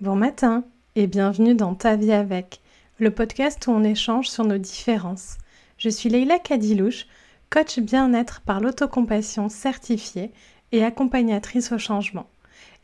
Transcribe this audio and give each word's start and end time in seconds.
Bon 0.00 0.14
matin 0.14 0.62
et 0.94 1.08
bienvenue 1.08 1.56
dans 1.56 1.74
Ta 1.74 1.96
vie 1.96 2.12
avec, 2.12 2.60
le 3.00 3.10
podcast 3.10 3.66
où 3.66 3.72
on 3.72 3.82
échange 3.82 4.28
sur 4.28 4.44
nos 4.44 4.56
différences. 4.56 5.38
Je 5.76 5.88
suis 5.88 6.08
Leila 6.08 6.38
Kadilouche, 6.38 7.08
coach 7.50 7.80
bien-être 7.80 8.40
par 8.42 8.60
l'autocompassion 8.60 9.48
certifiée 9.48 10.30
et 10.70 10.84
accompagnatrice 10.84 11.72
au 11.72 11.78
changement. 11.78 12.28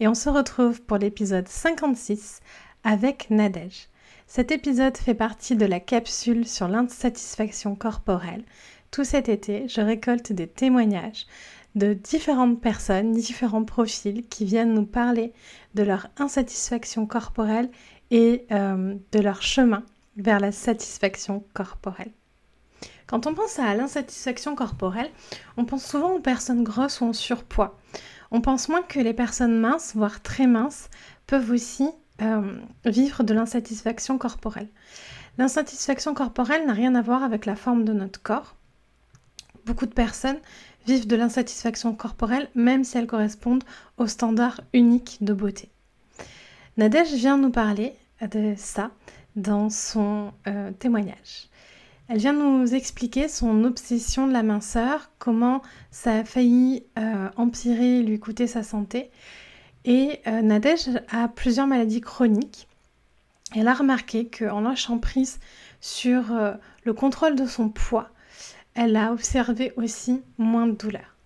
Et 0.00 0.08
on 0.08 0.14
se 0.14 0.28
retrouve 0.28 0.82
pour 0.82 0.98
l'épisode 0.98 1.46
56 1.46 2.40
avec 2.82 3.30
Nadège. 3.30 3.86
Cet 4.26 4.50
épisode 4.50 4.96
fait 4.96 5.14
partie 5.14 5.54
de 5.54 5.66
la 5.66 5.78
capsule 5.78 6.48
sur 6.48 6.66
l'insatisfaction 6.66 7.76
corporelle. 7.76 8.42
Tout 8.90 9.04
cet 9.04 9.28
été, 9.28 9.68
je 9.68 9.80
récolte 9.80 10.32
des 10.32 10.48
témoignages 10.48 11.26
de 11.74 11.92
différentes 11.92 12.60
personnes, 12.60 13.12
différents 13.12 13.64
profils 13.64 14.26
qui 14.28 14.44
viennent 14.44 14.74
nous 14.74 14.86
parler 14.86 15.32
de 15.74 15.82
leur 15.82 16.08
insatisfaction 16.18 17.06
corporelle 17.06 17.70
et 18.10 18.46
euh, 18.52 18.94
de 19.12 19.18
leur 19.18 19.42
chemin 19.42 19.82
vers 20.16 20.40
la 20.40 20.52
satisfaction 20.52 21.44
corporelle. 21.52 22.12
Quand 23.06 23.26
on 23.26 23.34
pense 23.34 23.58
à 23.58 23.74
l'insatisfaction 23.74 24.54
corporelle, 24.54 25.10
on 25.56 25.64
pense 25.64 25.84
souvent 25.84 26.12
aux 26.12 26.20
personnes 26.20 26.64
grosses 26.64 27.00
ou 27.00 27.04
en 27.04 27.12
surpoids. 27.12 27.78
On 28.30 28.40
pense 28.40 28.68
moins 28.68 28.82
que 28.82 29.00
les 29.00 29.12
personnes 29.12 29.58
minces, 29.58 29.94
voire 29.94 30.22
très 30.22 30.46
minces, 30.46 30.88
peuvent 31.26 31.50
aussi 31.50 31.88
euh, 32.22 32.56
vivre 32.84 33.22
de 33.22 33.34
l'insatisfaction 33.34 34.18
corporelle. 34.18 34.68
L'insatisfaction 35.36 36.14
corporelle 36.14 36.66
n'a 36.66 36.72
rien 36.72 36.94
à 36.94 37.02
voir 37.02 37.22
avec 37.24 37.44
la 37.44 37.56
forme 37.56 37.84
de 37.84 37.92
notre 37.92 38.22
corps. 38.22 38.56
Beaucoup 39.66 39.86
de 39.86 39.94
personnes 39.94 40.38
vivent 40.86 41.06
de 41.06 41.16
l'insatisfaction 41.16 41.94
corporelle 41.94 42.48
même 42.54 42.84
si 42.84 42.98
elles 42.98 43.06
correspondent 43.06 43.64
aux 43.96 44.06
standards 44.06 44.60
uniques 44.72 45.18
de 45.20 45.32
beauté. 45.32 45.70
Nadège 46.76 47.12
vient 47.14 47.38
nous 47.38 47.50
parler 47.50 47.94
de 48.20 48.54
ça 48.56 48.90
dans 49.36 49.70
son 49.70 50.32
euh, 50.46 50.72
témoignage. 50.72 51.48
Elle 52.08 52.18
vient 52.18 52.32
nous 52.32 52.74
expliquer 52.74 53.28
son 53.28 53.64
obsession 53.64 54.26
de 54.26 54.32
la 54.32 54.42
minceur, 54.42 55.10
comment 55.18 55.62
ça 55.90 56.18
a 56.18 56.24
failli 56.24 56.84
euh, 56.98 57.28
empirer, 57.36 58.02
lui 58.02 58.18
coûter 58.18 58.46
sa 58.46 58.62
santé. 58.62 59.10
Et 59.84 60.20
euh, 60.26 60.42
Nadège 60.42 60.90
a 61.10 61.28
plusieurs 61.28 61.66
maladies 61.66 62.00
chroniques. 62.00 62.68
Elle 63.54 63.68
a 63.68 63.74
remarqué 63.74 64.28
qu'en 64.28 64.60
lâchant 64.62 64.98
prise 64.98 65.38
sur 65.80 66.24
le 66.82 66.92
contrôle 66.92 67.36
de 67.36 67.46
son 67.46 67.68
poids, 67.68 68.08
elle 68.74 68.96
a 68.96 69.12
observé 69.12 69.72
aussi 69.76 70.22
moins 70.36 70.66
de 70.66 70.72
douleur. 70.72 71.16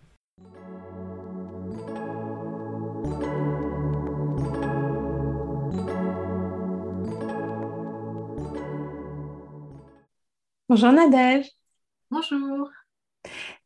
Bonjour 10.68 10.92
Nadège. 10.92 11.46
Bonjour. 12.10 12.70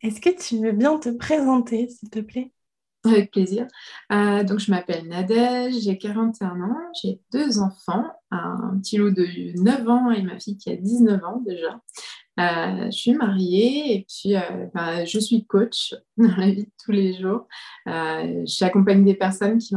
Est-ce 0.02 0.20
que 0.20 0.30
tu 0.30 0.62
veux 0.64 0.72
bien 0.72 0.98
te 0.98 1.08
présenter, 1.08 1.88
s'il 1.88 2.10
te 2.10 2.20
plaît? 2.20 2.52
Avec 3.04 3.32
plaisir. 3.32 3.66
Euh, 4.12 4.44
donc, 4.44 4.60
je 4.60 4.70
m'appelle 4.70 5.08
Nadège, 5.08 5.74
j'ai 5.82 5.98
41 5.98 6.60
ans, 6.60 6.76
j'ai 7.02 7.20
deux 7.32 7.58
enfants, 7.58 8.04
un 8.30 8.78
petit 8.78 8.96
loup 8.98 9.10
de 9.10 9.26
9 9.60 9.88
ans 9.88 10.10
et 10.12 10.22
ma 10.22 10.38
fille 10.38 10.56
qui 10.56 10.70
a 10.70 10.76
19 10.76 11.24
ans 11.24 11.42
déjà. 11.44 11.80
Euh, 12.40 12.86
je 12.86 12.96
suis 12.96 13.12
mariée 13.12 13.94
et 13.94 14.06
puis 14.08 14.36
euh, 14.36 14.66
bah, 14.72 15.04
je 15.04 15.18
suis 15.18 15.44
coach 15.44 15.94
dans 16.16 16.34
la 16.36 16.50
vie 16.50 16.64
de 16.64 16.70
tous 16.82 16.92
les 16.92 17.14
jours. 17.14 17.46
Euh, 17.88 18.42
J'accompagne 18.46 19.04
des 19.04 19.14
personnes 19.14 19.58
qui, 19.58 19.74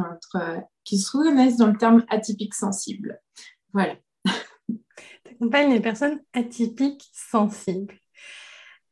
qui 0.83 0.97
se 0.97 1.17
reconnaissent 1.17 1.57
dans 1.57 1.67
le 1.67 1.77
terme 1.77 2.05
atypique 2.09 2.53
sensible. 2.53 3.19
Voilà. 3.73 3.95
Tu 4.25 5.31
accompagnes 5.31 5.73
les 5.73 5.81
personnes 5.81 6.21
atypiques 6.33 7.09
sensibles. 7.11 7.95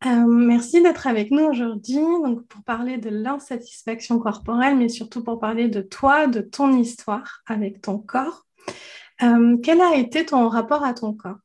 merci 0.04 0.82
d'être 0.82 1.08
avec 1.08 1.32
nous 1.32 1.46
aujourd'hui 1.46 2.04
pour 2.50 2.64
parler 2.66 2.98
de 2.98 3.10
l'insatisfaction 3.10 4.20
corporelle, 4.20 4.76
mais 4.76 4.90
surtout 4.90 5.24
pour 5.24 5.40
parler 5.40 5.70
de 5.70 5.82
toi, 5.82 6.28
de 6.28 6.42
ton 6.42 6.78
histoire 6.78 7.42
avec 7.48 7.82
ton 7.82 7.98
corps. 7.98 8.46
quel 9.20 9.80
a 9.80 9.96
été 9.96 10.26
ton 10.26 10.50
rapport 10.50 10.84
à 10.84 10.94
ton 10.94 11.14
corps? 11.14 11.43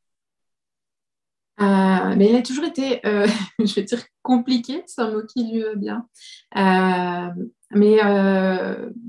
Euh, 1.61 2.15
mais 2.17 2.31
il 2.31 2.37
a 2.37 2.43
toujours 2.43 2.65
été, 2.65 3.05
euh, 3.07 3.27
je 3.65 3.75
vais 3.75 3.83
dire, 3.83 4.03
compliqué, 4.23 4.83
c'est 4.87 5.03
un 5.03 5.11
mot 5.11 5.23
qui 5.25 5.51
lui 5.51 5.63
va 5.63 5.75
bien. 5.75 6.09
Euh, 6.57 7.45
mais 7.73 7.99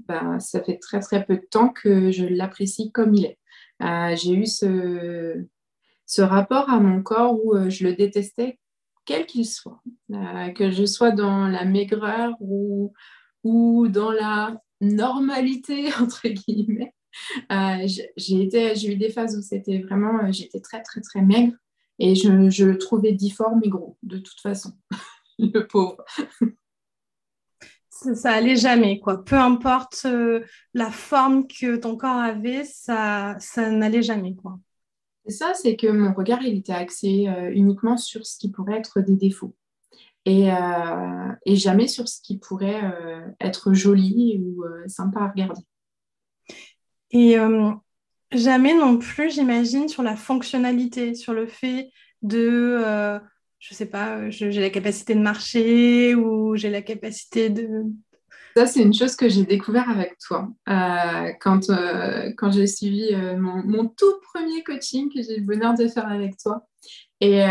ben, 0.07 0.39
ça 0.39 0.61
fait 0.63 0.77
très 0.77 0.99
très 0.99 1.25
peu 1.25 1.35
de 1.35 1.45
temps 1.49 1.69
que 1.69 2.11
je 2.11 2.25
l'apprécie 2.25 2.91
comme 2.91 3.13
il 3.13 3.25
est. 3.25 3.37
J'ai 4.15 4.33
eu 4.33 4.45
ce, 4.45 5.45
ce, 6.05 6.21
rapport 6.21 6.69
à 6.69 6.79
mon 6.79 7.01
corps 7.01 7.37
où 7.43 7.69
je 7.69 7.85
le 7.85 7.93
détestais 7.93 8.59
quel 9.05 9.25
qu'il 9.25 9.45
soit. 9.45 9.81
que 10.55 10.71
je 10.71 10.85
sois 10.85 11.11
dans 11.11 11.47
la 11.47 11.65
maigreur 11.65 12.33
ou, 12.41 12.93
ou 13.43 13.87
dans 13.87 14.11
la 14.11 14.59
normalité, 14.81 15.89
entre 16.01 16.27
guillemets. 16.27 16.93
j'ai 18.17 18.91
eu 18.91 18.95
des 18.97 19.09
phases 19.09 19.37
où 19.37 19.41
c'était 19.41 19.79
vraiment, 19.79 20.31
j'étais 20.31 20.59
très 20.59 20.81
très 20.81 21.01
très 21.01 21.21
maigre. 21.21 21.55
Et 21.99 22.15
je, 22.15 22.63
le 22.63 22.77
trouvais 22.77 23.11
difforme 23.11 23.61
et 23.63 23.69
gros, 23.69 23.97
de 24.03 24.17
toute 24.17 24.39
façon. 24.39 24.71
le 25.39 25.67
pauvre. 25.67 26.03
Ça, 27.89 28.15
ça, 28.15 28.31
allait 28.31 28.55
jamais, 28.55 28.99
quoi. 28.99 29.23
Peu 29.23 29.35
importe 29.35 30.03
euh, 30.05 30.45
la 30.73 30.89
forme 30.89 31.47
que 31.47 31.75
ton 31.75 31.97
corps 31.97 32.15
avait, 32.15 32.63
ça, 32.63 33.35
ça 33.39 33.69
n'allait 33.69 34.01
jamais, 34.01 34.35
quoi. 34.35 34.57
C'est 35.25 35.33
ça, 35.33 35.53
c'est 35.53 35.75
que 35.75 35.87
mon 35.87 36.13
regard, 36.13 36.41
il 36.41 36.57
était 36.57 36.71
axé 36.71 37.27
euh, 37.27 37.51
uniquement 37.53 37.97
sur 37.97 38.25
ce 38.25 38.37
qui 38.37 38.49
pourrait 38.49 38.77
être 38.77 39.01
des 39.01 39.15
défauts. 39.15 39.55
Et, 40.23 40.51
euh, 40.51 41.33
et 41.45 41.55
jamais 41.55 41.87
sur 41.87 42.07
ce 42.07 42.21
qui 42.21 42.37
pourrait 42.37 42.81
être 43.39 43.73
joli 43.73 44.37
ou 44.39 44.63
sympa 44.87 45.21
à 45.21 45.29
regarder. 45.29 45.61
Et 47.11 47.37
Jamais 48.31 48.75
non 48.75 48.97
plus, 48.97 49.33
j'imagine, 49.33 49.87
sur 49.87 50.03
la 50.03 50.15
fonctionnalité, 50.15 51.15
sur 51.15 51.33
le 51.33 51.47
fait 51.47 51.89
de, 52.21 52.79
euh, 52.83 53.19
je 53.57 53.73
sais 53.73 53.87
pas, 53.87 54.29
j'ai 54.29 54.51
la 54.51 54.69
capacité 54.69 55.15
de 55.15 55.19
marcher 55.19 56.13
ou 56.13 56.55
j'ai 56.55 56.69
la 56.69 56.83
capacité 56.83 57.49
de... 57.49 57.85
Ça, 58.55 58.67
c'est 58.67 58.81
une 58.81 58.93
chose 58.93 59.15
que 59.15 59.29
j'ai 59.29 59.45
découvert 59.45 59.89
avec 59.89 60.17
toi. 60.19 60.49
Euh, 60.67 61.31
quand 61.39 61.69
euh, 61.69 62.31
j'ai 62.51 62.67
suivi 62.67 63.15
mon, 63.15 63.63
mon, 63.63 63.87
tout 63.87 64.19
premier 64.33 64.63
coaching 64.63 65.11
que 65.11 65.21
j'ai 65.23 65.37
eu 65.37 65.39
le 65.39 65.45
bonheur 65.45 65.73
de 65.75 65.87
faire 65.87 66.07
avec 66.07 66.37
toi. 66.37 66.67
Et, 67.21 67.45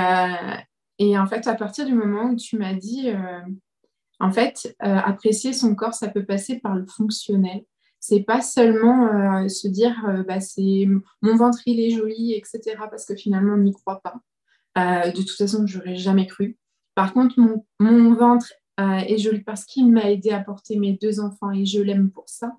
et 0.98 1.18
en 1.18 1.26
fait, 1.26 1.46
à 1.46 1.54
partir 1.54 1.86
du 1.86 1.94
moment 1.94 2.30
où 2.30 2.36
tu 2.36 2.56
m'as 2.56 2.74
dit, 2.74 3.10
en 4.18 4.30
fait, 4.30 4.76
apprécier 4.80 5.52
son 5.52 5.74
corps, 5.74 5.94
ça 5.94 6.08
peut 6.08 6.24
passer 6.24 6.58
par 6.58 6.74
le 6.74 6.84
fonctionnel 6.86 7.62
c'est 8.00 8.20
pas 8.20 8.40
seulement 8.40 9.06
euh, 9.06 9.48
se 9.48 9.66
dire 9.66 9.94
euh, 10.08 10.22
bah, 10.22 10.38
mon 11.22 11.36
ventre 11.36 11.58
il 11.66 11.80
est 11.80 11.90
joli, 11.90 12.32
etc. 12.34 12.76
Parce 12.90 13.04
que 13.04 13.14
finalement 13.14 13.54
on 13.54 13.58
n'y 13.58 13.72
croit 13.72 14.00
pas. 14.00 14.20
Euh, 14.78 15.10
de 15.10 15.16
toute 15.16 15.36
façon, 15.36 15.66
je 15.66 15.78
n'aurais 15.78 15.96
jamais 15.96 16.26
cru. 16.26 16.56
Par 16.94 17.12
contre, 17.12 17.34
mon, 17.38 18.14
ventre 18.14 18.52
est 18.78 19.18
joli 19.18 19.40
parce 19.40 19.64
qu'il 19.64 19.90
m'a 19.90 20.10
aidé 20.10 20.30
à 20.30 20.40
porter 20.40 20.78
mes 20.78 20.92
deux 20.92 21.20
enfants 21.20 21.50
et 21.50 21.64
je 21.64 21.80
l'aime 21.80 22.10
pour 22.10 22.28
ça. 22.28 22.52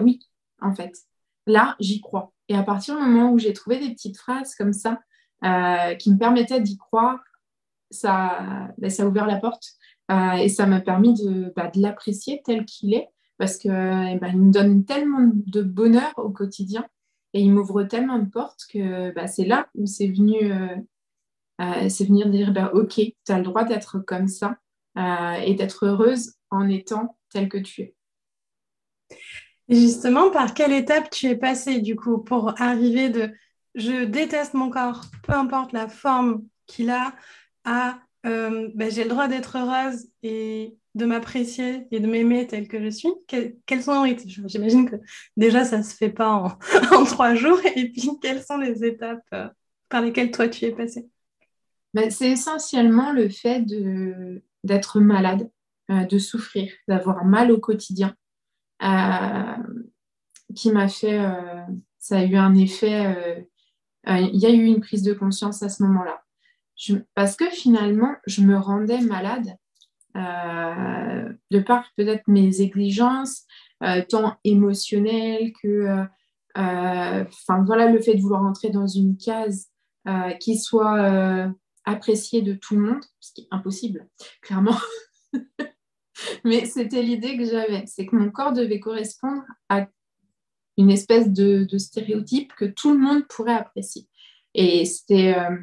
oui, 0.00 0.20
en 0.60 0.74
fait. 0.74 0.96
Là, 1.46 1.76
j'y 1.80 2.00
crois. 2.00 2.32
Et 2.48 2.56
à 2.56 2.62
partir 2.62 2.96
du 2.96 3.02
moment 3.02 3.32
où 3.32 3.38
j'ai 3.38 3.52
trouvé 3.52 3.78
des 3.78 3.92
petites 3.92 4.16
phrases 4.16 4.54
comme 4.54 4.72
ça 4.72 5.00
qui 5.98 6.12
me 6.12 6.18
permettaient 6.18 6.60
d'y 6.60 6.76
croire, 6.76 7.20
ça, 7.90 8.68
ça 8.88 9.02
a 9.02 9.06
ouvert 9.06 9.26
la 9.26 9.36
porte 9.38 9.72
et 10.38 10.48
ça 10.48 10.66
m'a 10.66 10.80
permis 10.80 11.14
de, 11.14 11.52
bah, 11.54 11.68
de 11.68 11.80
l'apprécier 11.80 12.42
tel 12.44 12.64
qu'il 12.64 12.94
est 12.94 13.08
parce 13.38 13.56
qu'il 13.58 13.70
eh 13.70 14.18
ben, 14.18 14.36
me 14.36 14.52
donne 14.52 14.84
tellement 14.84 15.30
de 15.32 15.62
bonheur 15.62 16.12
au 16.16 16.30
quotidien 16.30 16.86
et 17.34 17.40
il 17.40 17.52
m'ouvre 17.52 17.84
tellement 17.84 18.18
de 18.18 18.28
portes 18.28 18.66
que 18.72 19.12
bah, 19.12 19.26
c'est 19.26 19.44
là 19.44 19.68
où 19.74 19.86
c'est 19.86 20.08
venu, 20.08 20.52
euh, 20.52 20.76
euh, 21.60 22.28
dire 22.30 22.52
bah, 22.52 22.70
Ok, 22.74 22.94
tu 22.94 23.14
as 23.28 23.38
le 23.38 23.44
droit 23.44 23.64
d'être 23.64 23.98
comme 24.00 24.28
ça 24.28 24.58
euh, 24.98 25.34
et 25.44 25.54
d'être 25.54 25.86
heureuse 25.86 26.34
en 26.50 26.68
étant 26.68 27.16
telle 27.30 27.48
que 27.48 27.58
tu 27.58 27.82
es. 27.82 27.94
justement, 29.68 30.30
par 30.30 30.54
quelle 30.54 30.72
étape 30.72 31.10
tu 31.10 31.26
es 31.26 31.36
passée 31.36 31.80
du 31.80 31.96
coup 31.96 32.18
pour 32.18 32.60
arriver 32.60 33.08
de 33.08 33.32
je 33.74 34.04
déteste 34.04 34.52
mon 34.52 34.68
corps, 34.68 35.00
peu 35.22 35.32
importe 35.32 35.72
la 35.72 35.88
forme 35.88 36.44
qu'il 36.66 36.90
a, 36.90 37.14
à 37.64 37.98
ben, 38.24 38.90
j'ai 38.90 39.04
le 39.04 39.10
droit 39.10 39.28
d'être 39.28 39.56
heureuse 39.56 40.06
et 40.22 40.76
de 40.94 41.06
m'apprécier 41.06 41.86
et 41.90 42.00
de 42.00 42.06
m'aimer 42.06 42.46
telle 42.46 42.68
que 42.68 42.82
je 42.82 42.90
suis 42.90 43.08
Quelles 43.26 43.82
sont 43.82 44.04
J'imagine 44.46 44.90
que 44.90 44.96
déjà 45.36 45.64
ça 45.64 45.82
se 45.82 45.94
fait 45.94 46.10
pas 46.10 46.58
en, 46.92 47.04
trois 47.04 47.34
jours. 47.34 47.58
Et 47.76 47.88
puis 47.88 48.10
quelles 48.20 48.42
sont 48.42 48.58
les 48.58 48.84
étapes 48.84 49.24
euh, 49.32 49.48
par 49.88 50.02
lesquelles 50.02 50.30
toi 50.30 50.48
tu 50.48 50.64
es 50.66 50.72
passé 50.72 51.08
ben, 51.94 52.10
C'est 52.10 52.30
essentiellement 52.30 53.12
le 53.12 53.28
fait 53.28 53.64
d'être 54.64 55.00
malade, 55.00 55.50
euh, 55.90 56.04
de 56.04 56.18
souffrir, 56.18 56.70
d'avoir 56.88 57.24
mal 57.24 57.50
au 57.50 57.58
quotidien. 57.58 58.14
Euh, 58.82 59.56
qui 60.54 60.70
m'a 60.70 60.88
fait, 60.88 61.18
ça 61.98 62.18
a 62.18 62.24
eu 62.24 62.36
un 62.36 62.54
effet, 62.54 63.46
il 64.06 64.36
y 64.36 64.44
a 64.44 64.50
eu 64.50 64.64
une 64.64 64.80
prise 64.80 65.02
de 65.02 65.14
conscience 65.14 65.62
à 65.62 65.70
ce 65.70 65.82
moment-là. 65.84 66.22
Parce 67.14 67.36
que 67.36 67.48
finalement, 67.50 68.14
je 68.26 68.42
me 68.42 68.56
rendais 68.56 69.00
malade 69.00 69.56
de 70.14 71.60
par 71.60 71.86
peut-être 71.96 72.24
mes 72.26 72.60
exigences, 72.60 73.44
tant 74.08 74.36
émotionnelles 74.44 75.52
que, 75.62 76.06
enfin 76.54 77.64
voilà, 77.64 77.90
le 77.90 78.00
fait 78.00 78.14
de 78.14 78.20
vouloir 78.20 78.42
entrer 78.42 78.70
dans 78.70 78.86
une 78.86 79.16
case 79.16 79.68
qui 80.40 80.58
soit 80.58 81.50
appréciée 81.84 82.42
de 82.42 82.54
tout 82.54 82.76
le 82.76 82.82
monde, 82.82 83.02
ce 83.20 83.32
qui 83.32 83.42
est 83.42 83.48
impossible, 83.50 84.08
clairement. 84.40 84.76
Mais 86.44 86.66
c'était 86.66 87.02
l'idée 87.02 87.36
que 87.36 87.44
j'avais, 87.44 87.84
c'est 87.86 88.06
que 88.06 88.16
mon 88.16 88.30
corps 88.30 88.52
devait 88.52 88.80
correspondre 88.80 89.42
à 89.68 89.88
une 90.76 90.90
espèce 90.90 91.30
de, 91.30 91.66
stéréotype 91.78 92.52
que 92.54 92.64
tout 92.64 92.92
le 92.92 92.98
monde 92.98 93.26
pourrait 93.28 93.54
apprécier. 93.54 94.06
Et 94.54 94.84
c'était, 94.84 95.34
euh, 95.36 95.56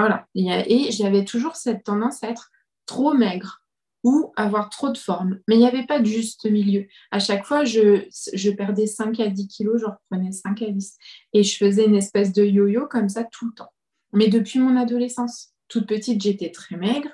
voilà, 0.00 0.26
et 0.34 0.90
j'avais 0.90 1.24
toujours 1.24 1.56
cette 1.56 1.84
tendance 1.84 2.22
à 2.22 2.28
être 2.28 2.50
trop 2.86 3.14
maigre 3.14 3.60
ou 4.02 4.32
avoir 4.36 4.68
trop 4.68 4.90
de 4.90 4.98
forme. 4.98 5.40
Mais 5.48 5.54
il 5.54 5.60
n'y 5.60 5.66
avait 5.66 5.86
pas 5.86 5.98
de 5.98 6.04
juste 6.04 6.44
milieu. 6.44 6.86
À 7.10 7.18
chaque 7.18 7.44
fois, 7.46 7.64
je, 7.64 8.04
je, 8.34 8.50
perdais 8.50 8.86
5 8.86 9.18
à 9.18 9.28
10 9.28 9.48
kilos, 9.48 9.80
je 9.80 9.86
reprenais 9.86 10.30
5 10.30 10.60
à 10.62 10.70
10. 10.70 10.98
Et 11.32 11.42
je 11.42 11.56
faisais 11.56 11.86
une 11.86 11.96
espèce 11.96 12.32
de 12.32 12.44
yo-yo 12.44 12.86
comme 12.86 13.08
ça 13.08 13.24
tout 13.24 13.46
le 13.46 13.54
temps. 13.54 13.72
Mais 14.12 14.28
depuis 14.28 14.58
mon 14.58 14.76
adolescence, 14.76 15.54
toute 15.68 15.86
petite, 15.86 16.22
j'étais 16.22 16.50
très 16.50 16.76
maigre. 16.76 17.08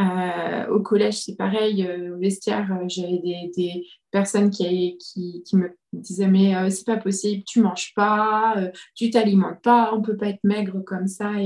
Euh, 0.00 0.66
au 0.68 0.80
collège, 0.80 1.20
c'est 1.22 1.36
pareil. 1.36 1.86
Euh, 1.86 2.16
au 2.16 2.18
vestiaire, 2.18 2.68
euh, 2.72 2.84
j'avais 2.88 3.50
des, 3.54 3.86
personnes 4.10 4.50
qui, 4.50 4.98
qui, 4.98 5.56
me 5.56 5.70
disaient 5.92 6.28
Mais 6.28 6.70
c'est 6.70 6.86
pas 6.86 6.96
possible, 6.96 7.44
tu 7.44 7.60
manges 7.60 7.94
pas, 7.94 8.56
tu 8.94 9.10
t'alimentes 9.10 9.62
pas, 9.62 9.94
on 9.94 10.02
peut 10.02 10.16
pas 10.16 10.28
être 10.28 10.44
maigre 10.44 10.82
comme 10.84 11.06
ça 11.06 11.40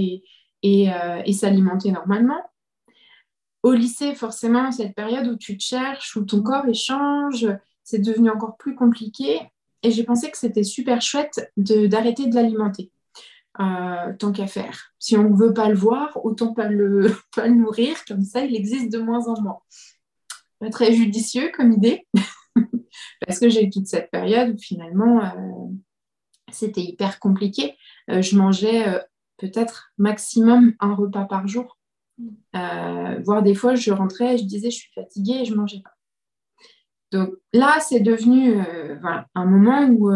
et, 0.66 0.90
et 1.24 1.32
s'alimenter 1.32 1.92
normalement. 1.92 2.40
Au 3.62 3.72
lycée, 3.72 4.14
forcément, 4.14 4.70
cette 4.72 4.94
période 4.94 5.26
où 5.26 5.36
tu 5.36 5.56
te 5.56 5.62
cherches, 5.62 6.16
où 6.16 6.24
ton 6.24 6.42
corps 6.42 6.68
échange, 6.68 7.46
c'est 7.82 7.98
devenu 7.98 8.30
encore 8.30 8.56
plus 8.56 8.74
compliqué. 8.74 9.40
Et 9.82 9.90
j'ai 9.90 10.04
pensé 10.04 10.30
que 10.30 10.38
c'était 10.38 10.64
super 10.64 11.00
chouette 11.00 11.52
d'arrêter 11.56 12.26
de 12.26 12.34
l'alimenter. 12.34 12.90
Euh, 13.58 14.12
tant 14.18 14.32
qu'à 14.32 14.46
faire. 14.46 14.92
Si 14.98 15.16
on 15.16 15.30
ne 15.30 15.34
veut 15.36 15.54
pas 15.54 15.70
le 15.70 15.74
voir, 15.74 16.22
autant 16.26 16.52
pas 16.52 16.68
le, 16.68 17.16
pas 17.34 17.46
le 17.46 17.54
nourrir, 17.54 17.96
comme 18.06 18.22
ça 18.22 18.44
il 18.44 18.54
existe 18.54 18.92
de 18.92 18.98
moins 18.98 19.28
en 19.28 19.40
moins. 19.40 19.60
Pas 20.58 20.68
très 20.68 20.92
judicieux 20.92 21.50
comme 21.56 21.72
idée, 21.72 22.06
parce 23.26 23.38
que 23.38 23.48
j'ai 23.48 23.64
eu 23.64 23.70
toute 23.70 23.86
cette 23.86 24.10
période 24.10 24.54
où 24.54 24.58
finalement 24.58 25.24
euh, 25.24 25.28
c'était 26.52 26.82
hyper 26.82 27.18
compliqué. 27.18 27.78
Euh, 28.10 28.20
je 28.20 28.36
mangeais 28.36 29.02
peut-être 29.38 29.92
maximum 29.98 30.74
un 30.80 30.94
repas 30.94 31.24
par 31.24 31.46
jour, 31.46 31.78
voire 32.52 33.42
des 33.42 33.54
fois 33.54 33.74
je 33.74 33.92
rentrais, 33.92 34.38
je 34.38 34.44
disais 34.44 34.70
je 34.70 34.76
suis 34.76 34.92
fatiguée 34.94 35.40
et 35.40 35.44
je 35.44 35.54
mangeais 35.54 35.82
pas. 35.82 35.92
Donc 37.12 37.34
là, 37.52 37.78
c'est 37.80 38.00
devenu 38.00 38.54
voilà, 39.00 39.26
un 39.34 39.44
moment 39.44 39.86
où 39.86 40.10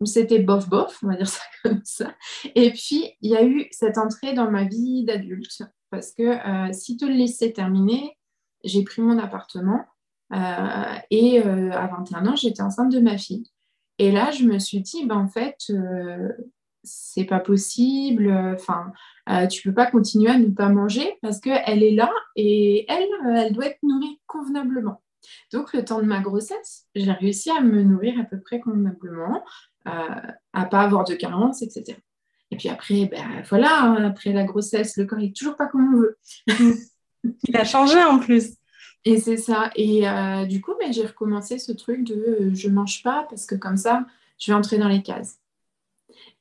où 0.00 0.06
c'était 0.06 0.38
bof-bof, 0.38 0.98
on 1.02 1.08
va 1.08 1.16
dire 1.16 1.28
ça 1.28 1.42
comme 1.62 1.80
ça. 1.84 2.14
Et 2.54 2.70
puis, 2.70 3.16
il 3.20 3.30
y 3.30 3.36
a 3.36 3.44
eu 3.44 3.66
cette 3.70 3.98
entrée 3.98 4.32
dans 4.32 4.50
ma 4.50 4.64
vie 4.64 5.04
d'adulte, 5.04 5.62
parce 5.90 6.12
que 6.12 6.22
euh, 6.22 6.72
si 6.72 6.96
te 6.96 7.04
le 7.04 7.14
laissais 7.14 7.52
terminer, 7.52 8.16
j'ai 8.64 8.82
pris 8.84 9.02
mon 9.02 9.18
appartement 9.18 9.84
euh, 10.32 10.98
et 11.10 11.44
euh, 11.44 11.72
à 11.72 11.86
21 11.86 12.26
ans, 12.26 12.36
j'étais 12.36 12.62
enceinte 12.62 12.92
de 12.92 13.00
ma 13.00 13.18
fille. 13.18 13.50
Et 13.98 14.12
là, 14.12 14.30
je 14.30 14.44
me 14.44 14.58
suis 14.58 14.80
dit, 14.80 15.06
ben, 15.06 15.16
en 15.16 15.28
fait, 15.28 15.72
c'est 16.88 17.24
pas 17.24 17.40
possible, 17.40 18.32
enfin, 18.54 18.92
tu 19.48 19.62
peux 19.62 19.74
pas 19.74 19.90
continuer 19.90 20.30
à 20.30 20.38
ne 20.38 20.48
pas 20.48 20.68
manger 20.68 21.18
parce 21.22 21.40
qu'elle 21.40 21.82
est 21.82 21.94
là 21.94 22.10
et 22.36 22.90
elle, 22.90 23.08
elle 23.36 23.52
doit 23.52 23.66
être 23.66 23.82
nourrie 23.82 24.20
convenablement. 24.26 25.02
Donc, 25.52 25.72
le 25.72 25.84
temps 25.84 26.00
de 26.00 26.06
ma 26.06 26.20
grossesse, 26.20 26.86
j'ai 26.94 27.12
réussi 27.12 27.50
à 27.50 27.60
me 27.60 27.82
nourrir 27.82 28.18
à 28.20 28.24
peu 28.24 28.40
près 28.40 28.60
convenablement 28.60 29.44
à, 29.84 30.36
ne 30.54 30.64
pas 30.68 30.82
avoir 30.82 31.04
de 31.04 31.14
carence, 31.14 31.62
etc. 31.62 31.98
Et 32.50 32.56
puis 32.56 32.68
après, 32.68 33.06
ben 33.06 33.42
voilà, 33.48 33.82
hein, 33.82 34.04
après 34.04 34.32
la 34.32 34.44
grossesse, 34.44 34.96
le 34.96 35.04
corps 35.04 35.18
n'est 35.18 35.32
toujours 35.32 35.56
pas 35.56 35.66
comme 35.66 35.94
on 35.94 35.98
veut. 35.98 36.18
Il 37.48 37.56
a 37.56 37.64
changé 37.64 38.02
en 38.02 38.18
plus. 38.18 38.54
Et 39.04 39.18
c'est 39.18 39.36
ça. 39.36 39.70
Et 39.76 40.08
euh, 40.08 40.44
du 40.46 40.60
coup, 40.60 40.72
ben, 40.78 40.92
j'ai 40.92 41.06
recommencé 41.06 41.58
ce 41.58 41.72
truc 41.72 42.04
de 42.04 42.14
euh, 42.14 42.54
je 42.54 42.68
mange 42.68 43.02
pas 43.02 43.26
parce 43.28 43.46
que 43.46 43.54
comme 43.54 43.76
ça, 43.76 44.06
je 44.38 44.50
vais 44.50 44.56
entrer 44.56 44.78
dans 44.78 44.88
les 44.88 45.02
cases. 45.02 45.38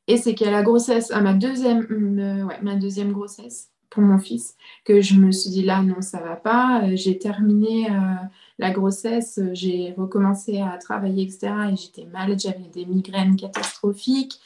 Et 0.07 0.17
c'est 0.17 0.35
qu'à 0.35 0.51
la 0.51 0.63
grossesse, 0.63 1.11
à 1.11 1.21
ma 1.21 1.33
deuxième, 1.33 1.85
euh, 1.91 2.45
ouais, 2.45 2.61
ma 2.61 2.75
deuxième 2.75 3.11
grossesse 3.11 3.71
pour 3.89 4.03
mon 4.03 4.17
fils, 4.17 4.55
que 4.85 5.01
je 5.01 5.15
me 5.15 5.31
suis 5.31 5.49
dit 5.49 5.63
là, 5.63 5.81
non, 5.81 6.01
ça 6.01 6.19
va 6.19 6.35
pas. 6.35 6.95
J'ai 6.95 7.17
terminé 7.17 7.87
la 8.59 8.71
grossesse, 8.71 9.37
euh, 9.37 9.49
j'ai 9.53 9.93
recommencé 9.97 10.61
à 10.61 10.77
travailler, 10.77 11.23
etc. 11.23 11.53
Et 11.71 11.75
j'étais 11.75 12.05
malade, 12.05 12.39
j'avais 12.39 12.67
des 12.73 12.85
migraines 12.85 13.35
catastrophiques. 13.35 14.39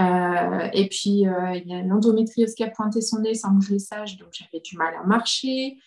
Euh, 0.00 0.68
et 0.72 0.88
puis, 0.88 1.26
euh, 1.26 1.54
il 1.54 1.68
y 1.68 1.74
a 1.74 1.82
l'endométriose 1.82 2.54
qui 2.54 2.62
a 2.62 2.70
pointé 2.70 3.00
son 3.00 3.20
nez 3.20 3.34
sans 3.34 3.58
que 3.58 3.64
je 3.64 3.72
le 3.72 3.78
sache, 3.78 4.18
donc 4.18 4.28
j'avais 4.32 4.60
du 4.60 4.76
mal 4.76 4.94
à 4.94 5.06
marcher. 5.06 5.78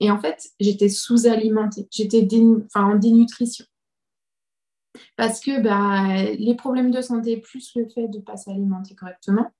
et 0.00 0.10
en 0.10 0.18
fait, 0.18 0.48
j'étais 0.60 0.88
sous-alimentée, 0.88 1.88
j'étais 1.90 2.26
en 2.74 2.96
dénutrition. 2.96 3.66
Parce 5.16 5.40
que 5.40 5.60
bah, 5.60 6.22
les 6.32 6.54
problèmes 6.54 6.90
de 6.90 7.00
santé, 7.00 7.36
plus 7.38 7.72
le 7.76 7.88
fait 7.88 8.08
de 8.08 8.18
ne 8.18 8.22
pas 8.22 8.36
s'alimenter 8.36 8.94
correctement, 8.94 9.50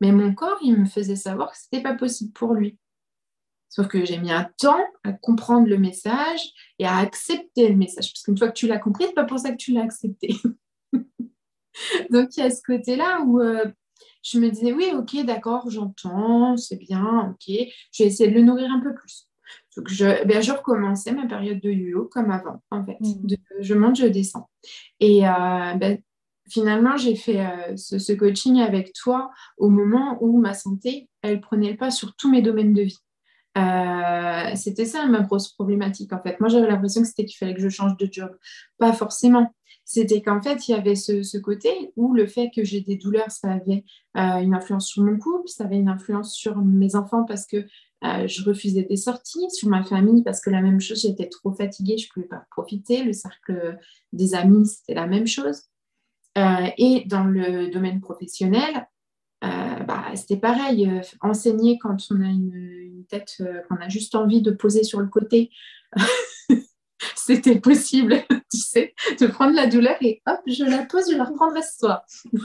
mais 0.00 0.12
mon 0.12 0.34
corps, 0.34 0.58
il 0.62 0.76
me 0.76 0.86
faisait 0.86 1.16
savoir 1.16 1.50
que 1.50 1.58
ce 1.58 1.64
n'était 1.72 1.82
pas 1.82 1.94
possible 1.94 2.32
pour 2.32 2.54
lui. 2.54 2.78
Sauf 3.68 3.86
que 3.88 4.04
j'ai 4.04 4.18
mis 4.18 4.32
un 4.32 4.48
temps 4.58 4.80
à 5.04 5.12
comprendre 5.12 5.68
le 5.68 5.76
message 5.76 6.40
et 6.78 6.86
à 6.86 6.96
accepter 6.96 7.68
le 7.68 7.76
message. 7.76 8.12
Parce 8.12 8.22
qu'une 8.22 8.38
fois 8.38 8.48
que 8.48 8.58
tu 8.58 8.66
l'as 8.66 8.78
compris, 8.78 9.04
ce 9.04 9.08
n'est 9.08 9.14
pas 9.14 9.24
pour 9.24 9.38
ça 9.38 9.50
que 9.50 9.56
tu 9.56 9.72
l'as 9.72 9.82
accepté. 9.82 10.34
Donc 12.10 12.36
il 12.36 12.40
y 12.40 12.42
a 12.42 12.50
ce 12.50 12.62
côté-là 12.62 13.20
où 13.22 13.40
euh, 13.40 13.66
je 14.22 14.38
me 14.38 14.50
disais, 14.50 14.72
oui, 14.72 14.90
ok, 14.94 15.24
d'accord, 15.24 15.70
j'entends, 15.70 16.56
c'est 16.56 16.76
bien, 16.76 17.30
ok, 17.30 17.54
je 17.92 18.02
vais 18.02 18.08
essayer 18.08 18.30
de 18.30 18.34
le 18.34 18.42
nourrir 18.42 18.70
un 18.70 18.80
peu 18.80 18.94
plus. 18.94 19.27
Donc 19.78 19.88
je, 19.88 20.26
ben, 20.26 20.42
je 20.42 20.50
recommençais 20.50 21.12
ma 21.12 21.26
période 21.26 21.60
de 21.60 21.70
yo 21.70 22.06
comme 22.06 22.32
avant, 22.32 22.60
en 22.72 22.84
fait. 22.84 22.96
Mmh. 23.00 23.34
je 23.60 23.74
monte, 23.74 23.96
je 23.96 24.06
descends. 24.06 24.50
Et 24.98 25.24
euh, 25.24 25.74
ben, 25.76 25.98
finalement, 26.50 26.96
j'ai 26.96 27.14
fait 27.14 27.40
euh, 27.40 27.76
ce, 27.76 28.00
ce, 28.00 28.12
coaching 28.12 28.60
avec 28.60 28.92
toi 28.92 29.30
au 29.56 29.68
moment 29.68 30.18
où 30.20 30.36
ma 30.40 30.52
santé, 30.52 31.08
elle 31.22 31.40
prenait 31.40 31.70
le 31.70 31.76
pas 31.76 31.92
sur 31.92 32.16
tous 32.16 32.28
mes 32.28 32.42
domaines 32.42 32.74
de 32.74 32.82
vie. 32.82 32.98
Euh, 33.58 34.54
c'était 34.54 34.84
ça 34.84 35.06
ma 35.06 35.20
grosse 35.22 35.52
problématique 35.52 36.12
en 36.12 36.22
fait. 36.22 36.38
Moi 36.38 36.48
j'avais 36.48 36.68
l'impression 36.68 37.02
que 37.02 37.08
c'était 37.08 37.24
qu'il 37.24 37.36
fallait 37.36 37.54
que 37.54 37.60
je 37.60 37.68
change 37.68 37.96
de 37.96 38.08
job. 38.10 38.36
Pas 38.78 38.92
forcément. 38.92 39.52
C'était 39.84 40.20
qu'en 40.20 40.40
fait 40.40 40.68
il 40.68 40.72
y 40.72 40.74
avait 40.74 40.94
ce, 40.94 41.38
côté 41.38 41.92
où 41.96 42.14
le 42.14 42.26
fait 42.26 42.50
que 42.54 42.62
j'ai 42.62 42.82
des 42.82 42.96
douleurs, 42.96 43.30
ça 43.30 43.52
avait 43.52 43.84
euh, 44.16 44.40
une 44.42 44.54
influence 44.54 44.86
sur 44.86 45.02
mon 45.02 45.18
couple, 45.18 45.48
ça 45.48 45.64
avait 45.64 45.78
une 45.78 45.88
influence 45.88 46.34
sur 46.34 46.56
mes 46.58 46.94
enfants 46.94 47.24
parce 47.24 47.46
que 47.46 47.64
euh, 48.04 48.26
je 48.26 48.44
refusais 48.44 48.82
des 48.82 48.96
sorties, 48.96 49.50
sur 49.50 49.68
ma 49.68 49.82
famille 49.84 50.22
parce 50.22 50.40
que 50.40 50.50
la 50.50 50.60
même 50.60 50.80
chose, 50.80 51.02
j'étais 51.02 51.28
trop 51.28 51.52
fatiguée, 51.52 51.98
je 51.98 52.06
ne 52.06 52.12
pouvais 52.12 52.26
pas 52.26 52.46
profiter. 52.50 53.02
Le 53.02 53.12
cercle 53.12 53.78
des 54.12 54.34
amis, 54.34 54.66
c'était 54.66 54.94
la 54.94 55.06
même 55.06 55.26
chose. 55.26 55.62
et 56.36 57.04
dans 57.06 57.24
le 57.24 57.68
domaine 57.68 58.00
professionnel, 58.00 58.86
euh, 59.44 59.84
bah, 59.84 60.06
c'était 60.14 60.36
pareil. 60.36 60.88
Euh, 60.88 61.00
enseigner 61.20 61.78
quand 61.78 61.96
on 62.10 62.20
a 62.20 62.26
une, 62.26 63.04
tête 63.08 63.36
euh, 63.40 63.62
qu'on 63.68 63.76
a 63.76 63.88
juste 63.88 64.14
envie 64.14 64.42
de 64.42 64.50
poser 64.50 64.82
sur 64.82 65.00
le 65.00 65.06
côté, 65.06 65.50
c'était 67.16 67.58
possible, 67.58 68.22
tu 68.52 68.58
sais, 68.58 68.94
de 69.18 69.26
prendre 69.26 69.54
la 69.54 69.66
douleur 69.66 69.96
et 70.02 70.20
hop, 70.26 70.40
je 70.46 70.64
la 70.64 70.84
pose, 70.84 71.10
je 71.10 71.16
la 71.16 71.24
reprendrai 71.24 71.62
ce 71.62 71.78
soir. 71.78 72.04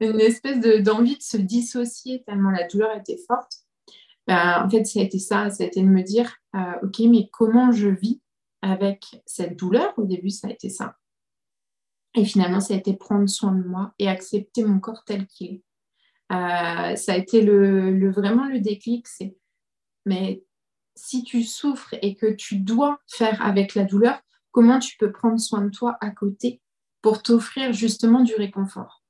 une 0.00 0.20
espèce 0.20 0.60
d'envie 0.82 1.16
de, 1.16 1.22
se 1.22 1.38
dissocier 1.38 2.22
tellement 2.24 2.50
la 2.50 2.68
douleur 2.68 2.96
était 2.96 3.18
forte. 3.26 3.65
Bah, 4.26 4.64
en 4.64 4.70
fait, 4.70 4.84
ça 4.84 5.00
a 5.00 5.02
été 5.02 5.18
ça, 5.18 5.50
ça 5.50 5.64
a 5.64 5.66
été 5.66 5.80
de 5.80 5.86
me 5.86 6.02
dire, 6.02 6.36
ok, 6.82 6.98
mais 7.08 7.28
comment 7.32 7.70
je 7.72 7.88
vis 7.88 8.20
avec 8.62 9.22
cette 9.24 9.56
douleur? 9.56 9.94
Au 9.98 10.04
début, 10.04 10.30
ça 10.30 10.48
a 10.48 10.50
été 10.50 10.68
ça. 10.68 10.96
Et 12.16 12.24
finalement, 12.24 12.60
ça 12.60 12.74
a 12.74 12.78
été 12.78 12.94
prendre 12.94 13.28
soin 13.28 13.52
de 13.52 13.62
moi 13.62 13.92
et 13.98 14.08
accepter 14.08 14.64
mon 14.64 14.80
corps 14.80 15.04
tel 15.04 15.26
qu'il 15.26 15.46
est. 15.54 15.62
Euh, 16.32 16.96
ça 16.96 17.12
a 17.12 17.16
été 17.16 17.42
le, 17.42 18.10
vraiment 18.10 18.46
le 18.48 18.60
déclic, 18.60 19.06
c'est 19.06 19.36
mais 20.06 20.44
si 20.94 21.24
tu 21.24 21.42
souffres 21.42 21.94
et 22.00 22.14
que 22.14 22.32
tu 22.32 22.58
dois 22.58 23.00
faire 23.06 23.42
avec 23.42 23.74
la 23.74 23.84
douleur, 23.84 24.20
comment 24.50 24.78
tu 24.78 24.96
peux 24.96 25.12
prendre 25.12 25.38
soin 25.38 25.62
de 25.62 25.70
toi 25.70 25.98
à 26.00 26.10
côté 26.10 26.62
pour 27.02 27.22
t'offrir 27.22 27.72
justement 27.72 28.22
du 28.22 28.34
réconfort? 28.34 29.04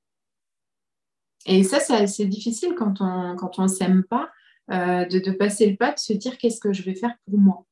Et 1.46 1.62
ça, 1.62 1.80
c'est 1.80 1.94
assez 1.94 2.26
difficile 2.26 2.74
quand 2.74 3.00
on 3.00 3.36
quand 3.36 3.58
on 3.58 3.68
s'aime 3.68 4.04
pas, 4.04 4.24
euh, 4.24 4.28
de, 4.68 5.18
de 5.18 5.30
passer 5.30 5.70
le 5.70 5.76
pas, 5.76 5.92
de 5.92 5.98
se 5.98 6.12
dire 6.12 6.38
qu'est-ce 6.38 6.60
que 6.60 6.72
je 6.72 6.82
vais 6.82 6.94
faire 6.94 7.14
pour 7.26 7.38
moi. 7.38 7.66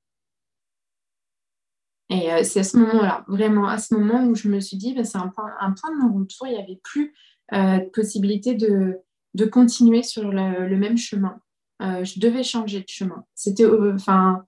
Et 2.10 2.32
euh, 2.32 2.42
c'est 2.42 2.60
à 2.60 2.64
ce 2.64 2.76
moment-là, 2.76 3.24
vraiment 3.28 3.66
à 3.66 3.78
ce 3.78 3.94
moment 3.94 4.24
où 4.26 4.34
je 4.34 4.48
me 4.48 4.60
suis 4.60 4.76
dit, 4.76 4.94
bah, 4.94 5.04
c'est 5.04 5.18
un 5.18 5.28
point, 5.28 5.50
un 5.60 5.72
point 5.72 5.90
de 5.90 6.02
mon 6.02 6.18
retour, 6.18 6.46
il 6.46 6.54
n'y 6.54 6.62
avait 6.62 6.80
plus 6.82 7.14
euh, 7.52 7.78
de 7.78 7.90
possibilité 7.90 8.54
de, 8.54 8.98
de, 9.34 9.44
continuer 9.46 10.02
sur 10.02 10.30
le, 10.30 10.76
même 10.76 10.98
chemin. 10.98 11.40
Euh, 11.82 12.04
je 12.04 12.20
devais 12.20 12.42
changer 12.42 12.80
de 12.80 12.88
chemin. 12.88 13.24
C'était, 13.34 13.66
enfin, 13.66 14.44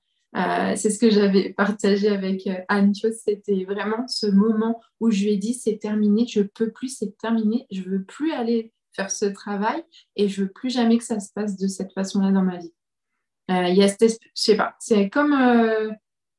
c'est 0.76 0.90
ce 0.90 0.98
que 0.98 1.10
j'avais 1.10 1.54
partagé 1.54 2.08
avec 2.08 2.48
Anne. 2.68 2.92
C'était 2.94 3.64
vraiment 3.64 4.06
ce 4.06 4.26
moment 4.26 4.80
où 5.00 5.10
je 5.10 5.24
lui 5.24 5.32
ai 5.32 5.36
dit, 5.38 5.54
c'est 5.54 5.78
terminé, 5.78 6.26
je 6.26 6.42
peux 6.42 6.70
plus, 6.70 6.88
c'est 6.88 7.16
terminé, 7.16 7.66
je 7.70 7.82
veux 7.82 8.04
plus 8.04 8.32
aller 8.32 8.72
faire 8.96 9.10
ce 9.10 9.26
travail 9.26 9.84
et 10.16 10.28
je 10.28 10.42
veux 10.42 10.50
plus 10.50 10.70
jamais 10.70 10.98
que 10.98 11.04
ça 11.04 11.20
se 11.20 11.32
passe 11.32 11.56
de 11.56 11.68
cette 11.68 11.92
façon-là 11.92 12.32
dans 12.32 12.42
ma 12.42 12.56
vie. 12.58 12.72
Il 13.48 13.76
y 13.76 13.84
a 13.84 13.88
cette, 13.88 14.10
je 14.10 14.16
sais 14.34 14.56
pas, 14.56 14.74
c'est 14.80 15.08
comme 15.08 15.32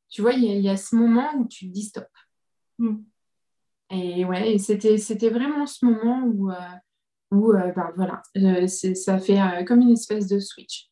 tu 0.10 0.22
vois, 0.22 0.34
il 0.34 0.62
y, 0.62 0.70
a 0.70 0.78
ce 0.78 0.96
moment 0.96 1.36
où 1.36 1.48
tu 1.48 1.68
te 1.68 1.74
dis 1.74 1.84
stop. 1.84 2.08
Mm. 2.80 2.98
Et 3.90 4.26
ouais, 4.26 4.58
c'était, 4.58 4.98
c'était 4.98 5.30
vraiment 5.30 5.66
ce 5.66 5.86
moment 5.86 6.24
où, 6.24 6.52
euh, 6.52 6.56
où 7.32 7.54
euh, 7.54 7.72
ben, 7.74 7.92
voilà, 7.96 8.22
ça 8.68 9.20
fait 9.20 9.40
euh, 9.40 9.64
comme 9.64 9.82
une 9.82 9.92
espèce 9.92 10.28
de 10.28 10.40
switch. 10.40 10.90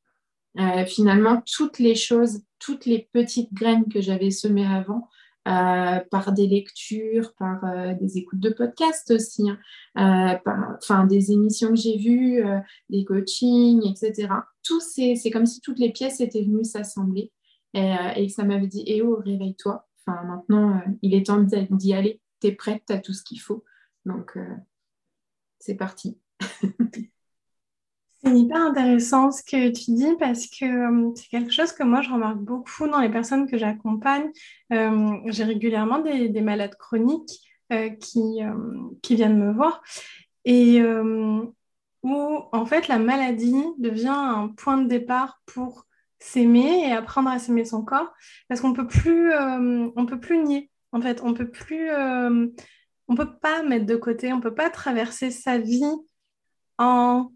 finalement, 0.88 1.41
toutes 1.45 1.79
les 1.79 1.95
choses, 1.95 2.41
toutes 2.60 2.86
les 2.86 3.10
petites 3.12 3.53
graines 3.53 3.88
que 3.89 4.01
j'avais 4.01 4.31
semées 4.31 4.65
avant, 4.67 5.10
par 5.46 6.34
des 6.34 6.48
lectures, 6.48 7.34
par 7.38 7.96
des 7.98 8.18
écoutes 8.18 8.40
de 8.40 8.50
podcasts 8.50 9.12
aussi, 9.12 9.48
hein, 9.96 10.40
par, 10.88 11.08
des 11.08 11.32
émissions 11.32 11.70
que 11.70 11.75
j'ai 11.75 11.98
vues, 11.98 12.44
des 12.90 13.06
coachings, 13.06 13.86
etc. 13.88 14.28
Tout 14.64 14.82
c'est, 14.82 15.16
comme 15.32 15.46
si 15.46 15.62
toutes 15.62 15.80
les 15.80 15.92
pièces 15.92 16.20
étaient 16.20 16.44
venues 16.44 16.64
s'assembler 16.64 17.32
euh, 17.75 18.14
et, 18.16 18.30
ça 18.30 18.44
m'avait 18.44 18.68
dit 18.68 18.84
Eh 18.88 19.02
oh, 19.02 19.18
réveille-toi. 19.24 19.88
Enfin, 20.08 20.24
maintenant, 20.24 20.78
euh, 20.78 20.92
il 21.02 21.14
est 21.14 21.25
temps 21.25 21.42
d'y 21.42 21.94
aller. 21.94 22.22
Tu 22.42 22.48
es 22.48 22.52
prête, 22.54 22.84
tu 22.88 22.94
as 22.94 23.00
tout 23.00 23.14
ce 23.14 23.24
qu'il 23.24 23.40
faut. 23.40 23.64
Donc, 24.06 24.38
euh, 24.38 24.56
c'est 25.60 25.75
parti. 25.75 26.20
C'est 28.25 28.36
hyper 28.36 28.58
intéressant 28.58 29.32
ce 29.32 29.44
que 29.44 29.70
tu 29.70 29.91
dis 29.91 30.15
parce 30.20 30.48
que 30.48 31.13
c'est 31.15 31.27
quelque 31.27 31.51
chose 31.51 31.72
que 31.72 31.84
moi 31.84 32.01
je 32.01 32.10
remarque 32.10 32.39
beaucoup 32.39 32.88
dans 32.88 33.00
les 33.00 33.10
personnes 33.10 33.48
que 33.48 33.58
j'accompagne. 33.58 34.32
J'ai 34.72 35.44
régulièrement 35.44 36.00
des, 36.00 36.41
malades 36.41 36.75
chroniques 36.75 37.39
qui, 38.00 38.39
qui 39.03 39.15
viennent 39.15 39.38
me 39.38 39.53
voir 39.53 39.84
et 40.44 40.82
où 42.05 42.39
en 42.51 42.65
fait 42.65 42.88
la 42.88 43.00
maladie 43.00 43.65
devient 43.79 44.08
un 44.10 44.50
point 44.50 44.77
de 44.77 44.88
départ 44.88 45.41
pour 45.46 45.86
s'aimer 46.20 46.88
et 46.88 46.91
apprendre 46.91 47.29
à 47.29 47.39
s'aimer 47.39 47.65
son 47.65 47.84
corps 47.84 48.13
parce 48.48 48.62
qu'on 48.62 48.74
peut 48.74 48.88
plus 48.88 49.34
euh, 49.34 49.89
on 49.96 50.05
peut 50.05 50.20
plus 50.20 50.38
nier 50.38 50.70
en 50.91 51.01
fait 51.01 51.22
on 51.24 51.34
peut 51.34 51.50
plus 51.50 51.89
euh, 51.89 52.48
on 53.08 53.15
peut 53.15 53.38
pas 53.38 53.63
mettre 53.63 53.86
de 53.86 53.96
côté 53.96 54.32
on 54.34 54.39
peut 54.39 54.53
pas 54.53 54.70
traverser 54.70 55.32
sa 55.32 55.58
vie 55.58 55.84
en 56.77 57.32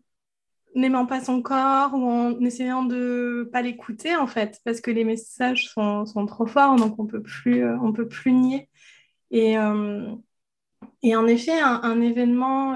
n'aimant 0.75 1.05
pas 1.05 1.21
son 1.21 1.41
corps 1.41 1.93
ou 1.93 2.03
en 2.03 2.39
essayant 2.41 2.83
de 2.83 3.49
pas 3.51 3.61
l'écouter 3.61 4.15
en 4.15 4.27
fait 4.27 4.61
parce 4.63 4.81
que 4.81 4.91
les 4.91 5.03
messages 5.03 5.69
sont, 5.69 6.05
sont 6.05 6.25
trop 6.25 6.45
forts 6.45 6.75
donc 6.75 6.99
on 6.99 7.07
peut 7.07 7.21
plus 7.21 7.63
euh, 7.63 7.77
on 7.81 7.91
peut 7.91 8.07
plus 8.07 8.31
nier 8.31 8.69
et, 9.31 9.55
et 11.03 11.15
en 11.15 11.27
effet 11.27 11.59
un, 11.59 12.01
événement 12.01 12.75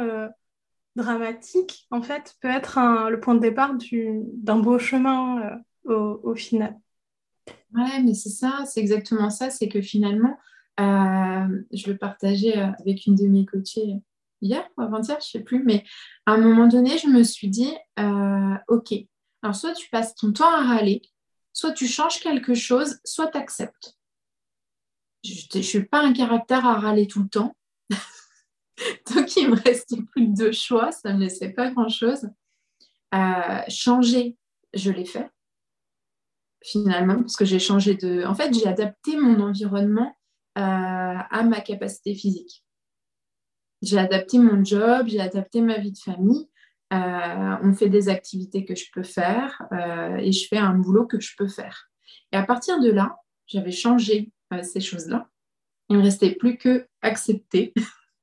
dramatique 0.95 1.87
en 1.89 2.01
fait 2.01 2.35
peut 2.41 2.49
être 2.49 2.79
le 3.09 3.19
point 3.19 3.35
de 3.35 3.39
départ 3.39 3.73
d'un 3.75 4.59
beau 4.59 4.77
chemin 4.77 5.61
au, 5.85 6.35
final. 6.35 6.79
Ouais, 7.73 8.01
mais 8.03 8.13
c'est 8.13 8.29
ça, 8.29 8.63
c'est 8.65 8.79
exactement 8.79 9.29
ça. 9.29 9.49
C'est 9.49 9.67
que 9.67 9.81
finalement, 9.81 10.37
euh, 10.79 11.63
je 11.71 11.91
le 11.91 11.97
partageais 11.97 12.57
avec 12.57 13.05
une 13.05 13.15
de 13.15 13.27
mes 13.27 13.45
coachées 13.45 14.01
hier 14.43 14.67
ou 14.77 14.81
avant-hier, 14.81 15.17
je 15.19 15.25
ne 15.25 15.41
sais 15.41 15.43
plus, 15.43 15.63
mais 15.63 15.83
à 16.25 16.33
un 16.33 16.37
moment 16.37 16.67
donné, 16.67 16.97
je 16.97 17.07
me 17.07 17.23
suis 17.23 17.47
dit, 17.47 17.73
euh, 17.99 18.55
OK, 18.67 18.93
alors 19.41 19.55
soit 19.55 19.73
tu 19.73 19.89
passes 19.89 20.15
ton 20.15 20.31
temps 20.31 20.51
à 20.51 20.63
râler, 20.63 21.01
soit 21.53 21.71
tu 21.71 21.87
changes 21.87 22.19
quelque 22.19 22.53
chose, 22.53 22.99
soit 23.03 23.27
tu 23.27 23.37
acceptes. 23.37 23.95
Je 25.23 25.57
ne 25.57 25.63
suis 25.63 25.85
pas 25.85 26.01
un 26.01 26.13
caractère 26.13 26.65
à 26.65 26.75
râler 26.75 27.07
tout 27.07 27.23
le 27.23 27.29
temps. 27.29 27.55
Donc, 29.15 29.35
il 29.37 29.49
me 29.49 29.55
restait 29.55 30.01
plus 30.11 30.27
que 30.27 30.35
deux 30.35 30.51
choix, 30.51 30.91
ça 30.91 31.09
ne 31.09 31.15
me 31.15 31.21
laissait 31.21 31.53
pas 31.53 31.71
grand-chose. 31.71 32.29
Euh, 33.15 33.61
changer, 33.69 34.37
je 34.73 34.91
l'ai 34.91 35.05
fait 35.05 35.29
finalement, 36.63 37.17
parce 37.17 37.35
que 37.35 37.45
j'ai 37.45 37.59
changé 37.59 37.95
de... 37.95 38.23
En 38.25 38.33
fait, 38.33 38.53
j'ai 38.53 38.67
adapté 38.67 39.17
mon 39.17 39.39
environnement 39.41 40.15
euh, 40.57 40.61
à 40.61 41.43
ma 41.43 41.61
capacité 41.61 42.15
physique. 42.15 42.62
J'ai 43.83 43.97
adapté 43.97 44.39
mon 44.39 44.63
job, 44.63 45.07
j'ai 45.07 45.19
adapté 45.19 45.61
ma 45.61 45.77
vie 45.77 45.91
de 45.91 45.97
famille. 45.97 46.49
Euh, 46.93 47.55
on 47.63 47.73
fait 47.73 47.89
des 47.89 48.09
activités 48.09 48.65
que 48.65 48.75
je 48.75 48.85
peux 48.93 49.03
faire 49.03 49.61
euh, 49.71 50.17
et 50.17 50.31
je 50.31 50.47
fais 50.47 50.57
un 50.57 50.73
boulot 50.73 51.05
que 51.05 51.19
je 51.19 51.35
peux 51.37 51.47
faire. 51.47 51.89
Et 52.31 52.37
à 52.37 52.43
partir 52.43 52.79
de 52.79 52.89
là, 52.89 53.17
j'avais 53.47 53.71
changé 53.71 54.31
ces 54.61 54.79
choses-là. 54.79 55.27
Il 55.89 55.95
ne 55.95 56.01
me 56.01 56.05
restait 56.05 56.31
plus 56.31 56.57
que 56.57 56.87
accepter, 57.01 57.73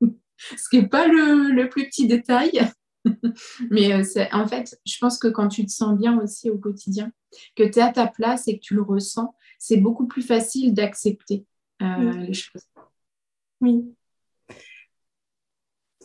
ce 0.37 0.69
qui 0.69 0.81
n'est 0.81 0.87
pas 0.87 1.07
le, 1.07 1.51
le, 1.51 1.69
plus 1.69 1.85
petit 1.85 2.07
détail, 2.07 2.71
Mais 3.71 3.93
euh, 3.93 4.25
en 4.31 4.47
fait, 4.47 4.79
je 4.85 4.97
pense 4.99 5.17
que 5.17 5.27
quand 5.27 5.47
tu 5.47 5.65
te 5.65 5.71
sens 5.71 5.97
bien 5.97 6.19
aussi 6.19 6.49
au 6.49 6.57
quotidien, 6.57 7.11
que 7.55 7.63
tu 7.63 7.79
es 7.79 7.81
à 7.81 7.91
ta 7.91 8.07
place 8.07 8.47
et 8.47 8.57
que 8.57 8.63
tu 8.63 8.75
le 8.75 8.81
ressens, 8.81 9.35
c'est 9.57 9.77
beaucoup 9.77 10.07
plus 10.07 10.21
facile 10.21 10.73
d'accepter 10.73 11.45
euh, 11.81 12.13
les 12.13 12.33
choses. 12.33 12.67
Oui. 13.61 13.93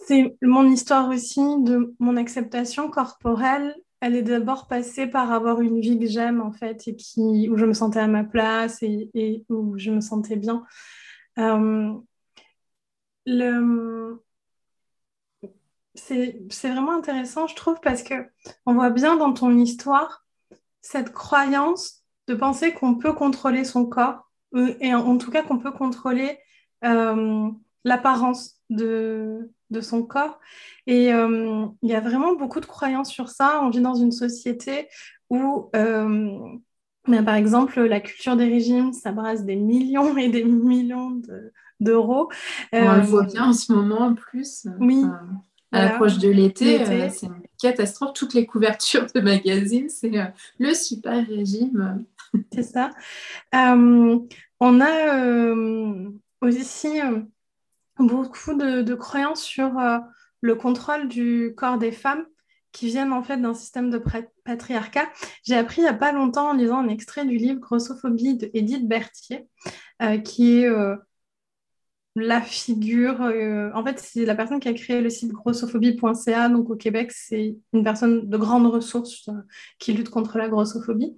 C'est 0.06 0.36
mon 0.40 0.70
histoire 0.70 1.08
aussi 1.08 1.40
de 1.40 1.92
mon 1.98 2.16
acceptation 2.16 2.88
corporelle. 2.88 3.74
Elle 3.98 4.14
est 4.14 4.22
d'abord 4.22 4.68
passée 4.68 5.08
par 5.08 5.32
avoir 5.32 5.60
une 5.60 5.80
vie 5.80 5.98
que 5.98 6.06
j'aime 6.06 6.40
en 6.40 6.52
fait 6.52 6.86
et 6.86 6.94
qui, 6.94 7.48
où 7.50 7.56
je 7.56 7.64
me 7.64 7.72
sentais 7.72 7.98
à 7.98 8.06
ma 8.06 8.22
place 8.22 8.84
et, 8.84 9.44
où 9.48 9.76
je 9.76 9.90
me 9.90 10.00
sentais 10.00 10.36
bien. 10.36 10.64
Euh, 11.38 11.92
c'est 15.96 16.70
vraiment 16.70 16.92
intéressant, 16.92 17.48
je 17.48 17.56
trouve, 17.56 17.80
parce 17.80 18.04
que 18.04 18.14
on 18.64 18.74
voit 18.74 18.90
bien 18.90 19.16
dans 19.16 19.32
ton 19.32 19.56
histoire 19.56 20.24
cette 20.82 21.12
croyance 21.12 22.04
de 22.28 22.36
penser 22.36 22.72
qu'on 22.72 22.94
peut 22.94 23.12
contrôler 23.12 23.64
son 23.64 23.86
corps, 23.86 24.30
euh, 24.54 24.76
et 24.80 24.94
en, 24.94 25.18
tout 25.18 25.32
cas 25.32 25.42
qu'on 25.42 25.58
peut 25.58 25.72
contrôler 25.72 26.38
euh, 26.84 27.50
l'apparence 27.82 28.60
de, 28.70 29.50
de, 29.70 29.80
son 29.80 30.02
corps. 30.02 30.38
Et 30.86 31.12
euh, 31.12 31.66
il 31.82 31.90
y 31.90 31.94
a 31.94 32.00
vraiment 32.00 32.34
beaucoup 32.34 32.60
de 32.60 32.66
croyances 32.66 33.10
sur 33.10 33.28
ça. 33.28 33.60
On 33.62 33.70
vit 33.70 33.80
dans 33.80 33.94
une 33.94 34.12
société 34.12 34.88
où, 35.30 35.70
ben, 35.72 37.24
par 37.24 37.34
exemple, 37.34 37.80
la 37.82 38.00
culture 38.00 38.36
des 38.36 38.48
régimes, 38.48 38.92
ça 38.92 39.12
brasse 39.12 39.44
des 39.44 39.56
millions 39.56 40.16
et 40.16 40.28
des 40.28 40.44
millions 40.44 41.20
d'euros. 41.80 42.30
on 42.72 42.94
le 42.96 43.02
voit 43.02 43.24
bien 43.24 43.48
en 43.48 43.52
ce 43.52 43.72
moment 43.72 44.00
en 44.00 44.14
plus. 44.14 44.66
Oui 44.80 45.04
à 45.72 45.84
l'approche 45.84 46.18
de 46.18 46.28
l'été, 46.28 46.80
euh, 46.80 47.08
c'est 47.10 47.26
une 47.26 47.42
catastrophe. 47.60 48.12
Toutes 48.14 48.34
les 48.34 48.46
couvertures 48.46 49.06
de 49.14 49.20
magazines, 49.20 49.88
c'est 49.88 50.16
euh, 50.16 50.24
le 50.58 50.74
super 50.74 51.26
régime. 51.26 52.04
C'est 52.52 52.62
ça. 52.62 52.90
Euh, 53.54 54.18
on 54.60 54.80
a 54.80 55.54
aussi 56.40 57.00
beaucoup 57.98 58.54
de, 58.54 58.94
croyances 58.94 59.42
sur 59.42 59.72
le 60.40 60.54
contrôle 60.54 61.08
du 61.08 61.54
corps 61.56 61.78
des 61.78 61.92
femmes 61.92 62.24
qui 62.72 62.86
viennent 62.88 63.12
en 63.12 63.22
fait 63.22 63.38
d'un 63.38 63.54
système 63.54 63.90
de 63.90 64.02
patriarcat. 64.44 65.08
J'ai 65.44 65.56
appris 65.56 65.80
il 65.80 65.84
n'y 65.84 65.90
a 65.90 65.94
pas 65.94 66.12
longtemps 66.12 66.50
en 66.50 66.52
lisant 66.52 66.78
un 66.78 66.88
extrait 66.88 67.24
du 67.24 67.36
livre 67.36 67.60
Grossophobie 67.60 68.36
d'Edith 68.36 68.86
Berthier, 68.86 69.48
qui 70.24 70.58
est 70.58 70.68
la 72.16 72.40
figure. 72.40 73.20
Euh, 73.22 73.70
en 73.74 73.84
fait, 73.84 74.00
c'est 74.00 74.24
la 74.24 74.34
personne 74.34 74.58
qui 74.58 74.68
a 74.68 74.72
créé 74.72 75.00
le 75.00 75.10
site 75.10 75.32
grossophobie.ca. 75.32 76.48
Donc, 76.48 76.70
au 76.70 76.76
Québec, 76.76 77.12
c'est 77.12 77.56
une 77.72 77.84
personne 77.84 78.28
de 78.28 78.36
grande 78.36 78.66
ressource 78.66 79.28
euh, 79.28 79.42
qui 79.78 79.92
lutte 79.92 80.08
contre 80.08 80.38
la 80.38 80.48
grossophobie. 80.48 81.14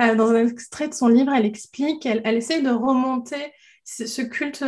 Euh, 0.00 0.14
dans 0.14 0.30
un 0.30 0.46
extrait 0.46 0.88
de 0.88 0.94
son 0.94 1.08
livre, 1.08 1.32
elle 1.32 1.44
explique, 1.44 2.06
elle, 2.06 2.22
elle 2.24 2.36
essaye 2.36 2.62
de 2.62 2.70
remonter 2.70 3.52
ce, 3.88 4.22
culte 4.22 4.64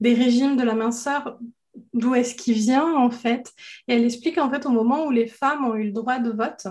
des 0.00 0.14
régimes 0.14 0.56
de 0.56 0.62
la 0.62 0.74
minceur, 0.74 1.38
d'où 1.92 2.14
est-ce 2.14 2.34
qu'il 2.34 2.54
vient, 2.54 2.94
en 2.94 3.10
fait? 3.10 3.52
Et 3.88 3.94
elle 3.94 4.04
explique, 4.04 4.38
en 4.38 4.50
fait, 4.50 4.66
au 4.66 4.70
moment 4.70 5.06
où 5.06 5.10
les 5.10 5.26
femmes 5.26 5.64
ont 5.64 5.74
eu 5.74 5.84
le 5.84 5.92
droit 5.92 6.18
de 6.18 6.30
vote, 6.30 6.66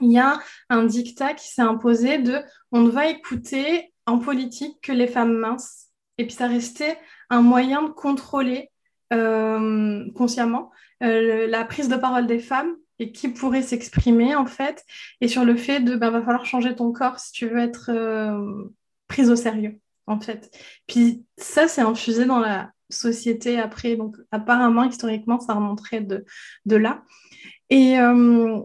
il 0.00 0.12
y 0.12 0.18
a 0.18 0.40
un 0.68 0.84
dictat 0.84 1.34
qui 1.34 1.48
s'est 1.48 1.62
imposé 1.62 2.18
de 2.18 2.40
on 2.72 2.80
ne 2.80 2.90
va 2.90 3.08
écouter 3.08 3.92
en 4.06 4.18
politique 4.18 4.80
que 4.82 4.92
les 4.92 5.06
femmes 5.06 5.36
minces. 5.36 5.88
Et 6.18 6.24
puis 6.24 6.34
ça 6.34 6.48
restait 6.48 6.98
un 7.28 7.42
moyen 7.42 7.82
de 7.82 7.88
contrôler 7.88 8.70
euh, 9.12 10.10
consciemment 10.12 10.70
euh, 11.02 11.46
la 11.46 11.64
prise 11.64 11.88
de 11.88 11.96
parole 11.96 12.26
des 12.26 12.38
femmes 12.38 12.76
et 12.98 13.12
qui 13.12 13.28
pourrait 13.28 13.62
s'exprimer 13.62 14.36
en 14.36 14.46
fait, 14.46 14.84
et 15.20 15.28
sur 15.28 15.44
le 15.44 15.56
fait 15.56 15.80
de 15.80 15.96
ben, 15.96 16.10
va 16.10 16.22
falloir 16.22 16.44
changer 16.44 16.76
ton 16.76 16.92
corps 16.92 17.18
si 17.18 17.32
tu 17.32 17.48
veux 17.48 17.58
être 17.58 17.90
euh, 17.90 18.64
prise 19.08 19.30
au 19.30 19.36
sérieux 19.36 19.80
en 20.10 20.20
fait. 20.20 20.50
Puis 20.86 21.24
ça, 21.36 21.68
c'est 21.68 21.80
infusé 21.80 22.24
dans 22.24 22.40
la 22.40 22.72
société 22.90 23.58
après. 23.58 23.96
Donc, 23.96 24.16
apparemment, 24.32 24.84
historiquement, 24.84 25.40
ça 25.40 25.54
remonterait 25.54 26.00
de, 26.00 26.24
là. 26.76 27.02
Et, 27.70 27.98
euh, 28.00 28.60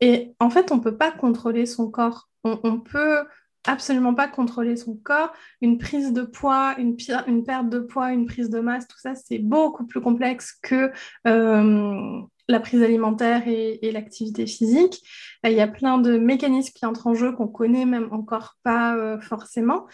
et 0.00 0.34
en 0.40 0.50
fait, 0.50 0.72
on 0.72 0.76
ne 0.76 0.82
peut 0.82 0.96
pas 0.96 1.12
contrôler 1.12 1.66
son 1.66 1.90
corps. 1.90 2.28
On, 2.42 2.58
on, 2.64 2.80
peut 2.80 3.24
absolument 3.66 4.14
pas 4.14 4.28
contrôler 4.28 4.76
son 4.76 4.96
corps. 4.96 5.32
Une 5.60 5.78
prise 5.78 6.12
de 6.12 6.22
poids, 6.22 6.74
une, 6.78 6.96
une 7.26 7.44
perte 7.44 7.68
de 7.68 7.78
poids, 7.78 8.12
une 8.12 8.26
prise 8.26 8.50
de 8.50 8.60
masse, 8.60 8.88
tout 8.88 8.98
ça, 8.98 9.14
c'est 9.14 9.38
beaucoup 9.38 9.86
plus 9.86 10.00
complexe 10.00 10.58
que 10.62 10.90
euh, 11.26 12.20
la 12.50 12.60
prise 12.60 12.82
alimentaire 12.82 13.46
et, 13.46 13.90
l'activité 13.92 14.46
physique. 14.46 15.02
Il 15.44 15.52
y 15.52 15.60
a 15.60 15.68
plein 15.68 15.98
de 15.98 16.18
mécanismes 16.18 16.72
qui 16.74 16.86
entrent 16.86 17.06
en 17.06 17.14
jeu 17.14 17.32
qu'on 17.32 17.48
connaît 17.48 17.86
même 17.86 18.08
encore 18.12 18.58
pas 18.62 18.96
euh, 18.96 19.20
forcément. 19.20 19.86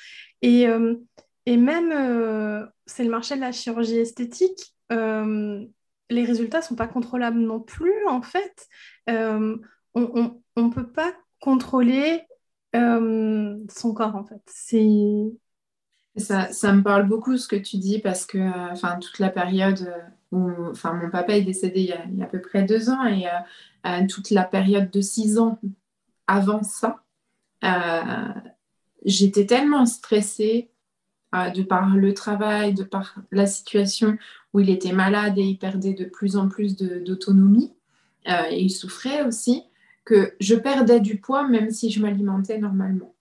Et, 0.42 0.68
euh, 0.68 0.96
et 1.46 1.56
même, 1.56 1.92
euh, 1.92 2.66
c'est 2.86 3.04
le 3.04 3.10
marché 3.10 3.36
de 3.36 3.40
la 3.40 3.52
chirurgie 3.52 3.98
esthétique. 3.98 4.74
les 4.90 6.24
résultats 6.24 6.58
ne 6.58 6.64
sont 6.64 6.76
pas 6.76 6.86
contrôlables 6.86 7.40
non 7.40 7.60
plus, 7.60 8.06
en 8.08 8.22
fait. 8.22 8.68
on 9.08 9.60
ne 9.94 10.70
peut 10.70 10.90
pas 10.90 11.12
contrôler 11.40 12.22
son 12.74 13.94
corps, 13.94 14.16
en 14.16 14.24
fait. 14.24 14.42
Ça, 16.16 16.72
me 16.72 16.82
parle 16.82 17.06
beaucoup 17.06 17.36
ce 17.36 17.46
que 17.46 17.56
tu 17.56 17.76
dis 17.76 17.98
parce 17.98 18.26
que 18.26 18.38
enfin, 18.72 18.98
toute 18.98 19.18
la 19.18 19.28
période 19.28 19.92
où 20.32 20.50
enfin, 20.70 20.94
mon 20.94 21.10
papa 21.10 21.36
est 21.36 21.42
décédé 21.42 21.80
il 21.80 21.86
y 21.86 21.92
a, 21.92 22.24
à 22.24 22.26
peu 22.26 22.40
près 22.40 22.62
deux 22.62 22.90
ans 22.90 23.04
et 23.06 23.26
euh, 23.86 24.06
toute 24.08 24.30
la 24.30 24.44
période 24.44 24.90
de 24.90 25.00
six 25.00 25.38
ans 25.38 25.60
avant 26.26 26.62
ça, 26.62 27.02
euh, 27.64 28.28
j'étais 29.04 29.46
tellement 29.46 29.86
stressée 29.86 30.70
euh, 31.34 31.50
de 31.50 31.62
par 31.62 31.94
le 31.94 32.12
travail, 32.14 32.74
de 32.74 32.82
par 32.82 33.16
la 33.30 33.46
situation 33.46 34.18
où 34.52 34.60
il 34.60 34.70
était 34.70 34.92
malade 34.92 35.38
et 35.38 35.42
il 35.42 35.58
perdait 35.58 35.94
de 35.94 36.04
plus 36.04 36.36
en 36.36 36.48
plus 36.48 36.76
d'autonomie 36.76 37.72
et 38.26 38.60
il 38.60 38.70
souffrait 38.70 39.22
aussi 39.22 39.62
que 40.04 40.34
je 40.40 40.56
perdais 40.56 40.98
du 40.98 41.20
poids 41.20 41.46
même 41.46 41.70
si 41.70 41.90
je 41.90 42.02
m'alimentais 42.02 42.58
normalement 42.58 43.14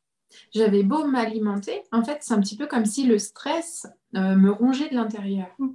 j'avais 0.54 0.84
beau 0.84 1.06
m'alimenter, 1.06 1.84
en 1.92 2.04
fait, 2.04 2.20
c'est 2.22 2.34
un 2.34 2.39
petit 2.39 2.58
peu 2.58 2.68
comme 2.68 2.86
si 2.86 3.06
le 3.06 3.20
stress 3.20 3.88
euh, 4.15 4.36
me 4.36 4.51
rongeait 4.51 4.89
de 4.89 4.96
l'intérieur. 4.96 5.48
Mm. 5.60 5.70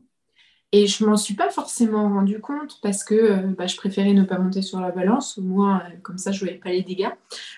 Et 0.73 0.87
je 0.87 1.05
m'en 1.05 1.17
suis 1.17 1.35
pas 1.35 1.51
forcément 1.51 2.09
rendu 2.09 2.41
compte 2.41 2.79
parce 2.81 3.03
que 3.03 3.15
euh, 3.15 3.55
bah, 3.59 3.67
je 3.67 3.77
préférais 3.77 4.13
ne 4.13 4.23
pas 4.23 4.39
monter 4.39 4.63
sur 4.63 4.81
la 4.81 4.93
balance, 4.93 5.37
au 5.37 5.43
moins 5.43 5.81
euh, 5.81 5.97
comme 6.03 6.19
ça 6.19 6.31
je 6.31 6.41
voyais 6.41 6.59
pas 6.59 6.71
les 6.71 6.83
dégâts. 6.83 7.11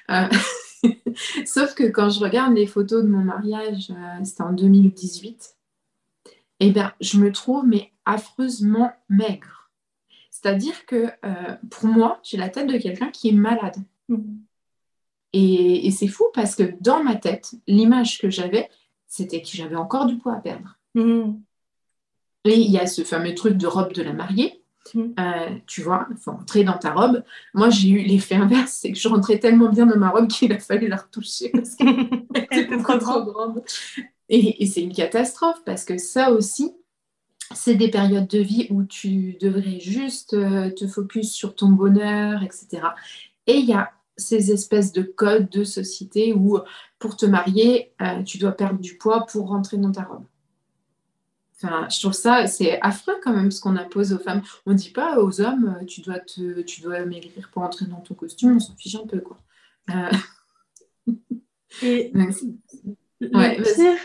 Sauf 1.47 1.75
que 1.75 1.85
quand 1.85 2.09
je 2.09 2.21
regarde 2.21 2.54
les 2.54 2.66
photos 2.66 3.04
de 3.04 3.09
mon 3.09 3.23
mariage, 3.23 3.92
c'était 4.25 4.42
en 4.42 4.52
2018, 4.52 5.56
et 6.61 6.66
eh 6.66 6.71
bien 6.71 6.92
je 7.00 7.18
me 7.18 7.30
trouve 7.30 7.66
mais 7.66 7.92
affreusement 8.06 8.90
maigre. 9.09 9.71
C'est-à-dire 10.30 10.87
que 10.87 11.09
pour 11.68 11.85
moi, 11.85 12.18
j'ai 12.25 12.38
la 12.38 12.49
tête 12.49 12.66
de 12.66 12.78
quelqu'un 12.78 13.11
qui 13.11 13.28
est 13.28 13.32
malade. 13.32 13.76
Mm. 14.09 14.16
Et, 15.33 15.91
c'est 15.91 16.09
fou 16.09 16.25
parce 16.35 16.55
que 16.55 16.75
dans 16.81 17.03
ma 17.03 17.17
tête, 17.17 17.53
l'image 17.67 18.19
que 18.19 18.31
j'avais, 18.31 18.69
c'était 19.07 19.41
que 19.41 19.49
j'avais 19.49 19.77
encore 19.77 20.07
du 20.07 20.19
poids 20.19 20.35
à 20.35 20.41
perdre. 20.41 20.79
Mm. 20.95 21.33
Et 22.45 22.59
il 22.59 22.71
y 22.71 22.79
a 22.79 22.87
ce 22.87 23.03
fameux 23.03 23.35
truc 23.35 23.57
de 23.57 23.67
robe 23.67 23.93
de 23.93 24.03
la 24.03 24.12
mariée. 24.12 24.62
Mm. 24.95 25.01
Euh, 25.19 25.51
tu 25.67 25.81
vois, 25.81 26.07
il 26.11 26.17
faut 26.17 26.33
rentrer 26.33 26.65
dans 26.65 26.77
ta 26.77 26.93
robe. 26.93 27.23
Moi, 27.55 27.71
j'ai 27.71 27.89
eu 27.89 28.03
l'effet 28.03 28.35
inverse, 28.35 28.73
c'est 28.73 28.93
que 28.93 28.99
je 28.99 29.09
rentrais 29.09 29.39
tellement 29.39 29.69
bien 29.69 29.87
dans 29.87 29.99
ma 29.99 30.11
robe 30.11 30.29
qu'il 30.29 30.53
a 30.53 30.59
fallu 30.59 30.89
la 30.89 30.97
retoucher 30.97 31.51
parce 31.51 31.75
qu'elle 31.77 31.89
était 32.35 32.79
trop, 32.79 32.99
trop 32.99 33.25
grande. 33.25 33.62
Et, 34.29 34.62
et 34.62 34.67
c'est 34.67 34.83
une 34.83 34.93
catastrophe 34.93 35.62
parce 35.65 35.85
que 35.85 35.99
ça 35.99 36.31
aussi, 36.31 36.75
c'est 37.55 37.75
des 37.75 37.89
périodes 37.89 38.27
de 38.29 38.39
vie 38.39 38.67
où 38.71 38.85
tu 38.85 39.37
devrais 39.41 39.81
juste 39.81 40.35
euh, 40.35 40.71
te 40.71 40.87
focus 40.87 41.33
sur 41.33 41.55
ton 41.55 41.69
bonheur, 41.69 42.43
etc. 42.43 42.89
Et 43.47 43.57
il 43.57 43.66
y 43.66 43.73
a 43.73 43.92
ces 44.16 44.53
espèces 44.53 44.92
de 44.92 45.03
codes 45.03 45.48
de 45.51 45.64
société 45.64 46.33
où 46.33 46.59
pour 46.98 47.16
te 47.16 47.27
marier, 47.27 47.92
euh, 48.01 48.22
tu 48.22 48.38
dois 48.38 48.53
perdre 48.53 48.79
du 48.79 48.96
poids 48.96 49.27
pour 49.27 49.48
rentrer 49.48 49.77
dans 49.77 49.92
ta 49.92 50.03
robe. 50.03 50.25
Enfin, 51.57 51.88
je 51.88 52.01
trouve 52.01 52.12
ça, 52.12 52.46
c'est 52.46 52.81
affreux 52.81 53.16
quand 53.22 53.33
même 53.33 53.51
ce 53.51 53.61
qu'on 53.61 53.77
impose 53.77 54.12
aux 54.12 54.18
femmes. 54.18 54.42
On 54.66 54.72
ne 54.72 54.77
dit 54.77 54.90
pas 54.90 55.20
aux 55.20 55.40
hommes, 55.40 55.77
euh, 55.81 55.85
tu 55.85 56.01
dois, 56.01 56.18
te, 56.18 56.62
tu 56.62 56.81
dois 56.81 57.05
maigrir 57.05 57.51
pour 57.53 57.62
rentrer 57.62 57.87
dans 57.87 58.01
ton 58.01 58.14
costume, 58.14 58.57
on 58.57 58.61
s'en 58.61 58.77
fiche 58.77 58.96
un 58.96 59.07
peu. 59.07 59.20
Quoi. 59.20 59.38
Euh, 59.90 60.11
Et 61.83 62.11
le 63.20 63.75
pire, 63.75 63.98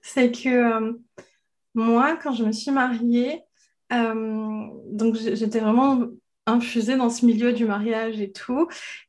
c'est 0.00 0.32
que 0.32 0.98
moi, 1.74 2.16
quand 2.22 2.32
je 2.32 2.44
me 2.44 2.52
suis 2.52 2.70
mariée, 2.70 3.42
donc 3.90 5.16
j'étais 5.16 5.60
vraiment 5.60 6.06
infusée 6.46 6.96
dans 6.96 7.10
ce 7.10 7.24
milieu 7.26 7.52
du 7.52 7.64
mariage 7.64 8.20
et 8.20 8.32
tout. 8.32 8.68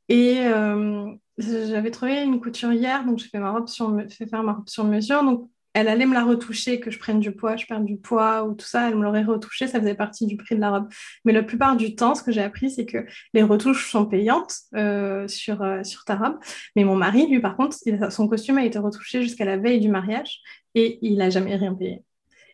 Et 0.10 0.40
euh, 0.42 1.12
j'avais 1.38 1.92
trouvé 1.92 2.22
une 2.22 2.40
couturière, 2.40 3.06
donc 3.06 3.20
je 3.20 3.26
fais, 3.28 3.40
ma 3.40 3.52
robe 3.52 3.68
sur, 3.68 3.96
fait 4.10 4.28
faire 4.28 4.44
ma 4.44 4.54
robe 4.54 4.70
sur 4.70 4.84
mesure. 4.84 5.24
Donc 5.24 5.50
elle 5.74 5.88
allait 5.88 6.06
me 6.06 6.14
la 6.14 6.24
retoucher, 6.24 6.80
que 6.80 6.92
je 6.92 7.00
prenne 7.00 7.20
du 7.20 7.32
poids, 7.32 7.56
je 7.56 7.66
perde 7.66 7.86
du 7.86 7.98
poids 7.98 8.44
ou 8.44 8.54
tout 8.54 8.66
ça, 8.66 8.90
elle 8.90 8.96
me 8.96 9.04
l'aurait 9.04 9.24
retouché, 9.24 9.68
ça 9.68 9.80
faisait 9.80 9.96
partie 9.96 10.28
du 10.28 10.38
prix 10.38 10.56
de 10.56 10.62
la 10.62 10.70
robe. 10.70 10.88
Mais 11.26 11.34
la 11.34 11.42
plupart 11.42 11.76
du 11.76 11.96
temps, 11.96 12.14
ce 12.14 12.22
que 12.22 12.32
j'ai 12.32 12.44
appris, 12.44 12.70
c'est 12.70 12.86
que 12.86 13.06
les 13.34 13.42
retouches 13.42 13.90
sont 13.92 14.06
payantes 14.06 14.56
euh, 14.76 15.28
sur, 15.28 15.64
euh, 15.64 15.84
sur 15.84 16.06
ta 16.06 16.16
robe. 16.16 16.38
Mais 16.76 16.84
mon 16.84 16.96
mari, 16.96 17.28
lui, 17.28 17.40
par 17.40 17.58
contre, 17.58 17.76
son 18.12 18.28
costume 18.28 18.60
a 18.60 18.66
été 18.66 18.78
retouché 18.78 19.24
jusqu'à 19.24 19.46
la 19.46 19.58
veille 19.58 19.80
du 19.80 19.90
mariage 19.90 20.42
et 20.76 21.00
il 21.02 21.18
n'a 21.18 21.32
jamais 21.32 21.56
rien 21.56 21.74
payé. 21.74 22.04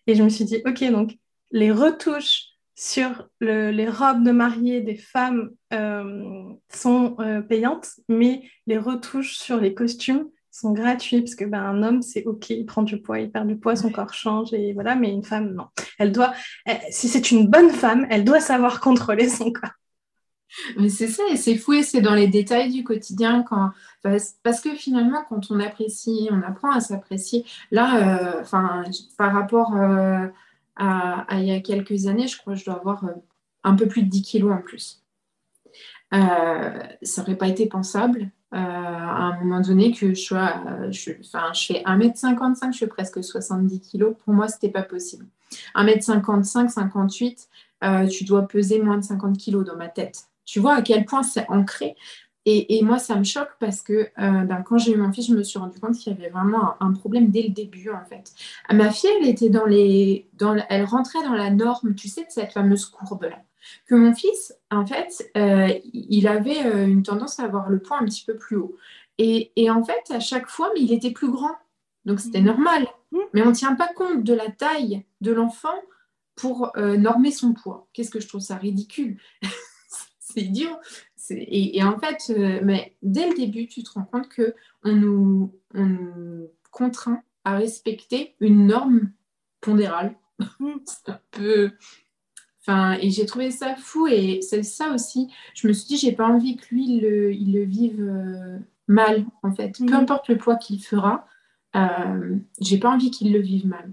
Et 0.08 0.16
je 0.16 0.24
me 0.24 0.30
suis 0.30 0.46
dit, 0.46 0.62
ok, 0.66 0.84
donc 0.90 1.18
les 1.52 1.72
retouches 1.72 2.49
sur 2.80 3.28
les 3.42 3.90
robes 3.90 4.24
de 4.24 4.32
mariée 4.32 4.80
des 4.80 4.96
femmes 4.96 5.50
euh, 5.74 6.44
sont 6.72 7.18
euh, 7.20 7.42
payantes, 7.42 7.90
mais 8.08 8.44
les 8.68 8.78
retouches 8.78 9.36
sur 9.36 9.58
les 9.58 9.74
costumes 9.74 10.30
sont 10.50 10.72
gratuits 10.72 11.20
parce 11.20 11.36
que 11.36 11.44
ben, 11.44 11.62
un 11.62 11.84
homme 11.84 12.02
c'est 12.02 12.24
ok, 12.24 12.52
il 12.52 12.66
prend 12.66 12.82
du 12.84 13.02
poids, 13.02 13.20
il 13.20 13.32
perd 13.32 13.50
du 13.50 13.58
poids, 13.58 13.76
son 13.76 13.92
corps 13.92 14.14
change 14.14 14.54
et 14.54 14.72
voilà, 14.72 14.96
mais 14.96 15.12
une 15.12 15.26
femme 15.26 15.54
non. 15.54 15.66
Elle 15.98 16.14
doit, 16.14 16.34
si 16.90 17.10
c'est 17.10 17.32
une 17.32 17.48
bonne 17.48 17.72
femme, 17.72 18.08
elle 18.10 18.24
doit 18.24 18.40
savoir 18.40 18.80
contrôler 18.80 19.28
son 19.28 19.52
corps. 19.52 19.72
Mais 20.78 20.88
c'est 20.88 21.10
ça, 21.10 21.24
et 21.30 21.36
c'est 21.36 21.58
fou, 21.58 21.74
et 21.74 21.84
c'est 21.84 22.02
dans 22.02 22.16
les 22.16 22.28
détails 22.28 22.72
du 22.72 22.84
quotidien, 22.86 23.44
quand... 23.44 23.72
parce 24.02 24.62
que 24.62 24.74
finalement, 24.74 25.24
quand 25.28 25.52
on 25.52 25.60
apprécie, 25.60 26.30
on 26.32 26.42
apprend 26.42 26.72
à 26.72 26.80
s'apprécier. 26.80 27.46
Là, 27.72 28.40
euh, 28.40 28.44
par 29.18 29.34
rapport 29.34 29.76
il 30.80 31.44
y 31.44 31.52
a 31.52 31.60
quelques 31.60 32.08
années, 32.08 32.28
je 32.28 32.38
crois 32.38 32.54
que 32.54 32.60
je 32.60 32.66
dois 32.66 32.76
avoir 32.76 33.04
euh, 33.06 33.14
un 33.64 33.76
peu 33.76 33.88
plus 33.88 34.04
de 34.04 34.10
10 34.10 34.22
kilos 34.22 34.52
en 34.52 34.62
plus. 34.62 35.04
Euh, 36.14 36.80
ça 37.02 37.22
n'aurait 37.22 37.36
pas 37.36 37.48
été 37.48 37.68
pensable 37.68 38.32
euh, 38.54 38.58
à 38.58 39.24
un 39.26 39.40
moment 39.40 39.62
donné 39.62 39.92
que 39.92 40.14
je 40.16 40.20
sois, 40.20 40.64
je, 40.90 41.12
enfin, 41.20 41.54
je 41.54 41.66
fais 41.66 41.84
1m55, 41.84 42.74
je 42.74 42.78
fais 42.80 42.88
presque 42.88 43.24
70 43.24 43.80
kilos. 43.82 44.16
Pour 44.24 44.34
moi, 44.34 44.48
ce 44.48 44.56
n'était 44.56 44.70
pas 44.70 44.82
possible. 44.82 45.28
1m55, 45.76 46.70
58, 46.70 47.50
tu 48.10 48.24
dois 48.24 48.48
peser 48.48 48.82
moins 48.82 48.98
de 48.98 49.04
50 49.04 49.38
kilos 49.38 49.66
dans 49.66 49.76
ma 49.76 49.88
tête. 49.88 50.24
Tu 50.46 50.60
vois 50.60 50.76
à 50.76 50.82
quel 50.82 51.06
point 51.06 51.22
c'est 51.22 51.48
ancré. 51.50 51.96
Et, 52.52 52.82
moi, 52.82 52.98
ça 52.98 53.16
me 53.16 53.24
choque 53.24 53.52
parce 53.60 53.82
que 53.82 53.94
euh, 53.94 54.08
ben, 54.18 54.64
quand 54.64 54.80
j'ai 54.80 54.94
eu 54.94 54.98
mon 54.98 55.12
fils, 55.12 55.28
je 55.28 55.36
me 55.36 55.44
suis 55.44 55.60
rendu 55.60 55.80
compte 55.80 55.96
qu'il 55.96 56.12
y 56.12 56.16
avait 56.16 56.30
vraiment 56.30 56.74
un, 56.80 56.94
problème 56.94 57.30
dès 57.30 57.44
le 57.44 57.50
début, 57.50 57.92
en 57.92 58.04
fait. 58.06 58.34
Ma 58.72 58.90
fille, 58.90 59.10
elle 59.22 59.28
était 59.28 59.50
dans 59.50 59.66
les, 59.66 60.28
dans, 60.34 60.56
elle 60.70 60.86
rentrait 60.86 61.24
dans 61.24 61.36
la 61.36 61.52
norme, 61.52 61.94
tu 61.94 62.08
sais, 62.08 62.22
de 62.22 62.32
cette 62.32 62.54
fameuse 62.54 62.86
courbe-là. 62.86 63.44
Que 63.86 63.94
mon 63.94 64.16
fils, 64.16 64.56
en 64.72 64.84
fait, 64.86 65.30
euh, 65.38 65.72
il 65.94 66.28
avait 66.28 66.66
euh, 66.66 66.88
une 66.88 67.04
tendance 67.04 67.40
à 67.40 67.44
avoir 67.44 67.70
le 67.70 67.80
poids 67.80 68.00
un 68.00 68.06
petit 68.06 68.26
peu 68.26 68.36
plus 68.36 68.56
haut. 68.56 68.76
Et, 69.20 69.52
et, 69.56 69.70
en 69.70 69.84
fait, 69.84 70.10
à 70.10 70.20
chaque 70.20 70.48
fois, 70.48 70.72
mais 70.74 70.82
il 70.82 70.92
était 70.92 71.12
plus 71.12 71.30
grand. 71.30 71.56
Donc, 72.06 72.20
c'était 72.20 72.42
mmh. 72.42 72.46
normal. 72.46 72.88
Mmh. 73.12 73.18
Mais 73.34 73.44
on 73.44 73.50
ne 73.50 73.56
tient 73.56 73.76
pas 73.76 73.90
compte 73.94 74.24
de 74.24 74.34
la 74.34 74.50
taille 74.50 75.04
de 75.22 75.32
l'enfant 75.32 75.76
pour 76.36 76.72
normer 76.78 77.32
son 77.32 77.54
poids. 77.54 77.90
Qu'est-ce 77.92 78.10
que 78.10 78.22
je 78.22 78.28
trouve 78.30 78.40
ça 78.40 78.56
ridicule? 78.56 79.20
C'est 80.20 80.42
idiot. 80.42 80.78
Et, 81.32 81.84
en 81.84 81.98
fait, 82.00 82.32
euh, 82.32 82.60
mais 82.64 82.96
dès 83.02 83.30
le 83.30 83.36
début, 83.36 83.68
tu 83.68 83.84
te 83.84 83.92
rends 83.92 84.04
compte 84.04 84.30
que 84.30 84.56
on 84.84 84.94
nous, 84.94 85.54
contraint 86.72 87.22
à 87.44 87.58
respecter 87.58 88.36
une 88.40 88.68
norme 88.68 89.12
pondérale. 89.62 90.16
C'est 90.86 91.10
un 91.10 91.20
peu. 91.32 91.72
Enfin, 92.62 92.98
et 93.02 93.10
j'ai 93.10 93.26
trouvé 93.26 93.52
ça 93.52 93.76
fou. 93.76 94.08
Et 94.08 94.42
c'est 94.42 94.64
ça 94.64 94.94
aussi. 94.94 95.32
Je 95.54 95.68
me 95.68 95.74
suis 95.74 95.88
dit, 95.88 95.98
j'ai 95.98 96.12
pas 96.12 96.28
envie 96.28 96.58
que 96.58 96.68
lui, 96.72 96.86
il 96.88 97.02
le, 97.02 97.34
il 97.34 97.54
le 97.54 97.64
vive 97.64 98.02
euh, 98.02 98.60
mal, 98.88 99.26
en 99.44 99.54
fait. 99.54 99.78
Peu 99.78 99.86
mm. 99.86 99.94
importe 99.94 100.28
le 100.28 100.38
poids 100.38 100.56
qu'il 100.56 100.84
fera, 100.84 101.28
euh, 101.76 102.38
j'ai 102.60 102.80
pas 102.80 102.90
envie 102.90 103.12
qu'il 103.12 103.32
le 103.32 103.40
vive 103.40 103.68
mal. 103.68 103.92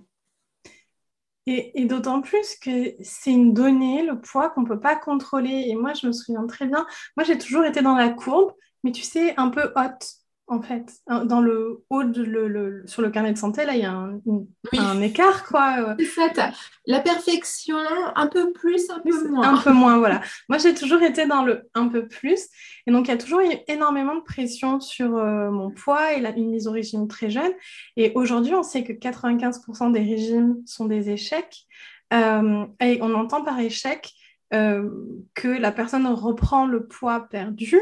Et, 1.47 1.85
d'autant 1.85 2.23
plus 2.23 2.57
que 2.57 2.95
c'est 3.03 3.31
une 3.31 3.55
donnée, 3.55 4.03
le 4.03 4.21
poids 4.21 4.51
qu'on 4.51 4.63
ne 4.63 4.67
peut 4.67 4.81
pas 4.81 4.97
contrôler. 4.97 5.67
Et 5.69 5.77
moi, 5.77 5.93
je 5.95 6.09
me 6.09 6.13
souviens 6.13 6.47
très 6.47 6.67
bien, 6.67 6.87
moi 7.17 7.25
j'ai 7.25 7.39
toujours 7.39 7.65
été 7.65 7.83
dans 7.83 7.95
la 7.95 8.09
courbe, 8.09 8.53
mais 8.83 8.93
tu 8.93 9.03
sais, 9.03 9.35
un 9.37 9.51
peu 9.51 9.73
haute. 9.77 10.26
En 10.49 10.63
fait. 10.63 10.93
Dans 11.07 11.41
le 11.41 11.85
haut, 11.91 12.05
de 12.05 12.23
le, 12.23 12.83
sur 12.87 13.03
le 13.03 13.11
carnet 13.11 13.33
de 13.33 13.39
santé, 13.39 13.65
là, 13.65 13.75
il 13.75 13.83
y 13.83 13.85
a 13.85 13.93
un, 13.93 15.01
écart, 15.01 15.45
quoi. 15.45 15.97
C'est 15.99 16.35
ça, 16.35 16.53
la 16.87 17.01
perfection, 17.01 17.77
un 18.15 18.27
peu 18.29 18.53
plus, 18.53 18.89
un 18.91 19.01
peu 19.01 19.29
moins. 19.29 19.55
Un 19.55 19.59
peu 19.59 19.73
moins, 19.73 19.99
voilà. 19.99 20.21
Moi, 20.49 20.59
j'ai 20.59 20.75
toujours 20.75 21.03
été 21.03 21.27
dans 21.27 21.43
le 21.43 21.69
un 21.75 21.89
peu 21.89 22.07
plus. 22.07 22.47
Et 22.87 22.93
donc, 22.93 23.09
il 23.09 23.11
y 23.11 23.15
a 23.15 23.19
toujours 23.19 23.41
eu 23.41 23.53
énormément 23.67 24.15
de 24.15 24.23
pression 24.23 24.81
sur 24.81 25.17
euh, 25.17 25.51
mon 25.51 25.71
poids 25.71 26.13
et 26.13 26.21
la, 26.21 26.31
une 26.31 26.51
mise 26.51 26.69
au 26.69 26.73
régime 26.73 27.09
très 27.09 27.31
jeune. 27.31 27.53
Et 27.97 28.13
aujourd'hui, 28.15 28.55
on 28.55 28.63
sait 28.63 28.85
que 28.85 28.93
95% 28.93 29.93
des 29.93 30.01
régimes 30.01 30.63
sont 30.67 30.87
des 30.87 31.11
échecs. 31.11 31.67
Euh, 32.13 32.65
et 32.81 33.01
on 33.03 33.15
entend 33.15 33.43
par 33.43 33.59
échec 33.59 34.13
euh, 34.55 34.89
que 35.35 35.49
la 35.49 35.73
personne 35.73 36.07
reprend 36.07 36.67
le 36.67 36.87
poids 36.87 37.27
perdu, 37.29 37.77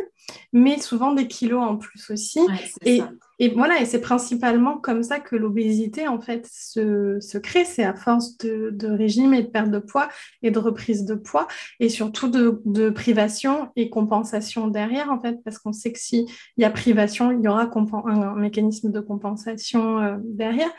mais 0.55 0.79
souvent 0.79 1.13
des 1.13 1.29
kilos 1.29 1.63
en 1.63 1.77
plus 1.77 2.11
aussi. 2.11 2.41
et, 2.87 3.03
et, 3.39 3.51
voilà, 3.51 3.83
et 3.83 3.85
c'est 3.85 4.01
principalement 4.01 4.79
comme 4.79 5.03
ça 5.03 5.21
que 5.21 5.37
l'obésité 5.37 6.09
en 6.09 6.21
fait 6.21 6.49
se, 6.51 7.19
se 7.21 7.37
crée. 7.37 7.67
C'est 7.67 7.85
à 7.85 7.95
force 7.95 8.39
de, 8.39 8.71
de, 8.73 8.89
régime 8.89 9.35
et 9.35 9.43
de 9.43 9.49
perte 9.49 9.71
de 9.71 9.79
poids 9.79 10.09
et 10.43 10.51
de 10.51 10.59
reprise 10.59 11.05
de 11.05 11.15
poids, 11.15 11.49
et 11.81 11.91
surtout 11.91 12.29
de, 12.29 12.63
de 12.65 12.89
privation 12.89 13.71
et 13.77 13.91
compensation 13.91 14.69
derrière 14.69 15.11
en 15.11 15.21
fait, 15.21 15.43
parce 15.45 15.59
qu'on 15.59 15.75
sait 15.75 15.93
que 15.93 15.99
s'il 15.99 16.25
y 16.57 16.65
a 16.65 16.71
privation, 16.71 17.31
il 17.31 17.43
y 17.45 17.49
aura 17.49 17.71
un, 18.07 18.37
mécanisme 18.37 18.91
de 18.91 19.01
compensation 19.01 19.99
euh, 19.99 20.17
derrière. 20.23 20.71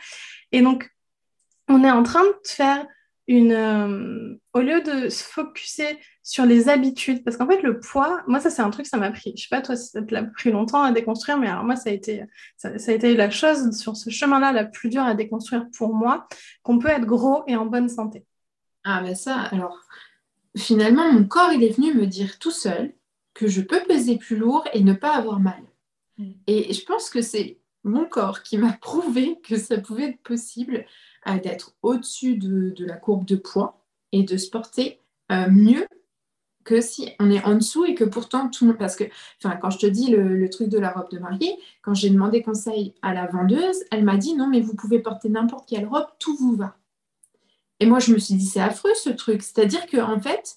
Et 0.50 0.62
donc, 0.62 0.90
on 1.68 1.84
est 1.84 1.90
en 1.90 2.02
train 2.02 2.24
de 2.24 2.34
faire 2.44 2.86
une, 3.28 3.52
euh, 3.52 4.38
au 4.54 4.60
lieu 4.60 4.80
de 4.82 5.08
se 5.08 5.24
focuser 5.24 5.98
sur 6.22 6.46
les 6.46 6.68
habitudes, 6.68 7.24
parce 7.24 7.36
qu'en 7.36 7.46
fait, 7.46 7.62
le 7.62 7.80
poids, 7.80 8.22
moi, 8.26 8.40
ça, 8.40 8.50
c'est 8.50 8.62
un 8.62 8.70
truc, 8.70 8.86
ça 8.86 8.98
m'a 8.98 9.10
pris, 9.10 9.32
je 9.36 9.42
sais 9.42 9.48
pas 9.50 9.62
toi 9.62 9.76
ça 9.76 10.02
te 10.02 10.14
l'a 10.14 10.24
pris 10.24 10.50
longtemps 10.50 10.82
à 10.82 10.92
déconstruire, 10.92 11.38
mais 11.38 11.48
alors 11.48 11.64
moi, 11.64 11.76
ça 11.76 11.90
a 11.90 11.92
été, 11.92 12.24
ça, 12.56 12.68
a 12.68 12.92
été 12.92 13.16
la 13.16 13.30
chose 13.30 13.76
sur 13.76 13.96
ce 13.96 14.10
chemin-là 14.10 14.52
la 14.52 14.64
plus 14.64 14.88
dure 14.88 15.02
à 15.02 15.14
déconstruire 15.14 15.66
pour 15.76 15.94
moi, 15.94 16.28
qu'on 16.62 16.78
peut 16.78 16.88
être 16.88 17.06
gros 17.06 17.42
et 17.46 17.56
en 17.56 17.66
bonne 17.66 17.88
santé. 17.88 18.24
Ah, 18.84 19.02
ben 19.02 19.14
ça, 19.14 19.36
alors, 19.52 19.80
finalement, 20.56 21.12
mon 21.12 21.24
corps, 21.24 21.52
il 21.52 21.64
est 21.64 21.76
venu 21.76 21.94
me 21.94 22.06
dire 22.06 22.38
tout 22.38 22.52
seul 22.52 22.94
que 23.34 23.48
je 23.48 23.60
peux 23.60 23.82
peser 23.86 24.16
plus 24.16 24.36
lourd 24.36 24.66
et 24.72 24.82
ne 24.82 24.94
pas 24.94 25.14
avoir 25.14 25.40
mal. 25.40 25.62
Mm. 26.18 26.32
Et 26.46 26.72
je 26.72 26.84
pense 26.84 27.10
que 27.10 27.20
c'est 27.20 27.58
mon 27.84 28.04
corps 28.04 28.42
qui 28.42 28.58
m'a 28.58 28.72
prouvé 28.80 29.38
que 29.42 29.56
ça 29.56 29.78
pouvait 29.78 30.10
être 30.10 30.22
possible 30.22 30.86
d'être 31.34 31.74
au-dessus 31.82 32.36
de, 32.36 32.74
la 32.84 32.96
courbe 32.96 33.24
de 33.24 33.36
poids 33.36 33.84
et 34.12 34.22
de 34.22 34.36
se 34.36 34.48
porter 34.48 35.00
euh, 35.32 35.48
mieux 35.50 35.86
que 36.64 36.80
si 36.80 37.10
on 37.20 37.30
est 37.30 37.42
en 37.44 37.54
dessous 37.54 37.84
et 37.84 37.94
que 37.94 38.04
pourtant 38.04 38.48
tout 38.48 38.64
le 38.64 38.70
monde. 38.72 38.78
Parce 38.78 38.96
que, 38.96 39.04
enfin, 39.42 39.56
quand 39.56 39.70
je 39.70 39.78
te 39.78 39.86
dis 39.86 40.10
le, 40.10 40.48
truc 40.50 40.68
de 40.68 40.78
la 40.78 40.90
robe 40.90 41.10
de 41.10 41.18
mariée, 41.18 41.56
quand 41.82 41.94
j'ai 41.94 42.10
demandé 42.10 42.42
conseil 42.42 42.94
à 43.02 43.14
la 43.14 43.26
vendeuse, 43.26 43.84
elle 43.90 44.04
m'a 44.04 44.16
dit 44.16 44.34
non, 44.34 44.48
mais 44.48 44.60
vous 44.60 44.74
pouvez 44.74 44.98
porter 44.98 45.28
n'importe 45.28 45.68
quelle 45.68 45.86
robe, 45.86 46.06
tout 46.18 46.36
vous 46.36 46.56
va. 46.56 46.76
Et 47.80 47.86
moi, 47.86 47.98
je 47.98 48.12
me 48.12 48.18
suis 48.18 48.34
dit, 48.34 48.46
c'est 48.46 48.60
affreux 48.60 48.94
ce 48.94 49.10
truc. 49.10 49.42
C'est-à-dire 49.42 49.86
que 49.86 49.98
en 49.98 50.20
fait, 50.20 50.56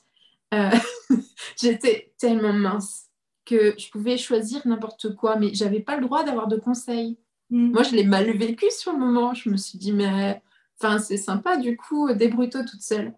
euh, 0.53 0.71
j'étais 1.61 2.13
tellement 2.17 2.53
mince 2.53 3.09
que 3.45 3.75
je 3.77 3.89
pouvais 3.89 4.17
choisir 4.17 4.65
n'importe 4.65 5.15
quoi, 5.15 5.35
mais 5.35 5.53
j'avais 5.53 5.79
pas 5.79 5.95
le 5.95 6.05
droit 6.05 6.23
d'avoir 6.23 6.47
de 6.47 6.57
conseils. 6.57 7.17
Mm. 7.49 7.71
Moi, 7.71 7.83
je 7.83 7.95
l'ai 7.95 8.03
mal 8.03 8.29
vécu 8.37 8.65
sur 8.71 8.93
le 8.93 8.99
moment. 8.99 9.33
Je 9.33 9.49
me 9.49 9.57
suis 9.57 9.77
dit, 9.77 9.91
mais 9.91 10.41
Enfin, 10.81 10.99
c'est 10.99 11.17
sympa, 11.17 11.57
du 11.57 11.75
coup, 11.77 12.11
débrouille-toi 12.13 12.63
toute 12.63 12.81
seule. 12.81 13.13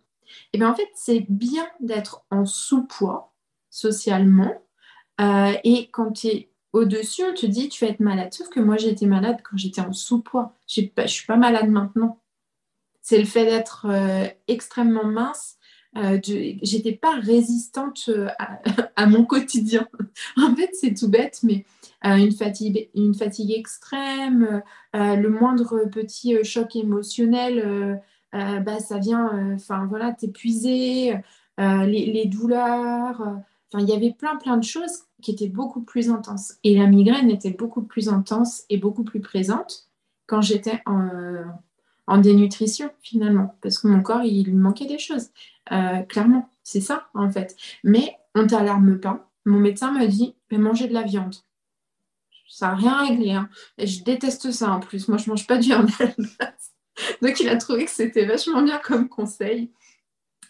Et 0.53 0.53
eh 0.53 0.57
bien 0.59 0.69
en 0.69 0.75
fait, 0.75 0.89
c'est 0.95 1.25
bien 1.29 1.67
d'être 1.79 2.23
en 2.31 2.45
sous-poids 2.45 3.33
socialement. 3.69 4.61
Euh, 5.19 5.53
et 5.63 5.89
quand 5.91 6.11
tu 6.13 6.27
es 6.27 6.51
au-dessus, 6.73 7.23
on 7.23 7.33
te 7.33 7.45
dit 7.45 7.69
tu 7.69 7.85
vas 7.85 7.91
être 7.91 7.99
malade. 7.99 8.33
Sauf 8.33 8.49
que 8.49 8.59
moi, 8.59 8.77
j'étais 8.77 9.05
malade 9.05 9.39
quand 9.43 9.57
j'étais 9.57 9.81
en 9.81 9.93
sous-poids. 9.93 10.55
Je 10.67 10.81
ne 10.81 11.07
suis 11.07 11.25
pas 11.25 11.35
malade 11.35 11.69
maintenant. 11.69 12.21
C'est 13.01 13.17
le 13.17 13.25
fait 13.25 13.45
d'être 13.45 13.87
euh, 13.89 14.27
extrêmement 14.47 15.05
mince. 15.05 15.57
Euh, 15.97 16.19
je 16.23 16.75
n'étais 16.75 16.93
pas 16.93 17.19
résistante 17.19 18.09
à, 18.95 19.05
mon 19.07 19.25
quotidien. 19.25 19.87
en 20.37 20.55
fait, 20.55 20.71
c'est 20.73 20.93
tout 20.93 21.09
bête, 21.09 21.39
mais 21.43 21.65
euh, 22.05 22.15
une, 22.15 22.31
fatigue, 22.31 22.89
une 22.95 23.13
fatigue 23.13 23.51
extrême, 23.51 24.63
euh, 24.95 25.15
le 25.15 25.29
moindre 25.29 25.85
petit 25.91 26.35
euh, 26.35 26.43
choc 26.43 26.75
émotionnel, 26.75 28.01
bah, 28.33 28.79
ça 28.79 28.97
vient, 28.97 29.53
enfin 29.55 29.85
voilà, 29.87 30.13
t'épuiser, 30.13 31.17
les, 31.57 31.85
les, 31.85 32.25
douleurs. 32.25 33.19
Enfin, 33.19 33.83
il 33.83 33.89
y 33.89 33.93
avait 33.93 34.13
plein, 34.13 34.37
plein 34.37 34.55
de 34.55 34.63
choses 34.63 35.03
qui 35.21 35.31
étaient 35.31 35.49
beaucoup 35.49 35.81
plus 35.81 36.09
intenses. 36.09 36.53
Et 36.63 36.77
la 36.77 36.87
migraine 36.87 37.29
était 37.29 37.51
beaucoup 37.51 37.81
plus 37.81 38.07
intense 38.07 38.63
et 38.69 38.77
beaucoup 38.77 39.03
plus 39.03 39.19
présente 39.19 39.89
quand 40.27 40.41
j'étais 40.41 40.81
en, 40.85 41.09
en, 42.07 42.17
dénutrition, 42.19 42.89
finalement, 43.01 43.53
parce 43.61 43.79
que 43.79 43.89
mon 43.89 44.01
corps, 44.01 44.23
il 44.23 44.55
manquait 44.55 44.87
des 44.87 44.97
choses. 44.97 45.31
Clairement, 46.09 46.49
c'est 46.63 46.81
ça, 46.81 47.07
en 47.13 47.31
fait. 47.31 47.55
Mais 47.83 48.15
on 48.35 48.45
t'alarme 48.45 48.99
pas. 48.99 49.31
Mon 49.45 49.59
médecin 49.59 49.91
m'a 49.91 50.05
dit, 50.05 50.35
mais 50.51 50.57
manger 50.57 50.87
de 50.87 50.93
la 50.93 51.03
viande 51.03 51.35
ça 52.51 52.67
n'a 52.67 52.75
rien 52.75 53.05
réglé. 53.07 53.31
Hein. 53.31 53.49
Et 53.77 53.87
je 53.87 54.03
déteste 54.03 54.51
ça 54.51 54.71
en 54.71 54.79
plus. 54.79 55.07
Moi, 55.07 55.17
je 55.17 55.29
mange 55.29 55.47
pas 55.47 55.57
de 55.57 55.63
viande 55.63 55.89
à 55.99 56.05
la. 56.17 56.53
Donc, 57.21 57.39
il 57.39 57.49
a 57.49 57.55
trouvé 57.55 57.85
que 57.85 57.91
c'était 57.91 58.25
vachement 58.25 58.61
bien 58.61 58.77
comme 58.77 59.07
conseil. 59.07 59.71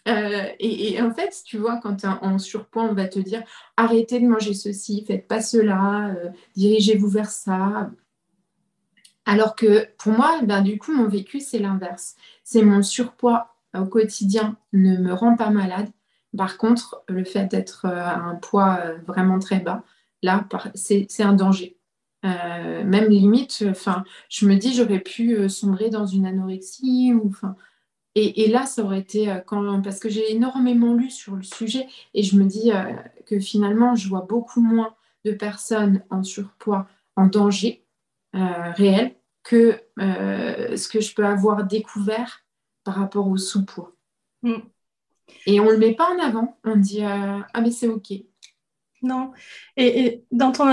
Euh, 0.08 0.48
et, 0.58 1.00
en 1.00 1.14
fait, 1.14 1.32
tu 1.44 1.58
vois, 1.58 1.78
quand 1.80 2.04
en 2.04 2.38
surpoids, 2.38 2.82
on 2.82 2.94
va 2.94 3.06
te 3.06 3.20
dire 3.20 3.44
arrêtez 3.76 4.18
de 4.18 4.26
manger 4.26 4.52
ceci, 4.52 5.04
faites 5.06 5.28
pas 5.28 5.40
cela, 5.40 6.08
euh, 6.08 6.30
dirigez-vous 6.56 7.08
vers 7.08 7.30
ça. 7.30 7.90
Alors 9.24 9.54
que 9.54 9.86
pour 9.98 10.12
moi, 10.12 10.40
ben, 10.42 10.60
du 10.60 10.78
coup, 10.78 10.92
mon 10.92 11.06
vécu, 11.06 11.38
c'est 11.38 11.60
l'inverse. 11.60 12.16
C'est 12.42 12.62
mon 12.62 12.82
surpoids 12.82 13.51
au 13.74 13.86
quotidien 13.86 14.56
ne 14.72 14.96
me 14.96 15.12
rend 15.12 15.36
pas 15.36 15.50
malade. 15.50 15.88
Par 16.36 16.56
contre, 16.56 17.02
le 17.08 17.24
fait 17.24 17.46
d'être 17.46 17.86
euh, 17.86 17.96
à 17.96 18.16
un 18.16 18.34
poids 18.36 18.80
vraiment 19.06 19.38
très 19.38 19.60
bas, 19.60 19.84
là, 20.22 20.46
c'est 20.74 21.22
un 21.22 21.34
danger. 21.34 21.76
Euh, 22.24 22.84
même 22.84 23.08
limite, 23.08 23.64
enfin, 23.68 24.04
je 24.28 24.46
me 24.46 24.54
dis 24.54 24.74
j'aurais 24.74 25.00
pu 25.00 25.34
euh, 25.34 25.48
sombrer 25.48 25.90
dans 25.90 26.06
une 26.06 26.24
anorexie. 26.26 27.12
Et, 28.14 28.48
là, 28.48 28.66
ça 28.66 28.82
aurait 28.84 29.00
été 29.00 29.30
euh, 29.30 29.40
quand 29.40 29.82
parce 29.82 29.98
que 29.98 30.08
j'ai 30.08 30.32
énormément 30.32 30.94
lu 30.94 31.10
sur 31.10 31.34
le 31.34 31.42
sujet 31.42 31.88
et 32.14 32.22
je 32.22 32.36
me 32.36 32.44
dis 32.44 32.70
que 33.26 33.40
finalement, 33.40 33.94
je 33.96 34.08
vois 34.08 34.26
beaucoup 34.28 34.60
moins 34.60 34.94
de 35.24 35.32
personnes 35.32 36.02
en 36.10 36.22
surpoids 36.22 36.86
en 37.16 37.26
danger 37.26 37.84
réel 38.34 39.14
que 39.42 39.80
ce 39.98 40.88
que 40.88 41.00
je 41.00 41.14
peux 41.14 41.26
avoir 41.26 41.64
découvert 41.64 42.44
par 42.84 42.94
rapport 42.94 43.28
au 43.28 43.36
sous-poids. 43.36 43.94
Mm. 44.42 44.56
Et 45.46 45.60
on 45.60 45.66
ne 45.66 45.72
le 45.72 45.78
met 45.78 45.94
pas 45.94 46.10
en 46.10 46.18
avant. 46.18 46.58
On 46.64 46.76
dit 46.76 47.02
ah 47.02 47.46
mais 47.60 47.70
c'est 47.70 47.88
ok. 47.88 48.12
Non. 49.02 49.32
Et, 49.76 50.04
et 50.04 50.24
dans 50.30 50.52
ton 50.52 50.66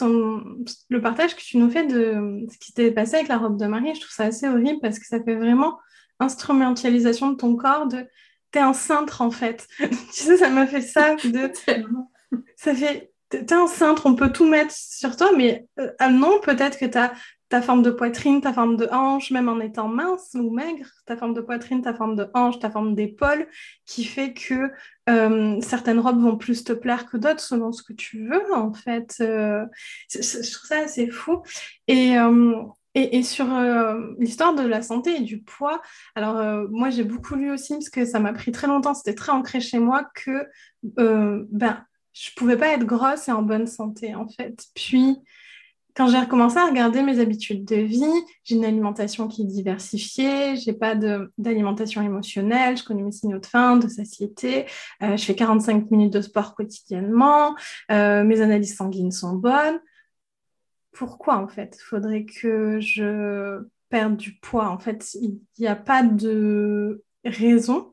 le 0.00 1.00
partage 1.00 1.36
que 1.36 1.40
tu 1.40 1.58
nous 1.58 1.70
fais 1.70 1.86
de 1.86 2.46
ce 2.50 2.58
qui 2.58 2.72
s'est 2.72 2.90
passé 2.90 3.16
avec 3.16 3.28
la 3.28 3.38
robe 3.38 3.58
de 3.58 3.66
mariée, 3.66 3.94
je 3.94 4.00
trouve 4.00 4.12
ça 4.12 4.24
assez 4.24 4.48
horrible 4.48 4.80
parce 4.80 4.98
que 4.98 5.06
ça 5.06 5.22
fait 5.22 5.36
vraiment 5.36 5.78
instrumentalisation 6.20 7.30
de 7.30 7.36
ton 7.36 7.56
corps, 7.56 7.86
de 7.86 8.06
t'es 8.50 8.60
un 8.60 8.72
cintre 8.72 9.20
en 9.20 9.30
fait. 9.30 9.66
tu 9.78 9.88
sais, 10.10 10.36
ça 10.36 10.48
m'a 10.48 10.66
fait 10.66 10.80
ça 10.80 11.16
de 11.16 11.50
ça 12.56 12.74
fait 12.74 13.12
t'es 13.30 13.52
un 13.52 13.66
cintre, 13.66 14.06
on 14.06 14.14
peut 14.14 14.32
tout 14.32 14.46
mettre 14.46 14.72
sur 14.72 15.16
toi, 15.16 15.30
mais 15.36 15.66
euh, 15.78 15.90
ah 15.98 16.10
non, 16.10 16.40
peut-être 16.40 16.78
que 16.78 16.86
t'as 16.86 17.12
ta 17.54 17.62
forme 17.62 17.84
de 17.84 17.92
poitrine, 17.92 18.40
ta 18.40 18.52
forme 18.52 18.76
de 18.76 18.88
hanche, 18.90 19.30
même 19.30 19.48
en 19.48 19.60
étant 19.60 19.86
mince 19.86 20.34
ou 20.34 20.50
maigre, 20.50 20.88
ta 21.06 21.16
forme 21.16 21.34
de 21.34 21.40
poitrine, 21.40 21.82
ta 21.82 21.94
forme 21.94 22.16
de 22.16 22.28
hanche, 22.34 22.58
ta 22.58 22.68
forme 22.68 22.96
d'épaule, 22.96 23.46
qui 23.86 24.02
fait 24.02 24.32
que 24.32 24.72
euh, 25.08 25.60
certaines 25.60 26.00
robes 26.00 26.20
vont 26.20 26.36
plus 26.36 26.64
te 26.64 26.72
plaire 26.72 27.06
que 27.06 27.16
d'autres 27.16 27.38
selon 27.38 27.70
ce 27.70 27.84
que 27.84 27.92
tu 27.92 28.26
veux, 28.26 28.52
en 28.52 28.72
fait. 28.72 29.18
Euh, 29.20 29.64
je 30.12 30.52
trouve 30.52 30.66
ça 30.66 30.80
assez 30.80 31.06
fou. 31.08 31.44
Et, 31.86 32.18
euh, 32.18 32.60
et, 32.96 33.22
sur 33.22 33.46
l'histoire 34.18 34.56
de 34.56 34.66
la 34.66 34.82
santé 34.82 35.14
et 35.14 35.20
du 35.20 35.40
poids, 35.40 35.80
alors 36.16 36.68
moi 36.70 36.90
j'ai 36.90 37.04
beaucoup 37.04 37.36
lu 37.36 37.52
aussi, 37.52 37.74
parce 37.74 37.88
que 37.88 38.04
ça 38.04 38.18
m'a 38.18 38.32
pris 38.32 38.50
très 38.50 38.66
longtemps, 38.66 38.94
c'était 38.94 39.14
très 39.14 39.30
ancré 39.30 39.60
chez 39.60 39.78
moi, 39.78 40.08
que 40.16 40.48
ben, 40.82 41.86
je 42.14 42.30
pouvais 42.34 42.56
pas 42.56 42.70
être 42.70 42.84
grosse 42.84 43.28
et 43.28 43.32
en 43.32 43.42
bonne 43.42 43.68
santé, 43.68 44.16
en 44.16 44.26
fait. 44.26 44.60
Puis 44.74 45.18
quand 45.94 46.08
j'ai 46.08 46.18
recommencé 46.18 46.58
à 46.58 46.66
regarder 46.66 47.02
mes 47.02 47.20
habitudes 47.20 47.64
de 47.64 47.76
vie, 47.76 48.24
j'ai 48.42 48.56
une 48.56 48.64
alimentation 48.64 49.28
qui 49.28 49.42
est 49.42 49.46
diversifiée, 49.46 50.56
j'ai 50.56 50.72
pas 50.72 50.94
d'alimentation 51.38 52.02
émotionnelle, 52.02 52.76
je 52.76 52.84
connais 52.84 53.02
mes 53.02 53.12
signaux 53.12 53.38
de 53.38 53.46
faim, 53.46 53.76
de 53.76 53.88
satiété, 53.88 54.66
euh, 55.02 55.16
je 55.16 55.24
fais 55.24 55.36
45 55.36 55.90
minutes 55.90 56.12
de 56.12 56.20
sport 56.20 56.54
quotidiennement, 56.54 57.54
euh, 57.92 58.24
mes 58.24 58.40
analyses 58.40 58.76
sanguines 58.76 59.12
sont 59.12 59.34
bonnes. 59.34 59.78
Pourquoi 60.90 61.38
en 61.38 61.48
fait? 61.48 61.78
Faudrait 61.80 62.24
que 62.24 62.80
je 62.80 63.64
perde 63.88 64.16
du 64.16 64.34
poids. 64.34 64.70
En 64.70 64.78
fait, 64.78 65.14
il 65.14 65.38
n'y 65.58 65.68
a 65.68 65.76
pas 65.76 66.02
de 66.02 67.04
raison. 67.24 67.92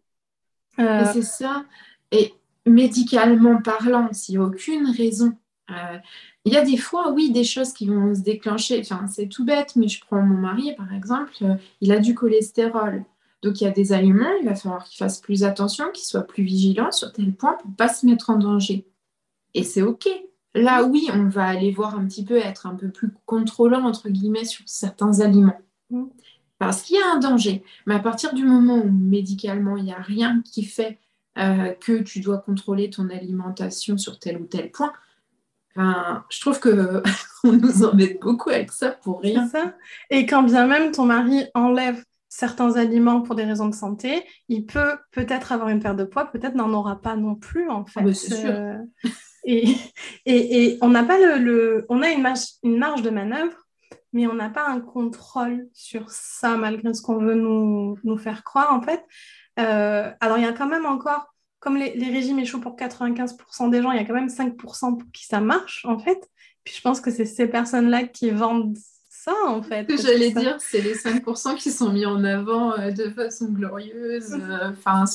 Euh, 0.80 1.06
c'est 1.14 1.22
ça. 1.22 1.66
Et 2.12 2.34
médicalement 2.66 3.62
parlant, 3.62 4.12
s'il 4.12 4.38
n'y 4.38 4.44
a 4.44 4.48
aucune 4.48 4.90
raison 4.90 5.34
il 6.46 6.54
y 6.54 6.58
a 6.58 6.64
des 6.64 6.78
fois, 6.78 7.12
oui, 7.12 7.32
des 7.32 7.44
choses 7.44 7.74
qui 7.74 7.88
vont 7.88 8.14
se 8.16 8.22
déclencher. 8.22 8.80
Enfin, 8.80 9.06
c'est 9.08 9.28
tout 9.28 9.46
bête, 9.46 9.76
mais 9.76 9.88
je 9.88 10.02
prends 10.02 10.22
mon 10.22 10.38
mari, 10.38 10.74
par 10.76 10.94
exemple, 10.94 11.34
il 11.82 11.92
a 11.92 12.00
du 12.00 12.16
cholestérol. 12.16 13.06
Donc, 13.42 13.60
il 13.60 13.64
y 13.64 13.68
a 13.68 13.72
des 13.72 13.92
aliments, 13.92 14.32
il 14.40 14.46
va 14.46 14.56
falloir 14.56 14.84
qu'il 14.84 14.98
fasse 14.98 15.20
plus 15.20 15.44
attention, 15.44 15.86
qu'il 15.92 16.06
soit 16.06 16.28
plus 16.28 16.44
vigilant 16.44 16.92
sur 16.92 17.12
tel 17.12 17.34
point 17.34 17.54
pour 17.54 17.72
ne 17.72 17.76
pas 17.76 17.90
se 17.90 18.06
mettre 18.06 18.30
en 18.30 18.38
danger. 18.38 18.86
Et 19.54 19.64
c'est 19.64 19.82
OK. 19.82 20.08
Là, 20.54 20.84
oui, 20.84 21.08
on 21.14 21.28
va 21.28 21.46
aller 21.46 21.72
voir 21.72 21.98
un 21.98 22.06
petit 22.06 22.24
peu, 22.24 22.38
être 22.38 22.68
un 22.68 22.76
peu 22.76 22.90
plus 22.90 23.12
contrôlant, 23.26 23.84
entre 23.84 24.10
guillemets, 24.10 24.46
sur 24.46 24.64
certains 24.68 25.22
aliments. 25.22 25.60
Parce 26.60 26.84
qu'il 26.84 26.98
y 26.98 27.02
a 27.02 27.12
un 27.12 27.20
danger. 27.20 27.64
Mais 27.88 27.96
à 27.96 28.00
partir 28.00 28.34
du 28.34 28.44
moment 28.44 28.78
où 28.78 28.92
médicalement, 28.92 29.78
il 29.78 29.86
n'y 29.86 29.94
a 29.94 30.02
rien 30.02 30.42
qui 30.44 30.64
fait 30.64 31.00
euh, 31.38 31.74
que 31.74 32.04
tu 32.04 32.20
dois 32.20 32.38
contrôler 32.38 32.90
ton 32.90 33.10
alimentation 33.10 33.98
sur 33.98 34.20
tel 34.20 34.40
ou 34.42 34.46
tel 34.46 34.70
point, 34.70 34.94
je 35.76 36.40
trouve 36.42 36.60
que 36.60 37.02
on 37.44 37.54
nous 37.54 37.84
embête 37.84 38.20
beaucoup 38.20 38.50
avec 38.50 38.72
ça 38.72 38.92
pour 38.92 39.22
rien. 39.22 39.48
Ça. 39.48 39.74
Et 40.10 40.26
quand 40.26 40.44
bien 40.44 40.68
même 40.68 40.92
ton 40.92 41.06
mari 41.06 41.46
enlève 41.54 42.04
certains 42.32 42.78
aliments 42.78 43.22
pour 43.22 43.36
des 43.36 43.44
raisons 43.44 43.68
de 43.68 43.76
santé, 43.76 44.24
il 44.48 44.66
peut 44.66 44.98
peut-être 45.12 45.52
avoir 45.52 45.70
une 45.70 45.82
perte 45.82 45.98
de 45.98 46.06
poids, 46.06 46.26
peut-être 46.26 46.56
n'en 46.56 46.74
aura 46.74 47.02
pas 47.02 47.16
non 47.16 47.36
plus 47.36 47.70
en 47.70 47.86
fait. 47.86 48.00
Ah, 48.04 48.14
c'est 48.14 48.36
sûr. 48.36 48.50
Euh, 48.50 48.78
et, 49.46 49.76
et, 50.26 50.78
on 50.82 50.90
n'a 50.90 51.04
pas 51.04 51.18
le, 51.20 51.86
on 51.90 52.02
a 52.02 52.10
une 52.10 52.22
marge, 52.22 52.46
une 52.64 52.78
marge 52.78 53.02
de 53.02 53.10
manœuvre, 53.10 53.56
mais 54.14 54.28
on 54.28 54.34
n'a 54.34 54.50
pas 54.50 54.68
un 54.68 54.80
contrôle 54.80 55.68
sur 55.74 56.10
ça 56.10 56.56
malgré 56.56 56.94
ce 56.94 57.02
qu'on 57.02 57.18
veut 57.18 57.36
nous, 57.36 57.98
nous, 58.04 58.18
faire 58.18 58.44
croire 58.44 58.74
en 58.74 58.82
fait. 58.82 59.04
Euh, 59.60 60.10
alors 60.22 60.38
il 60.38 60.44
y 60.44 60.48
a 60.48 60.54
quand 60.54 60.68
même 60.68 60.86
encore, 60.86 61.31
comme 61.62 61.78
les, 61.78 61.96
les, 61.96 62.12
régimes 62.12 62.40
échouent 62.40 62.60
pour 62.60 62.76
95% 62.76 63.70
des 63.70 63.82
gens, 63.82 63.92
il 63.92 63.98
y 63.98 64.02
a 64.02 64.06
quand 64.06 64.14
même 64.14 64.28
5% 64.28 64.98
pour 64.98 65.12
qui 65.14 65.26
ça 65.26 65.40
marche 65.40 65.86
en 65.86 65.98
fait. 65.98 66.30
Puis 66.66 66.76
je 66.76 66.82
pense 66.82 67.00
que 67.00 67.10
c'est 67.10 67.26
ces 67.26 67.48
personnes-là 67.48 68.04
qui 68.04 68.30
vendent 68.32 68.76
ça, 69.24 69.34
en 69.48 69.62
fait. 69.62 69.86
Ce 69.90 69.96
que 69.96 70.02
j'allais 70.02 70.32
dire, 70.32 70.58
c'est 70.60 70.82
les 70.82 70.96
5% 70.96 71.56
qui 71.56 71.70
sont 71.70 71.92
mis 71.92 72.08
en 72.08 72.24
avant 72.24 72.74
euh, 72.74 72.90
de 72.90 73.10
façon 73.10 73.50
glorieuse. 73.50 74.34
Euh, 74.34 74.72
enfin, 74.72 75.06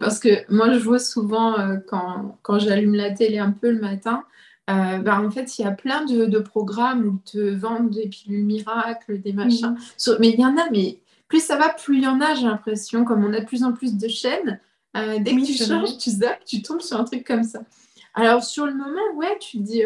Parce 0.00 0.18
que 0.18 0.28
moi, 0.52 0.72
je 0.72 0.78
vois 0.78 0.98
souvent, 0.98 1.56
euh, 1.56 1.76
quand, 1.86 2.38
quand 2.42 2.58
j'allume 2.58 2.94
la 2.94 3.12
télé 3.12 3.38
un 3.38 3.52
peu 3.52 3.70
le 3.70 3.80
matin, 3.80 4.24
bah, 4.66 5.20
en 5.20 5.30
fait, 5.30 5.58
il 5.58 5.62
y 5.62 5.64
a 5.64 5.70
plein 5.70 6.04
de, 6.04 6.24
de, 6.24 6.38
programmes 6.40 7.06
où 7.06 7.20
te 7.24 7.54
vendent 7.54 7.90
des 7.90 8.08
pilules 8.08 8.44
miracles, 8.44 9.20
des 9.20 9.32
machins. 9.32 9.76
Mhm. 9.76 10.16
Mais 10.18 10.30
il 10.30 10.40
y 10.40 10.44
en 10.44 10.56
a, 10.56 10.68
mais 10.72 10.98
plus 11.28 11.38
ça 11.38 11.56
va, 11.56 11.68
plus 11.68 11.98
il 11.98 12.02
y 12.02 12.08
en 12.08 12.20
a, 12.20 12.34
j'ai 12.34 12.46
l'impression. 12.46 13.04
Comme 13.04 13.24
on 13.24 13.32
a 13.32 13.38
de 13.38 13.46
plus 13.46 13.62
en 13.62 13.72
plus 13.72 13.96
de 13.96 14.08
chaînes, 14.08 14.58
dès 15.20 15.36
que 15.36 15.44
tu 15.44 15.54
changes, 15.54 15.98
tu 15.98 16.10
zappes, 16.10 16.44
tu 16.44 16.62
tombes 16.62 16.80
sur 16.80 16.98
un 16.98 17.04
truc 17.04 17.26
comme 17.26 17.44
ça. 17.44 17.60
Alors, 18.14 18.42
sur 18.42 18.66
le 18.66 18.74
moment, 18.74 19.14
ouais, 19.16 19.38
tu 19.38 19.58
te 19.58 19.62
dis 19.62 19.82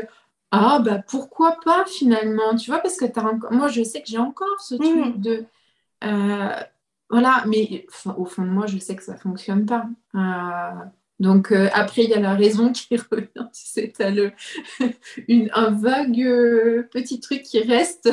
ah, 0.52 0.80
bah 0.84 1.02
pourquoi 1.06 1.58
pas 1.64 1.84
finalement, 1.86 2.56
tu 2.56 2.70
vois, 2.70 2.80
parce 2.80 2.96
que 2.96 3.04
as 3.04 3.54
moi 3.54 3.68
je 3.68 3.84
sais 3.84 4.02
que 4.02 4.08
j'ai 4.08 4.18
encore 4.18 4.60
ce 4.60 4.74
truc 4.74 5.16
mmh. 5.16 5.20
de. 5.20 5.44
Euh, 6.04 6.56
voilà, 7.08 7.44
mais 7.46 7.86
au 8.16 8.24
fond 8.24 8.42
de 8.42 8.48
moi, 8.48 8.66
je 8.66 8.78
sais 8.78 8.96
que 8.96 9.02
ça 9.02 9.14
ne 9.14 9.18
fonctionne 9.18 9.66
pas. 9.66 9.86
Euh, 10.14 10.84
donc 11.20 11.52
euh, 11.52 11.68
après, 11.72 12.04
il 12.04 12.10
y 12.10 12.14
a 12.14 12.20
la 12.20 12.34
raison 12.34 12.72
qui 12.72 12.96
revient, 13.10 13.48
tu 13.52 13.64
sais, 13.64 13.92
tu 13.94 14.02
as 14.02 14.10
le, 14.10 14.32
un 15.54 15.70
vague 15.70 16.88
petit 16.90 17.20
truc 17.20 17.42
qui 17.42 17.60
reste 17.62 18.10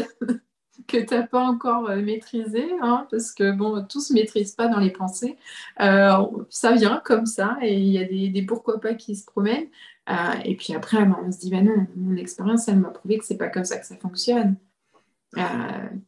que 0.88 0.98
tu 0.98 1.14
n'as 1.14 1.28
pas 1.28 1.42
encore 1.42 1.90
maîtrisé, 1.90 2.66
hein, 2.82 3.08
parce 3.12 3.32
que 3.32 3.52
bon, 3.52 3.86
tout 3.88 4.02
se 4.02 4.14
maîtrise 4.14 4.54
pas 4.54 4.68
dans 4.68 4.80
les 4.80 4.92
pensées. 4.92 5.38
ça 5.78 6.72
vient 6.74 7.02
comme 7.04 7.26
ça, 7.26 7.58
et 7.62 7.76
il 7.76 7.90
y 7.90 8.00
a 8.00 8.06
des, 8.06 8.42
pourquoi 8.44 8.80
pas 8.80 8.94
qui 8.94 9.16
se 9.16 9.26
promènent. 9.26 9.68
Euh, 10.10 10.14
et 10.46 10.56
puis 10.56 10.74
après, 10.74 11.04
ben, 11.06 11.18
on 11.26 11.32
se 11.32 11.40
dit, 11.40 11.50
ben 11.50 11.66
non, 11.66 11.88
mon 11.96 12.16
expérience, 12.16 12.68
elle 12.68 12.80
m'a 12.80 12.90
prouvé 12.90 13.18
que 13.18 13.26
c'est 13.26 13.38
pas 13.38 13.50
comme 13.50 13.66
ça 13.66 13.78
que 13.78 13.86
ça 13.86 13.98
fonctionne. 13.98 14.56
Euh, 15.38 15.42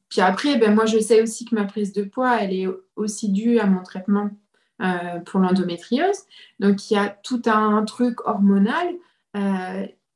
puis 0.08 0.22
après, 0.22 0.58
ben, 0.58 0.74
moi, 0.74 0.86
je 0.86 1.00
sais 1.00 1.22
aussi 1.22 1.46
que 1.46 1.56
ma 1.56 1.66
prise 1.66 1.92
de 1.92 2.04
poids, 2.04 2.42
elle 2.42 2.54
est 2.54 2.68
aussi 2.96 3.30
due 3.30 3.60
à 3.60 3.66
mon 3.66 3.84
traitement 3.84 4.30
euh, 4.82 5.20
pour 5.26 5.42
l'endométriose. 5.42 6.24
Donc, 6.60 6.90
il 6.90 6.94
y 6.94 6.98
a 6.98 7.10
tout 7.10 7.42
un 7.46 7.84
truc 7.84 8.26
hormonal. 8.26 8.88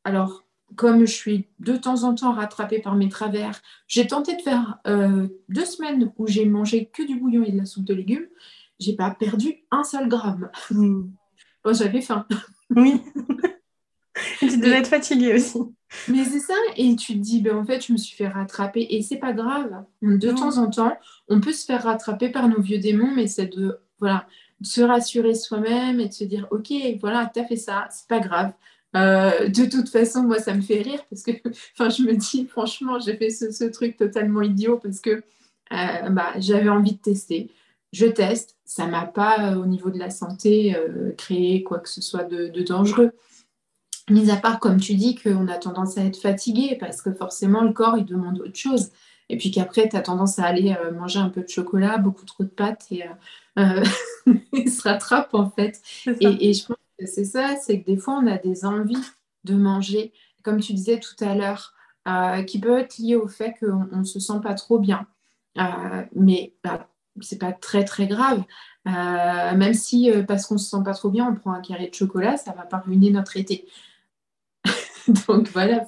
alors, 0.06 0.42
comme 0.75 1.05
je 1.05 1.13
suis 1.13 1.47
de 1.59 1.75
temps 1.75 2.03
en 2.03 2.15
temps 2.15 2.33
rattrapée 2.33 2.79
par 2.79 2.95
mes 2.95 3.09
travers, 3.09 3.62
j'ai 3.88 4.07
tenté 4.07 4.36
de 4.36 4.41
faire 4.41 4.79
deux 5.49 5.65
semaines 5.65 6.12
où 6.17 6.27
j'ai 6.27 6.45
mangé 6.45 6.89
que 6.93 7.03
du 7.03 7.19
bouillon 7.19 7.43
et 7.43 7.51
de 7.51 7.57
la 7.57 7.65
soupe 7.65 7.86
de 7.86 7.93
légumes. 7.93 8.27
J'ai 8.79 8.95
pas 8.95 9.12
perdu 9.12 9.63
un 9.71 9.83
seul 9.83 10.09
gramme. 10.09 10.49
Mmh. 10.71 11.03
Bon, 11.63 11.73
j'avais 11.73 12.01
faim. 12.01 12.25
Oui. 12.69 13.01
tu 14.39 14.57
devais 14.57 14.77
être 14.77 14.88
fatiguée 14.88 15.36
aussi. 15.36 15.59
Mais 16.07 16.23
c'est 16.25 16.39
ça, 16.39 16.55
et 16.75 16.95
tu 16.95 17.13
te 17.13 17.19
dis, 17.19 17.41
ben, 17.41 17.55
en 17.55 17.65
fait, 17.65 17.86
je 17.86 17.93
me 17.93 17.97
suis 17.97 18.15
fait 18.15 18.27
rattraper, 18.27 18.88
et 18.89 19.01
c'est 19.01 19.17
pas 19.17 19.33
grave. 19.33 19.86
De 20.01 20.31
temps 20.31 20.57
en 20.57 20.69
temps, 20.69 20.97
on 21.27 21.39
peut 21.39 21.53
se 21.53 21.65
faire 21.65 21.83
rattraper 21.83 22.29
par 22.29 22.47
nos 22.49 22.62
vieux 22.62 22.79
démons, 22.79 23.12
mais 23.15 23.27
c'est 23.27 23.55
de, 23.55 23.79
voilà, 23.99 24.27
se 24.62 24.81
rassurer 24.81 25.36
soi-même 25.36 25.99
et 25.99 26.07
de 26.07 26.13
se 26.13 26.23
dire, 26.23 26.47
ok, 26.51 26.73
voilà, 26.99 27.29
t'as 27.31 27.45
fait 27.45 27.57
ça, 27.57 27.88
c'est 27.91 28.07
pas 28.07 28.19
grave. 28.19 28.53
Euh, 28.95 29.49
de 29.49 29.65
toute 29.65 29.89
façon, 29.89 30.23
moi, 30.23 30.39
ça 30.39 30.53
me 30.53 30.62
fait 30.62 30.82
rire 30.82 30.99
parce 31.10 31.23
que, 31.23 31.32
enfin, 31.77 31.89
je 31.89 32.03
me 32.03 32.15
dis, 32.15 32.45
franchement, 32.45 32.99
j'ai 32.99 33.15
fait 33.17 33.29
ce, 33.29 33.63
truc 33.65 33.97
totalement 33.97 34.41
idiot 34.41 34.77
parce 34.77 34.99
que 34.99 35.23
euh, 35.71 36.10
bah, 36.10 36.34
j'avais 36.38 36.69
envie 36.69 36.93
de 36.93 36.99
tester. 36.99 37.49
Je 37.91 38.06
teste, 38.06 38.58
ça 38.65 38.88
m'a 38.88 39.06
pas, 39.06 39.51
euh, 39.51 39.56
au 39.56 39.65
niveau 39.65 39.89
de 39.89 39.99
la 39.99 40.10
santé, 40.10 40.75
créé 41.17 41.63
quoi 41.63 41.79
que 41.79 41.89
ce 41.89 42.01
soit 42.01 42.23
de 42.23 42.62
dangereux. 42.63 43.12
Mis 44.10 44.29
à 44.32 44.36
part, 44.36 44.60
comme 44.60 44.79
tu 44.79 44.95
dis, 44.95 45.15
qu'on 45.15 45.47
a 45.47 45.58
tendance 45.58 45.97
à 45.97 46.03
être 46.03 46.19
fatigué 46.19 46.77
parce 46.79 47.01
que 47.01 47.13
forcément, 47.13 47.62
le 47.62 47.71
corps, 47.71 47.97
il 47.97 48.06
demande 48.06 48.41
autre 48.41 48.58
chose. 48.58 48.89
Et 49.29 49.38
puis 49.38 49.51
qu'après, 49.51 49.88
tu 49.88 49.95
as 49.95 50.01
tendance 50.01 50.39
à 50.39 50.43
aller 50.43 50.75
manger 50.93 51.19
un 51.19 51.29
peu 51.29 51.41
de 51.41 51.47
chocolat, 51.47 51.97
beaucoup 51.97 52.25
trop 52.25 52.43
de 52.43 52.49
pâtes 52.49 52.86
et 52.91 53.03
il 54.53 54.69
se 54.69 54.82
rattrape 54.82 55.34
en 55.34 55.49
fait. 55.49 55.82
Et, 56.19 56.53
je 56.53 56.65
pense 56.65 56.77
c'est 57.06 57.25
ça, 57.25 57.56
c'est 57.58 57.82
que 57.82 57.86
des 57.86 57.97
fois, 57.97 58.19
on 58.21 58.27
a 58.27 58.38
des 58.38 58.65
envies 58.65 59.06
de 59.43 59.56
manger, 59.56 60.13
comme 60.43 60.60
tu 60.60 60.73
disais 60.73 60.99
tout 60.99 61.21
à 61.23 61.36
l'heure, 61.36 61.73
euh, 62.08 62.43
qui 62.43 62.60
peuvent 62.60 62.79
être 62.79 62.97
liées 62.97 63.15
au 63.15 63.27
fait 63.27 63.56
qu'on 63.60 63.97
ne 63.97 64.03
se 64.03 64.19
sent 64.19 64.39
pas 64.41 64.53
trop 64.53 64.79
bien. 64.79 65.08
mais 66.15 66.53
bah, 66.63 66.88
c'est 67.21 67.39
pas 67.39 67.53
très 67.53 67.86
très 67.86 68.08
grave. 68.08 68.43
même 68.86 69.73
si 69.73 70.12
parce 70.27 70.45
qu'on 70.45 70.58
se 70.58 70.69
sent 70.69 70.84
pas 70.84 70.93
trop 70.93 71.10
bien, 71.10 71.27
on 71.29 71.36
prend 71.36 71.53
un 71.53 71.62
carré 71.62 71.88
de 71.88 71.93
chocolat, 71.93 72.38
ça 72.38 72.53
va 72.53 72.63
pas 72.63 72.79
ruiner 72.79 73.12
notre 73.12 73.38
été. 73.38 73.67
Donc 75.27 75.49
voilà, 75.49 75.86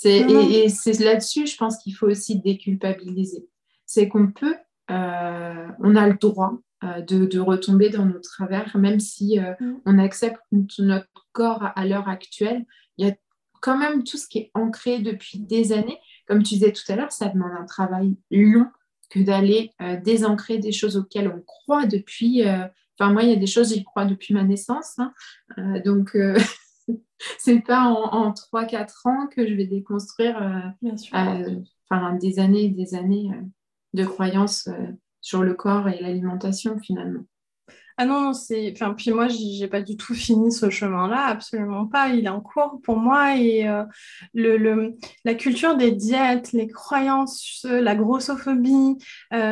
c'est, 0.00 0.20
et, 0.20 0.68
c'est 0.68 0.96
là-dessus, 1.00 1.48
je 1.48 1.56
pense 1.56 1.78
qu'il 1.78 1.92
faut 1.92 2.06
aussi 2.06 2.38
déculpabiliser. 2.38 3.48
C'est 3.84 4.08
qu'on 4.08 4.30
peut, 4.30 4.54
euh, 4.92 5.68
on 5.80 5.96
a 5.96 6.06
le 6.06 6.14
droit 6.14 6.52
euh, 6.84 7.00
de, 7.02 7.38
retomber 7.38 7.90
dans 7.90 8.04
nos 8.04 8.20
travers, 8.20 8.76
même 8.76 9.00
si 9.00 9.38
euh, 9.38 9.54
mm. 9.60 9.80
on 9.86 9.98
accepte 9.98 10.40
notre 10.78 11.08
corps 11.32 11.70
à, 11.74 11.86
l'heure 11.86 12.08
actuelle. 12.08 12.64
Il 12.96 13.06
y 13.06 13.10
a 13.10 13.14
quand 13.60 13.76
même 13.76 14.04
tout 14.04 14.16
ce 14.16 14.28
qui 14.28 14.38
est 14.38 14.50
ancré 14.54 15.00
depuis 15.00 15.40
des 15.40 15.72
années. 15.72 15.98
Comme 16.26 16.42
tu 16.42 16.54
disais 16.54 16.72
tout 16.72 16.90
à 16.90 16.96
l'heure, 16.96 17.12
ça 17.12 17.28
demande 17.28 17.52
un 17.58 17.64
travail 17.64 18.16
long 18.30 18.66
que 19.10 19.20
d'aller 19.20 19.70
désancrer 20.04 20.58
des 20.58 20.70
choses 20.70 20.96
auxquelles 20.96 21.28
on 21.28 21.40
croit 21.40 21.86
depuis. 21.86 22.42
Enfin, 22.42 23.12
moi, 23.12 23.22
il 23.22 23.30
y 23.30 23.32
a 23.32 23.36
des 23.36 23.46
choses, 23.46 23.72
j'y 23.72 23.82
crois 23.82 24.04
depuis 24.04 24.34
ma 24.34 24.44
naissance. 24.44 24.98
Hein. 24.98 25.12
donc, 25.84 26.14
c'est 27.38 27.60
pas 27.60 27.84
en, 27.84 28.32
3-4 28.32 29.08
ans 29.08 29.26
que 29.28 29.46
je 29.46 29.54
vais 29.54 29.66
déconstruire 29.66 30.40
euh, 30.42 30.90
euh, 31.14 32.18
des 32.20 32.38
années 32.38 32.64
et 32.64 32.70
des 32.70 32.94
années 32.94 33.30
euh, 33.34 33.42
de 33.94 34.04
croyances 34.04 34.68
sur 35.28 35.42
le 35.42 35.52
corps 35.52 35.88
et 35.90 36.00
l'alimentation 36.00 36.78
finalement. 36.78 37.24
Ah 37.98 38.06
non, 38.06 38.32
c'est. 38.32 38.72
Enfin, 38.72 38.94
puis 38.94 39.10
moi, 39.10 39.28
j'ai 39.28 39.68
pas 39.68 39.82
du 39.82 39.96
tout 39.96 40.14
fini 40.26 40.50
ce 40.50 40.70
chemin-là, 40.70 41.26
absolument 41.26 41.86
pas. 41.86 42.08
Il 42.08 42.24
est 42.24 42.30
en 42.30 42.40
cours 42.40 42.80
pour 42.82 42.96
moi 42.96 43.36
et 43.36 43.66
le, 44.32 44.94
la 45.24 45.34
culture 45.34 45.76
des 45.76 45.90
diètes, 45.90 46.52
les 46.52 46.68
croyances, 46.68 47.66
la 47.68 47.94
grossophobie 47.94 48.96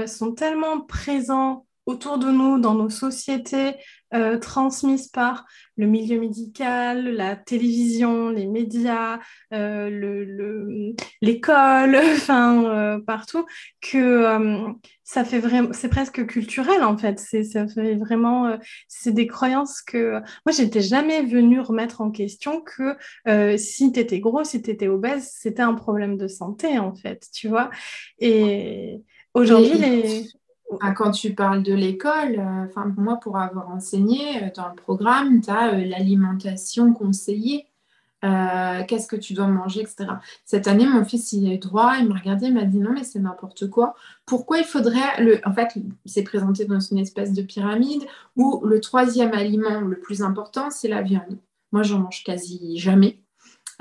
sont 0.07 0.33
tellement 0.33 0.81
présents 0.81 1.67
autour 1.87 2.19
de 2.19 2.31
nous, 2.31 2.59
dans 2.59 2.75
nos 2.75 2.91
sociétés, 2.91 3.77
euh, 4.15 4.39
transmises 4.39 5.09
par 5.09 5.47
le 5.77 5.87
milieu 5.87 6.21
médical, 6.21 7.09
la 7.09 7.35
télévision, 7.35 8.31
les 8.31 8.47
médias, 8.47 9.19
euh, 9.53 10.93
l'école, 11.21 11.97
enfin 12.13 12.65
euh, 12.65 13.01
partout, 13.01 13.47
que 13.81 14.25
ça 15.03 15.25
fait 15.25 15.41
vraiment, 15.41 15.71
c'est 15.73 15.89
presque 15.89 16.25
culturel 16.27 16.85
en 16.85 16.97
fait. 16.97 17.19
C'est, 17.19 17.43
ça 17.43 17.67
fait 17.67 17.97
vraiment, 17.97 18.57
c'est 18.87 19.13
des 19.13 19.27
croyances 19.27 19.83
que 19.83 20.21
moi 20.45 20.53
j'étais 20.57 20.83
jamais 20.83 21.23
venue 21.23 21.61
remettre 21.61 22.01
en 22.01 22.11
question 22.13 22.63
que 22.63 22.97
si 23.59 23.93
tu 23.93 24.01
étais 24.01 24.21
gros, 24.21 24.45
si 24.45 24.63
tu 24.63 24.71
étais 24.71 24.89
obèse, 24.89 25.33
c'était 25.35 25.63
un 25.63 25.75
problème 25.75 26.17
de 26.17 26.29
santé 26.29 26.79
en 26.79 26.95
fait, 26.95 27.27
tu 27.33 27.49
vois. 27.49 27.71
Et 28.21 29.03
aujourd'hui, 29.35 29.79
les 29.79 30.27
quand 30.97 31.11
tu 31.13 31.35
parles 31.35 31.63
de 31.63 31.73
l'école, 31.75 32.39
euh, 32.39 32.67
enfin, 32.67 32.93
moi, 32.97 33.17
pour 33.17 33.39
avoir 33.39 33.71
enseigné 33.71 34.45
euh, 34.45 34.49
dans 34.55 34.69
le 34.69 34.75
programme, 34.75 35.41
tu 35.41 35.51
as 35.51 35.75
euh, 35.75 35.85
l'alimentation 35.85 36.93
conseillée. 36.93 37.67
euh, 38.25 38.83
qu'est-ce 38.89 39.07
que 39.09 39.17
tu 39.17 39.35
dois 39.35 39.47
manger, 39.47 39.83
etc. 39.83 40.07
Cette 40.45 40.67
année, 40.69 40.87
mon 40.87 41.05
fils, 41.05 41.33
il 41.33 41.49
a 41.49 41.55
eu 41.55 41.59
droit, 41.59 41.97
il 42.01 42.09
m'a 42.09 42.15
regardé, 42.19 42.47
il 42.47 42.55
m'a 42.55 42.65
dit 42.65 42.79
non, 42.79 42.93
mais 42.93 43.05
c'est 43.05 43.19
n'importe 43.21 43.69
quoi. 43.71 43.95
Pourquoi 44.27 44.59
il 44.59 44.65
faudrait, 44.65 45.23
le... 45.23 45.41
en 45.47 45.53
fait, 45.55 45.69
c'est 46.07 46.23
présenté 46.25 46.65
dans 46.65 46.81
une 46.81 46.99
espèce 46.99 47.33
de 47.33 47.43
pyramide 47.43 48.03
où 48.37 48.63
le 48.65 48.81
troisième 48.81 49.33
aliment 49.35 49.81
le 49.83 49.99
plus 50.01 50.23
important, 50.23 50.71
c'est 50.71 50.89
la 50.89 51.03
viande. 51.03 51.39
Moi, 51.73 51.83
j'en 51.83 52.01
mange 52.01 52.25
quasi 52.25 52.79
jamais. 52.79 53.21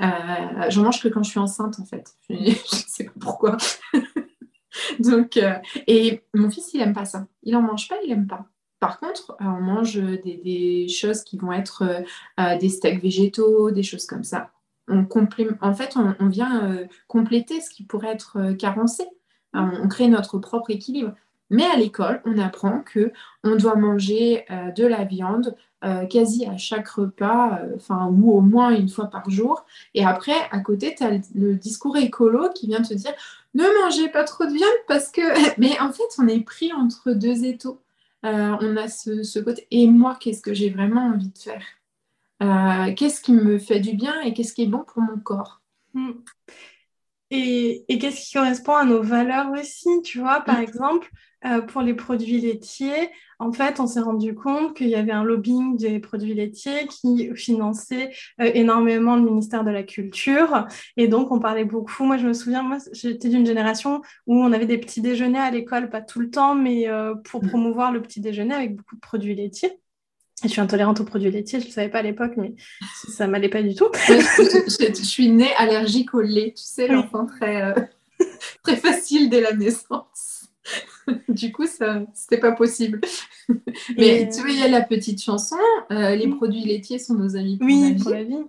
J'en 0.00 0.82
mange 0.82 1.02
que 1.02 1.08
quand 1.08 1.22
je 1.22 1.30
suis 1.30 1.40
enceinte, 1.40 1.80
en 1.80 1.84
fait. 1.86 2.14
Je 2.28 2.34
ne 2.34 2.50
sais 2.86 3.04
pas 3.04 3.12
pourquoi. 3.18 3.56
Donc, 5.00 5.36
euh, 5.36 5.54
et 5.86 6.22
mon 6.34 6.50
fils, 6.50 6.72
il 6.74 6.80
n'aime 6.80 6.92
pas 6.92 7.04
ça. 7.04 7.26
Il 7.42 7.52
n'en 7.52 7.62
mange 7.62 7.88
pas, 7.88 7.96
il 8.04 8.10
n'aime 8.10 8.26
pas. 8.26 8.46
Par 8.80 9.00
contre, 9.00 9.32
euh, 9.40 9.44
on 9.44 9.60
mange 9.60 9.96
des, 9.96 10.86
choses 10.88 11.22
qui 11.22 11.38
vont 11.38 11.52
être 11.52 11.84
euh, 12.40 12.58
des 12.58 12.68
steaks 12.68 13.02
végétaux, 13.02 13.70
des 13.70 13.82
choses 13.82 14.06
comme 14.06 14.24
ça. 14.24 14.50
On 14.88 15.06
en 15.62 15.74
fait, 15.74 15.96
on, 15.96 16.28
vient 16.28 16.86
compléter 17.08 17.60
ce 17.60 17.70
qui 17.70 17.82
pourrait 17.82 18.12
être 18.12 18.52
carencé. 18.52 19.02
on 19.52 19.88
crée 19.88 20.06
notre 20.06 20.38
propre 20.38 20.70
équilibre. 20.70 21.12
Mais 21.50 21.64
à 21.64 21.76
l'école, 21.76 22.22
on 22.24 22.38
apprend 22.38 22.82
que 22.82 23.12
on 23.42 23.56
doit 23.56 23.74
manger 23.74 24.44
de 24.76 24.86
la 24.86 25.02
viande 25.02 25.56
quasi 26.08 26.46
à 26.46 26.56
chaque 26.56 26.86
repas, 26.86 27.58
enfin 27.74 28.06
ou 28.12 28.30
au 28.30 28.40
moins 28.40 28.70
une 28.70 28.88
fois 28.88 29.06
par 29.06 29.28
jour. 29.28 29.64
Et 29.94 30.04
après, 30.04 30.36
à 30.52 30.60
côté, 30.60 30.94
tu 30.94 31.02
as 31.02 31.18
le 31.34 31.56
discours 31.56 31.96
écolo 31.96 32.50
qui 32.54 32.68
vient 32.68 32.82
te 32.82 32.94
dire 32.94 33.14
ne 33.56 33.82
mangez 33.82 34.08
pas 34.08 34.24
trop 34.24 34.44
de 34.44 34.52
viande 34.52 34.78
parce 34.86 35.10
que. 35.10 35.20
Mais 35.60 35.78
en 35.80 35.92
fait, 35.92 36.04
on 36.18 36.28
est 36.28 36.40
pris 36.40 36.72
entre 36.72 37.12
deux 37.12 37.44
étaux. 37.44 37.82
Euh, 38.24 38.56
on 38.60 38.76
a 38.76 38.88
ce, 38.88 39.38
côté. 39.40 39.66
Et 39.70 39.86
moi, 39.86 40.16
qu'est-ce 40.20 40.42
que 40.42 40.54
j'ai 40.54 40.70
vraiment 40.70 41.06
envie 41.06 41.30
de 41.30 41.38
faire? 41.38 41.64
Euh, 42.42 42.92
Qu'est-ce 42.94 43.20
qui 43.20 43.32
me 43.32 43.58
fait 43.58 43.80
du 43.80 43.94
bien 43.94 44.20
et 44.22 44.34
qu'est-ce 44.34 44.52
qui 44.52 44.62
est 44.64 44.66
bon 44.66 44.84
pour 44.84 45.00
mon 45.02 45.18
corps? 45.18 45.62
Hmm. 45.94 46.12
Et, 47.30 47.84
qu'est-ce 47.88 48.26
qui 48.26 48.34
correspond 48.34 48.74
à 48.74 48.84
nos 48.84 49.02
valeurs 49.02 49.50
aussi, 49.52 49.88
tu 50.02 50.20
vois, 50.20 50.40
par 50.40 50.58
hmm. 50.58 50.62
exemple, 50.62 51.10
euh, 51.44 51.60
pour 51.60 51.82
les 51.82 51.94
produits 51.94 52.40
laitiers, 52.40 53.10
en 53.38 53.52
fait, 53.52 53.80
on 53.80 53.86
s'est 53.86 54.00
rendu 54.00 54.34
compte 54.34 54.74
qu'il 54.74 54.88
y 54.88 54.94
avait 54.94 55.12
un 55.12 55.24
lobbying 55.24 55.76
des 55.76 55.98
produits 55.98 56.34
laitiers 56.34 56.86
qui 56.86 57.34
finançait 57.34 58.10
euh, 58.40 58.50
énormément 58.54 59.16
le 59.16 59.22
ministère 59.22 59.62
de 59.62 59.70
la 59.70 59.82
Culture. 59.82 60.66
Et 60.96 61.08
donc, 61.08 61.30
on 61.32 61.38
parlait 61.38 61.64
beaucoup. 61.64 62.04
Moi, 62.04 62.16
je 62.16 62.26
me 62.26 62.32
souviens, 62.32 62.62
moi, 62.62 62.78
j'étais 62.92 63.28
d'une 63.28 63.46
génération 63.46 64.02
où 64.26 64.36
on 64.40 64.52
avait 64.52 64.66
des 64.66 64.78
petits 64.78 65.02
déjeuners 65.02 65.38
à 65.38 65.50
l'école, 65.50 65.90
pas 65.90 66.00
tout 66.00 66.20
le 66.20 66.30
temps, 66.30 66.54
mais 66.54 66.88
euh, 66.88 67.14
pour 67.14 67.44
mm. 67.44 67.48
promouvoir 67.48 67.92
le 67.92 68.00
petit 68.00 68.20
déjeuner 68.20 68.54
avec 68.54 68.76
beaucoup 68.76 68.94
de 68.94 69.00
produits 69.00 69.34
laitiers. 69.34 69.78
Je 70.42 70.48
suis 70.48 70.60
intolérante 70.60 71.00
aux 71.00 71.04
produits 71.04 71.30
laitiers, 71.30 71.60
je 71.60 71.64
ne 71.64 71.70
le 71.70 71.74
savais 71.74 71.88
pas 71.88 72.00
à 72.00 72.02
l'époque, 72.02 72.32
mais 72.36 72.54
ça 73.08 73.26
m'allait 73.26 73.48
pas 73.48 73.62
du 73.62 73.74
tout. 73.74 73.88
je, 74.08 75.02
suis 75.02 75.30
née 75.30 75.52
allergique 75.56 76.12
au 76.14 76.20
lait, 76.20 76.52
tu 76.56 76.62
sais, 76.62 76.88
l'enfant 76.88 77.26
très, 77.26 77.62
euh, 77.62 77.74
très 78.62 78.76
facile 78.76 79.30
dès 79.30 79.40
la 79.40 79.54
naissance. 79.54 80.48
du 81.28 81.52
coup, 81.52 81.66
ça, 81.66 82.02
c'était 82.12 82.38
pas 82.38 82.52
possible. 82.52 83.00
Mais 83.96 84.28
tu 84.32 84.40
vois, 84.40 84.50
il 84.50 84.58
y 84.58 84.62
a 84.62 84.68
la 84.68 84.82
petite 84.82 85.22
chanson, 85.22 85.56
euh, 85.90 86.14
les 86.14 86.28
produits 86.28 86.64
laitiers 86.64 86.98
sont 86.98 87.14
nos 87.14 87.36
amis 87.36 87.58
pour, 87.58 88.10
la, 88.10 88.24
vie. 88.24 88.44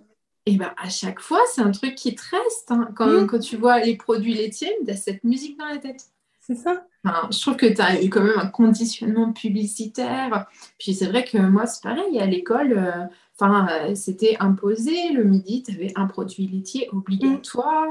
Et 0.46 0.56
ben 0.56 0.72
à 0.76 0.90
chaque 0.90 1.20
fois, 1.20 1.40
c'est 1.54 1.62
un 1.62 1.70
truc 1.70 1.94
qui 1.94 2.14
te 2.14 2.22
reste. 2.30 2.70
Hein. 2.70 2.90
Quand, 2.96 3.26
quand, 3.26 3.38
tu 3.38 3.56
vois 3.56 3.80
les 3.80 3.96
produits 3.96 4.34
laitiers, 4.34 4.76
tu 4.84 4.90
as 4.90 4.96
cette 4.96 5.24
musique 5.24 5.58
dans 5.58 5.66
la 5.66 5.78
tête. 5.78 6.04
C'est 6.40 6.56
ça. 6.56 6.86
Je 7.04 7.40
trouve 7.40 7.56
que 7.56 7.66
tu 7.66 7.80
as 7.80 8.02
eu 8.02 8.10
quand 8.10 8.22
même 8.22 8.38
un 8.38 8.46
conditionnement 8.46 9.32
publicitaire. 9.32 10.46
Puis 10.78 10.94
c'est 10.94 11.06
vrai 11.06 11.24
que 11.24 11.38
moi, 11.38 11.66
c'est 11.66 11.82
pareil, 11.82 12.18
à 12.20 12.26
l'école, 12.26 12.72
euh, 12.76 13.04
enfin, 13.38 13.68
euh, 13.70 13.94
c'était 13.94 14.36
imposé. 14.40 15.12
Le 15.12 15.24
midi, 15.24 15.62
tu 15.62 15.74
avais 15.74 15.92
un 15.96 16.06
produit 16.06 16.46
laitier 16.46 16.88
obligatoire. 16.92 17.88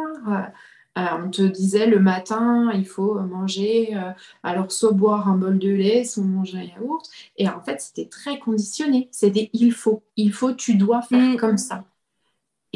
Euh, 0.98 1.02
on 1.24 1.30
te 1.30 1.44
disait 1.44 1.86
le 1.86 2.00
matin, 2.00 2.72
il 2.74 2.88
faut 2.88 3.20
manger, 3.20 3.96
alors 4.42 4.72
soit 4.72 4.94
boire 4.94 5.30
un 5.30 5.38
bol 5.38 5.60
de 5.60 5.70
lait, 5.70 6.04
soit 6.04 6.24
manger 6.24 6.58
un 6.58 6.82
yaourt. 6.82 7.08
Et 7.38 7.48
en 7.48 7.62
fait, 7.62 7.80
c'était 7.82 8.10
très 8.10 8.40
conditionné. 8.40 9.08
C'était 9.12 9.52
il 9.54 9.72
faut, 9.74 10.02
il 10.16 10.34
faut, 10.34 10.54
tu 10.54 10.76
dois 10.76 11.04
faire 11.04 11.34
mm. 11.34 11.38
comme 11.38 11.58
ça. 11.58 11.86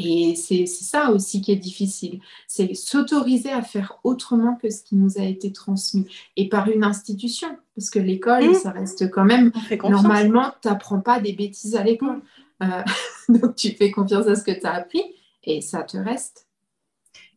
Et 0.06 0.34
c'est 0.34 0.66
ça 0.66 1.10
aussi 1.10 1.40
qui 1.40 1.52
est 1.52 1.56
difficile. 1.56 2.20
C'est 2.46 2.74
s'autoriser 2.74 3.50
à 3.50 3.62
faire 3.62 3.98
autrement 4.04 4.56
que 4.56 4.70
ce 4.70 4.82
qui 4.82 4.96
nous 4.96 5.18
a 5.18 5.22
été 5.22 5.52
transmis. 5.52 6.06
Et 6.36 6.48
par 6.48 6.68
une 6.68 6.84
institution. 6.84 7.48
Parce 7.76 7.90
que 7.90 7.98
l'école, 7.98 8.50
mm. 8.50 8.54
ça 8.54 8.70
reste 8.70 9.10
quand 9.10 9.24
même. 9.24 9.52
Normalement, 9.82 10.52
tu 10.60 10.68
n'apprends 10.68 11.00
pas 11.00 11.20
des 11.20 11.32
bêtises 11.32 11.76
à 11.76 11.82
l'école. 11.82 12.20
Mm. 12.60 12.64
Euh, 12.64 12.82
donc, 13.40 13.56
tu 13.56 13.70
fais 13.70 13.90
confiance 13.90 14.26
à 14.26 14.34
ce 14.34 14.44
que 14.44 14.52
tu 14.52 14.66
as 14.66 14.74
appris 14.74 15.02
et 15.44 15.60
ça 15.60 15.82
te 15.82 15.96
reste. 15.96 16.46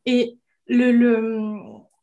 Et 0.05 0.37
le, 0.67 0.91
le 0.91 1.57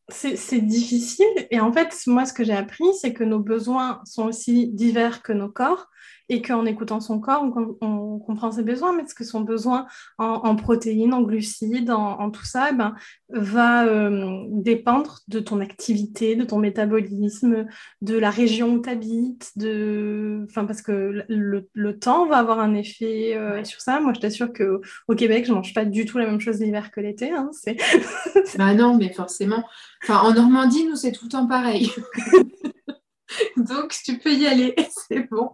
c'est 0.08 0.60
difficile. 0.60 1.26
Et 1.50 1.60
en 1.60 1.72
fait, 1.72 1.94
moi, 2.06 2.24
ce 2.24 2.32
que 2.32 2.44
j'ai 2.44 2.52
appris, 2.52 2.84
c'est 3.00 3.12
que 3.12 3.24
nos 3.24 3.38
besoins 3.38 4.00
sont 4.04 4.26
aussi 4.26 4.68
divers 4.68 5.22
que 5.22 5.32
nos 5.32 5.48
corps 5.48 5.88
et 6.32 6.40
qu'en 6.40 6.64
écoutant 6.64 7.00
son 7.00 7.20
corps, 7.20 7.44
on, 7.80 8.18
comprend 8.18 8.52
ses 8.52 8.62
besoins, 8.62 8.94
mais 8.94 9.06
ce 9.06 9.14
que 9.14 9.24
son 9.24 9.40
besoin 9.40 9.86
en, 10.18 10.54
protéines, 10.56 11.12
en 11.12 11.22
glucides, 11.22 11.90
en, 11.90 12.30
tout 12.30 12.44
ça, 12.44 12.68
eh 12.70 12.74
ben, 12.74 12.94
va 13.28 13.86
euh, 13.86 14.44
dépendre 14.48 15.20
de 15.28 15.40
ton 15.40 15.60
activité, 15.60 16.36
de 16.36 16.44
ton 16.44 16.58
métabolisme, 16.58 17.66
de 18.00 18.16
la 18.16 18.30
région 18.30 18.74
où 18.74 18.80
tu 18.80 18.88
habites, 18.88 19.50
de... 19.56 20.46
enfin, 20.48 20.64
parce 20.64 20.82
que 20.82 21.24
le, 21.28 21.98
temps 21.98 22.26
va 22.26 22.38
avoir 22.38 22.60
un 22.60 22.74
effet 22.74 23.36
euh, 23.36 23.64
sur 23.64 23.80
ça. 23.80 24.00
Moi, 24.00 24.12
je 24.14 24.20
t'assure 24.20 24.52
qu'au 24.52 25.14
Québec, 25.14 25.44
je 25.44 25.50
ne 25.50 25.56
mange 25.56 25.74
pas 25.74 25.84
du 25.84 26.04
tout 26.04 26.18
la 26.18 26.26
même 26.26 26.40
chose 26.40 26.60
l'hiver 26.60 26.90
que 26.90 27.00
l'été. 27.00 27.30
Hein, 27.30 27.50
bah 28.56 28.74
non, 28.74 28.96
mais 28.96 29.12
forcément. 29.12 29.64
Enfin, 30.02 30.20
en 30.20 30.32
Normandie, 30.32 30.86
nous, 30.86 30.96
c'est 30.96 31.12
tout 31.12 31.26
le 31.26 31.30
temps 31.30 31.46
pareil. 31.46 31.90
Donc, 33.56 33.94
tu 34.04 34.18
peux 34.18 34.32
y 34.32 34.46
aller, 34.46 34.74
c'est 35.08 35.28
bon. 35.30 35.52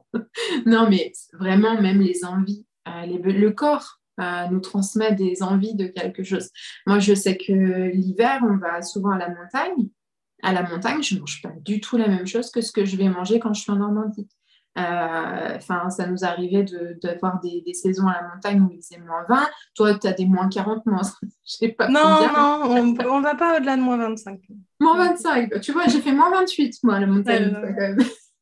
Non, 0.67 0.89
mais 0.89 1.13
vraiment, 1.33 1.81
même 1.81 2.01
les 2.01 2.25
envies, 2.25 2.67
euh, 2.89 3.07
le 3.07 3.51
corps 3.51 3.99
euh, 4.21 4.47
nous 4.51 4.61
transmet 4.61 5.15
des 5.15 5.43
envies 5.43 5.75
de 5.75 5.87
quelque 5.87 6.25
chose. 6.25 6.51
Moi, 6.87 6.99
je 6.99 7.15
sais 7.15 7.37
que 7.37 7.53
l'hiver, 7.93 8.41
on 8.43 8.57
va 8.57 8.83
souvent 8.83 9.11
à 9.11 9.19
la 9.19 9.29
montagne. 9.29 9.89
À 10.43 10.53
la 10.53 10.63
montagne, 10.63 11.03
je 11.03 11.15
ne 11.15 11.21
mange 11.21 11.41
pas 11.43 11.53
du 11.65 11.81
tout 11.81 11.97
la 11.97 12.09
même 12.09 12.27
chose 12.27 12.51
que 12.51 12.61
ce 12.61 12.73
que 12.73 12.85
je 12.85 12.97
vais 12.97 13.09
manger 13.09 13.41
quand 13.41 13.55
je 13.55 13.63
suis 13.63 13.73
en 13.73 13.77
Normandie. 13.77 14.29
Euh, 14.79 15.57
enfin, 15.57 15.91
ça 15.91 16.07
nous 16.07 16.25
arrivait 16.25 16.65
d'avoir 17.03 17.41
des, 17.41 17.63
des, 17.63 17.75
saisons 17.75 18.07
à 18.07 18.23
la 18.23 18.29
montagne 18.35 18.63
où 18.63 18.71
il 18.71 18.81
faisait 18.81 19.01
moins 19.01 19.25
20. 19.29 19.49
Toi, 19.75 19.99
tu 19.99 20.07
as 20.07 20.13
des 20.13 20.27
moins 20.27 20.49
40, 20.49 20.87
moins. 20.87 21.03
Je 21.23 21.29
sais 21.45 21.69
pas. 21.69 21.89
Non, 21.89 22.01
non, 22.01 22.63
on 22.71 23.19
ne 23.19 23.23
va 23.23 23.35
pas 23.35 23.57
au-delà 23.57 23.77
de 23.77 23.83
moins 23.83 23.97
25. 23.97 24.41
Moins 24.79 24.97
25. 24.97 25.61
Tu 25.61 25.73
vois, 25.73 25.87
j'ai 25.89 26.01
fait 26.01 26.13
moins 26.13 26.31
28, 26.31 26.85
moi, 26.85 26.95
à 26.95 27.01
la 27.01 27.07
montagne. 27.07 27.57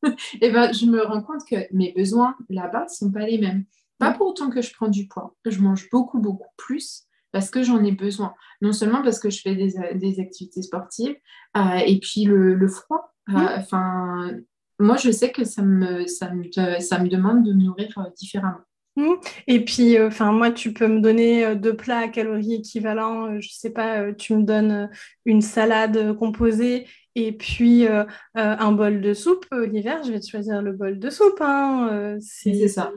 Et 0.41 0.51
ben, 0.51 0.71
je 0.71 0.85
me 0.85 1.03
rends 1.03 1.23
compte 1.23 1.41
que 1.49 1.55
mes 1.73 1.91
besoins 1.93 2.35
là-bas 2.49 2.83
ne 2.83 2.89
sont 2.89 3.11
pas 3.11 3.25
les 3.25 3.39
mêmes. 3.39 3.65
Pas 3.97 4.11
pour 4.11 4.27
autant 4.27 4.49
que 4.49 4.61
je 4.61 4.71
prends 4.73 4.89
du 4.89 5.07
poids. 5.07 5.35
Je 5.45 5.59
mange 5.59 5.89
beaucoup, 5.89 6.19
beaucoup 6.19 6.51
plus 6.55 7.07
parce 7.31 7.49
que 7.49 7.63
j'en 7.63 7.83
ai 7.83 7.91
besoin. 7.91 8.33
Non 8.61 8.73
seulement 8.73 9.01
parce 9.01 9.19
que 9.19 9.31
je 9.31 9.41
fais 9.41 9.55
des, 9.55 9.73
des 9.95 10.19
activités 10.19 10.61
sportives 10.61 11.15
euh, 11.57 11.77
et 11.85 11.99
puis 11.99 12.25
le, 12.25 12.53
le 12.53 12.67
froid. 12.67 13.13
Euh, 13.29 13.57
enfin, 13.57 14.31
moi, 14.79 14.97
je 14.97 15.11
sais 15.11 15.31
que 15.31 15.43
ça 15.43 15.61
me, 15.61 16.05
ça 16.07 16.31
me, 16.33 16.43
ça 16.79 16.99
me 16.99 17.07
demande 17.07 17.43
de 17.43 17.53
me 17.53 17.63
nourrir 17.63 17.89
euh, 17.97 18.09
différemment. 18.15 18.59
Mmh. 18.95 19.13
Et 19.47 19.63
puis, 19.63 19.97
euh, 19.97 20.07
enfin, 20.07 20.31
moi, 20.31 20.51
tu 20.51 20.73
peux 20.73 20.87
me 20.87 20.99
donner 20.99 21.45
euh, 21.45 21.55
deux 21.55 21.75
plats 21.75 21.99
à 21.99 22.07
calories 22.07 22.55
équivalents. 22.55 23.39
je 23.39 23.49
sais 23.49 23.69
pas, 23.71 24.13
tu 24.13 24.35
me 24.35 24.43
donnes 24.43 24.89
une 25.25 25.41
salade 25.41 26.15
composée 26.17 26.87
et 27.15 27.31
puis 27.31 27.87
un 28.35 28.71
bol 28.71 29.01
de 29.01 29.13
soupe. 29.15 29.47
L'hiver, 29.51 30.03
je 30.03 30.11
vais 30.11 30.19
te 30.19 30.27
choisir 30.27 30.61
le 30.61 30.71
bol 30.71 30.99
de 30.99 31.09
soupe. 31.09 31.41
Hein. 31.41 32.17
c'est 32.21 32.67
ça. 32.67 32.91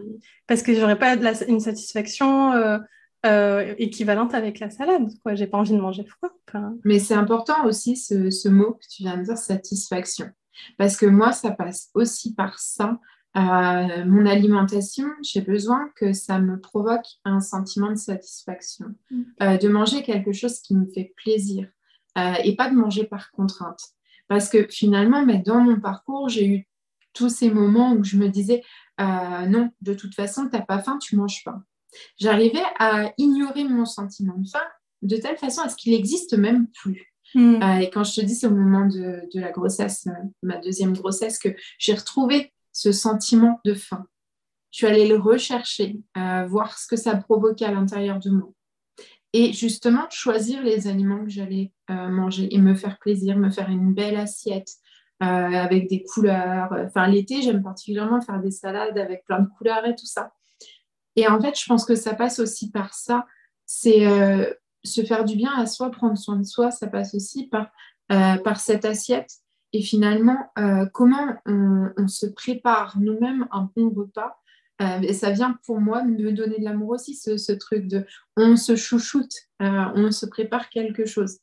Parce 0.47 0.63
que 0.63 0.75
j'aurais 0.75 0.99
pas 0.99 1.17
une 1.49 1.61
satisfaction 1.61 2.53
équivalente 3.79 4.35
avec 4.35 4.59
la 4.59 4.69
salade. 4.69 5.09
Quoi, 5.23 5.37
j'ai 5.37 5.47
pas 5.47 5.57
envie 5.57 5.73
de 5.73 5.81
manger 5.81 6.05
froid. 6.05 6.35
Mais 6.85 6.99
c'est 6.99 7.15
important 7.15 7.65
aussi 7.65 7.97
ce, 7.97 8.29
ce, 8.29 8.51
mot 8.51 8.73
que 8.73 8.87
tu 8.91 9.05
viens 9.05 9.17
de 9.17 9.23
dire, 9.23 9.39
satisfaction. 9.39 10.31
Parce 10.79 10.97
que 10.97 11.07
moi, 11.07 11.33
ça 11.33 11.51
passe 11.51 11.91
aussi 11.95 12.35
par 12.35 12.59
ça. 12.59 12.99
Euh, 13.37 14.05
mon 14.07 14.27
alimentation, 14.27 15.07
j'ai 15.23 15.41
besoin 15.41 15.89
que 15.95 16.13
ça 16.13 16.41
me 16.41 16.59
provoque 16.59 17.07
un 17.25 17.41
sentiment 17.41 17.91
de 17.91 17.97
satisfaction, 17.97 18.87
euh, 19.41 19.57
de 19.57 19.69
manger 19.69 20.03
quelque 20.03 20.33
chose 20.33 20.61
qui 20.61 20.75
me 20.75 20.87
fait 20.87 21.13
plaisir 21.17 21.69
euh, 22.19 22.35
et 22.43 22.57
pas 22.57 22.69
de 22.69 22.75
manger 22.75 23.05
par 23.05 23.31
contrainte. 23.31 23.81
Parce 24.27 24.49
que 24.49 24.67
finalement, 24.69 25.25
mais 25.25 25.39
dans 25.39 25.61
mon 25.61 25.79
parcours, 25.81 26.29
j'ai 26.29 26.47
eu 26.47 26.69
tous 27.13 27.29
ces 27.29 27.51
moments 27.51 27.93
où 27.93 28.05
je 28.05 28.17
me 28.17 28.29
disais 28.29 28.63
non, 28.99 29.71
de 29.81 29.95
toute 29.95 30.15
façon, 30.15 30.47
tu 30.47 30.57
n'as 30.57 30.63
pas 30.63 30.79
faim, 30.79 30.99
tu 30.99 31.17
manges 31.17 31.43
pas. 31.43 31.63
J'arrivais 32.19 32.63
à 32.79 33.13
ignorer 33.17 33.65
mon 33.65 33.87
sentiment 33.87 34.37
de 34.37 34.47
faim 34.47 34.61
de 35.03 35.17
telle 35.17 35.37
façon 35.37 35.63
à 35.63 35.69
ce 35.69 35.77
qu'il 35.77 35.93
n'existe 35.93 36.35
même 36.35 36.67
plus. 36.69 37.15
Hmm. 37.35 37.63
Euh, 37.63 37.79
et 37.79 37.91
quand 37.91 38.05
je 38.05 38.21
te 38.21 38.25
dis, 38.25 38.35
c'est 38.35 38.47
au 38.47 38.55
moment 38.55 38.87
de, 38.87 39.29
la 39.35 39.51
grossesse, 39.51 40.07
euh, 40.07 40.27
ma 40.43 40.59
deuxième 40.59 40.93
grossesse, 40.93 41.39
que 41.39 41.51
j'ai 41.79 41.95
retrouvé 41.95 42.53
ce 42.73 42.93
sentiment 42.93 43.61
de 43.65 43.75
faim. 43.75 44.07
Je 44.71 44.79
suis 44.79 44.87
allée 44.87 45.09
le 45.09 45.17
rechercher, 45.17 45.99
euh, 46.17 46.47
voir 46.47 46.79
ce 46.79 46.87
que 46.87 46.97
ça 46.97 47.17
provoquait 47.17 47.65
à 47.65 47.73
l'intérieur 47.73 48.19
de 48.19 48.31
moi. 48.31 48.53
et 49.33 49.53
justement 49.53 50.07
choisir 50.11 50.61
les 50.63 50.89
aliments 50.89 51.23
que 51.25 51.31
j'allais 51.31 51.73
manger 51.89 52.53
et 52.53 52.59
me 52.59 52.75
faire 52.75 52.99
plaisir, 52.99 53.37
me 53.37 53.51
faire 53.51 53.69
une 53.69 53.95
belle 53.95 54.17
assiette 54.17 54.69
avec 55.21 55.89
des 55.89 56.03
couleurs. 56.03 56.71
Enfin, 56.73 57.07
l'été, 57.07 57.41
j'aime 57.43 57.63
particulièrement 57.63 58.21
faire 58.21 58.41
des 58.41 58.51
salades 58.51 58.99
avec 58.99 59.25
plein 59.25 59.41
de 59.41 59.49
couleurs 59.57 59.87
et 59.87 59.95
tout 59.95 60.07
ça. 60.07 60.33
Et 61.15 61.29
en 61.29 61.41
fait, 61.41 61.57
je 61.57 61.65
pense 61.67 61.85
que 61.85 61.95
ça 61.95 62.15
passe 62.15 62.41
aussi 62.41 62.73
par 62.73 62.93
ça. 62.95 63.25
C'est 63.67 64.05
se 64.85 65.03
faire 65.03 65.25
du 65.25 65.37
bien 65.37 65.53
à 65.57 65.67
soi, 65.67 65.91
prendre 65.91 66.17
soin 66.17 66.37
de 66.37 66.45
soi. 66.45 66.71
Ça 66.71 66.87
passe 66.87 67.15
aussi 67.15 67.49
par, 67.49 67.71
par 68.09 68.61
cette 68.61 68.85
assiette. 68.85 69.31
Et 69.73 69.83
finalement, 69.83 70.51
comment 70.93 71.35
on, 71.47 71.91
on, 71.97 72.09
se 72.09 72.27
prépare 72.27 72.99
nous-mêmes 72.99 73.47
un 73.53 73.71
bon 73.77 73.91
repas 73.91 74.41
euh, 74.81 75.01
et 75.03 75.13
ça 75.13 75.31
vient 75.31 75.59
pour 75.67 75.81
moi 75.81 76.03
me 76.05 76.33
donner 76.33 76.59
de 76.59 76.65
l'amour 76.65 76.91
aussi, 76.91 77.15
ce, 77.15 77.53
truc 77.53 77.87
de 77.87 78.07
on 78.37 78.57
se 78.57 78.77
chouchoute, 78.77 79.35
euh, 79.61 79.85
on 79.95 80.11
se 80.11 80.27
prépare 80.27 80.71
quelque 80.71 81.05
chose. 81.05 81.39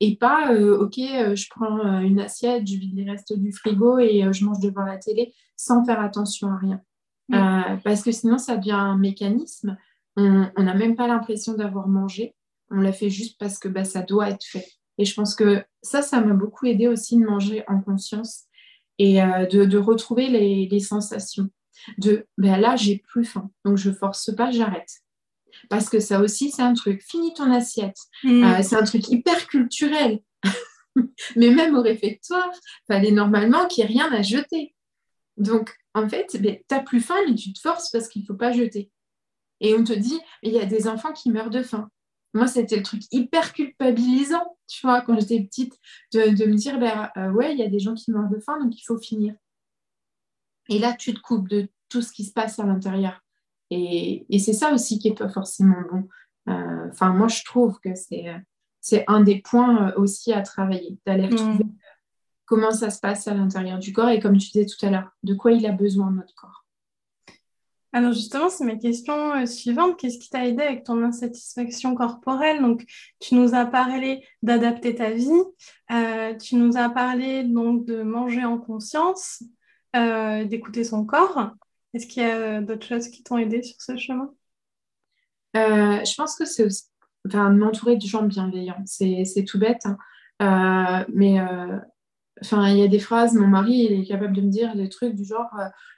Et 0.00 0.16
pas, 0.16 0.52
euh, 0.52 0.78
ok, 0.78 0.96
je 0.96 1.46
prends 1.48 2.00
une 2.00 2.20
assiette, 2.20 2.66
je 2.66 2.76
vide 2.76 2.96
les 2.96 3.10
restes 3.10 3.32
du 3.32 3.52
frigo 3.52 3.98
et 3.98 4.26
je 4.32 4.44
mange 4.44 4.60
devant 4.60 4.84
la 4.84 4.98
télé 4.98 5.32
sans 5.56 5.84
faire 5.84 6.00
attention 6.00 6.48
à 6.48 6.56
rien. 6.56 7.78
parce 7.84 8.02
que 8.02 8.12
sinon, 8.12 8.36
ça 8.36 8.56
devient 8.56 8.72
un 8.72 8.98
mécanisme. 8.98 9.76
On 10.16 10.50
n'a 10.58 10.74
même 10.74 10.96
pas 10.96 11.06
l'impression 11.06 11.54
d'avoir 11.54 11.88
mangé. 11.88 12.34
On 12.72 12.80
l'a 12.80 12.92
fait 12.92 13.10
juste 13.10 13.38
parce 13.38 13.58
que 13.58 13.68
bah, 13.68 13.84
ça 13.84 14.02
doit 14.02 14.30
être 14.30 14.44
fait. 14.44 14.66
Et 14.98 15.04
je 15.04 15.14
pense 15.14 15.34
que 15.34 15.64
ça, 15.82 16.02
ça 16.02 16.20
m'a 16.20 16.34
beaucoup 16.34 16.66
aidé 16.66 16.88
aussi 16.88 17.16
de 17.16 17.24
manger 17.24 17.64
en 17.68 17.80
conscience 17.80 18.44
et 18.98 19.14
de, 19.14 19.78
retrouver 19.78 20.28
les 20.28 20.80
sensations 20.80 21.48
de 21.98 22.26
ben 22.38 22.58
là, 22.58 22.76
j'ai 22.76 22.98
plus 22.98 23.24
faim, 23.24 23.50
donc 23.64 23.76
je 23.76 23.90
force 23.90 24.34
pas, 24.34 24.50
j'arrête. 24.50 24.90
Parce 25.68 25.88
que 25.88 26.00
ça 26.00 26.20
aussi, 26.20 26.50
c'est 26.50 26.62
un 26.62 26.74
truc. 26.74 27.02
Finis 27.02 27.34
ton 27.34 27.50
assiette. 27.50 27.98
Mm. 28.24 28.44
Euh, 28.44 28.62
c'est 28.62 28.76
un 28.76 28.84
truc 28.84 29.08
hyper 29.08 29.46
culturel. 29.46 30.20
mais 31.36 31.50
même 31.50 31.76
au 31.76 31.82
réfectoire, 31.82 32.50
fallait 32.86 33.12
normalement 33.12 33.66
qu'il 33.66 33.84
n'y 33.84 33.90
ait 33.90 34.00
rien 34.00 34.12
à 34.12 34.22
jeter. 34.22 34.74
Donc, 35.36 35.74
en 35.94 36.08
fait, 36.08 36.40
ben, 36.40 36.56
tu 36.56 36.74
n'as 36.74 36.80
plus 36.80 37.00
faim, 37.00 37.16
mais 37.28 37.34
tu 37.34 37.52
te 37.52 37.60
forces 37.60 37.90
parce 37.90 38.08
qu'il 38.08 38.22
ne 38.22 38.26
faut 38.26 38.34
pas 38.34 38.52
jeter. 38.52 38.90
Et 39.60 39.74
on 39.74 39.84
te 39.84 39.92
dit, 39.92 40.18
il 40.42 40.52
y 40.52 40.58
a 40.58 40.64
des 40.64 40.88
enfants 40.88 41.12
qui 41.12 41.30
meurent 41.30 41.50
de 41.50 41.62
faim. 41.62 41.88
Moi, 42.34 42.46
c'était 42.46 42.76
le 42.76 42.82
truc 42.82 43.02
hyper 43.10 43.52
culpabilisant, 43.52 44.56
tu 44.66 44.86
vois, 44.86 45.02
quand 45.02 45.18
j'étais 45.20 45.40
petite, 45.42 45.78
de, 46.12 46.46
me 46.46 46.54
dire, 46.54 46.78
ben, 46.78 47.10
euh, 47.16 47.30
ouais, 47.30 47.52
il 47.52 47.58
y 47.58 47.62
a 47.62 47.68
des 47.68 47.78
gens 47.78 47.94
qui 47.94 48.10
meurent 48.10 48.30
de 48.30 48.38
faim, 48.38 48.58
donc 48.62 48.78
il 48.78 48.84
faut 48.84 48.98
finir. 48.98 49.34
Et 50.68 50.78
là, 50.78 50.94
tu 50.94 51.12
te 51.12 51.20
coupes 51.20 51.48
de 51.48 51.68
tout 51.88 52.00
ce 52.00 52.12
qui 52.12 52.24
se 52.24 52.32
passe 52.32 52.58
à 52.58 52.64
l'intérieur. 52.64 53.22
Et, 53.70 54.26
c'est 54.38 54.52
ça 54.52 54.72
aussi 54.72 54.98
qui 54.98 55.08
n'est 55.08 55.14
pas 55.14 55.28
forcément 55.28 55.82
bon. 55.90 56.08
Euh, 56.48 56.88
enfin, 56.90 57.12
moi, 57.12 57.28
je 57.28 57.44
trouve 57.44 57.78
que 57.80 57.90
c'est 57.94 59.04
un 59.06 59.20
des 59.20 59.40
points 59.40 59.88
euh, 59.88 59.92
aussi 59.96 60.32
à 60.32 60.42
travailler, 60.42 60.98
d'aller 61.06 61.28
mm. 61.28 61.32
retrouver 61.32 61.64
comment 62.52 62.70
ça 62.70 62.90
se 62.90 63.00
passe 63.00 63.28
à 63.28 63.34
l'intérieur 63.34 63.78
du 63.78 63.92
corps 63.94 64.10
et 64.10 64.20
comme 64.20 64.36
tu 64.36 64.50
disais 64.50 64.66
tout 64.66 64.84
à 64.84 64.90
l'heure, 64.90 65.10
de 65.22 65.32
quoi 65.34 65.52
il 65.52 65.64
a 65.66 65.72
besoin 65.72 66.10
notre 66.10 66.34
corps. 66.34 66.61
Alors 67.92 68.12
justement, 68.12 68.48
c'est 68.48 68.64
ma 68.64 68.76
question 68.76 69.34
euh, 69.34 69.46
suivante. 69.46 69.98
Qu'est-ce 69.98 70.18
qui 70.18 70.30
t'a 70.30 70.46
aidé 70.46 70.62
avec 70.62 70.84
ton 70.84 71.02
insatisfaction 71.02 71.94
corporelle? 71.94 72.62
Donc, 72.62 72.84
tu 73.20 73.34
nous 73.34 73.54
as 73.54 73.66
parlé 73.66 74.24
d'adapter 74.42 74.94
ta 74.94 75.10
vie, 75.10 75.28
tu 76.40 76.56
nous 76.56 76.76
as 76.76 76.88
parlé 76.88 77.44
donc 77.44 77.84
de 77.84 78.02
manger 78.02 78.44
en 78.44 78.58
conscience. 78.58 79.42
Euh, 79.94 80.46
d'écouter 80.46 80.84
son 80.84 81.04
corps. 81.04 81.50
Est-ce 81.92 82.06
qu'il 82.06 82.22
y 82.22 82.26
a 82.26 82.62
d'autres 82.62 82.86
choses 82.86 83.08
qui 83.08 83.22
t'ont 83.22 83.36
aidé 83.36 83.62
sur 83.62 83.78
ce 83.78 83.94
chemin? 83.98 84.32
Euh, 85.54 86.02
Je 86.02 86.14
pense 86.14 86.34
que 86.34 86.46
c'est 86.46 86.66
enfin, 87.28 87.50
m'entourer 87.50 87.96
de 87.96 88.06
gens 88.06 88.22
bienveillants. 88.22 88.82
C'est 88.86 89.44
tout 89.46 89.58
bête, 89.58 89.84
hein. 89.84 89.98
euh, 90.40 91.04
mais 91.12 91.38
enfin, 92.40 92.68
il 92.70 92.78
y 92.78 92.82
a 92.82 92.88
des 92.88 92.98
phrases, 92.98 93.34
mon 93.34 93.46
mari 93.46 93.88
il 93.90 94.00
est 94.00 94.04
capable 94.06 94.34
de 94.34 94.42
me 94.42 94.50
dire 94.50 94.74
des 94.74 94.88
trucs 94.88 95.14
du 95.14 95.24
genre 95.24 95.50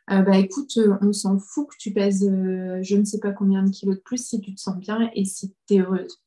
bah 0.09 0.37
écoute, 0.37 0.78
on 1.01 1.12
s'en 1.12 1.39
fout 1.39 1.68
que 1.70 1.76
tu 1.78 1.93
pèses 1.93 2.28
je 2.28 2.97
ne 2.97 3.05
sais 3.05 3.20
pas 3.20 3.32
combien 3.32 3.62
de 3.62 3.70
kilos 3.70 3.97
de 3.97 4.03
plus 4.03 4.18
si 4.18 4.41
tu 4.41 4.55
te 4.55 4.61
sens 4.61 4.76
bien 4.76 5.11
et 5.14 5.24
si 5.24 5.55
tu 5.66 5.74
es 5.74 5.80
heureuse. 5.80 6.20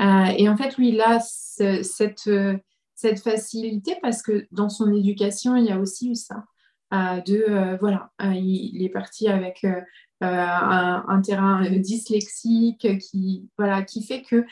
et 0.00 0.48
en 0.48 0.56
fait, 0.56 0.76
lui, 0.76 0.90
il 0.90 1.00
a 1.00 1.20
cette, 1.20 2.30
facilité 3.22 3.96
parce 4.02 4.22
que 4.22 4.46
dans 4.50 4.68
son 4.68 4.92
éducation, 4.92 5.56
il 5.56 5.64
y 5.64 5.70
a 5.70 5.78
aussi 5.78 6.10
eu 6.10 6.14
ça 6.14 6.44
de 7.26 7.44
euh, 7.48 7.76
voilà, 7.80 8.10
euh, 8.22 8.32
il, 8.34 8.82
est 8.84 8.88
parti 8.88 9.28
avec 9.28 9.66
euh, 10.24 11.00
un, 11.08 11.20
terrain 11.22 11.68
dyslexique 11.70 12.98
qui 12.98 13.48
voilà 13.58 13.82
qui 13.82 14.02
fait 14.02 14.22
que 14.22 14.44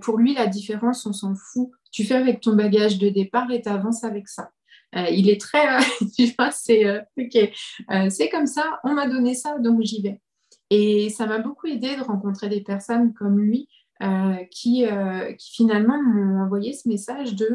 pour 0.00 0.18
lui 0.18 0.34
la 0.34 0.46
différence 0.46 1.06
on 1.06 1.12
s'en 1.12 1.34
fout. 1.34 1.70
Tu 1.92 2.04
fais 2.04 2.14
avec 2.14 2.40
ton 2.40 2.54
bagage 2.54 2.98
de 2.98 3.08
départ 3.08 3.50
et 3.50 3.62
tu 3.62 3.68
avances 3.68 4.04
avec 4.04 4.28
ça. 4.28 4.50
il 5.10 5.28
est 5.28 5.40
très, 5.40 5.64
tu 6.16 6.26
vois, 6.38 6.50
c'est 6.50 7.02
c'est 8.10 8.28
comme 8.28 8.46
ça, 8.46 8.80
on 8.84 8.94
m'a 8.94 9.08
donné 9.08 9.34
ça, 9.34 9.58
donc 9.58 9.82
j'y 9.82 10.02
vais. 10.02 10.20
Et 10.70 11.10
ça 11.10 11.26
m'a 11.26 11.38
beaucoup 11.38 11.68
aidé 11.68 11.96
de 11.96 12.02
rencontrer 12.02 12.48
des 12.48 12.60
personnes 12.60 13.14
comme 13.14 13.38
lui 13.38 13.68
qui, 14.50 14.84
qui 15.38 15.54
finalement 15.54 16.02
m'ont 16.02 16.42
envoyé 16.42 16.72
ce 16.72 16.88
message 16.88 17.34
de 17.34 17.48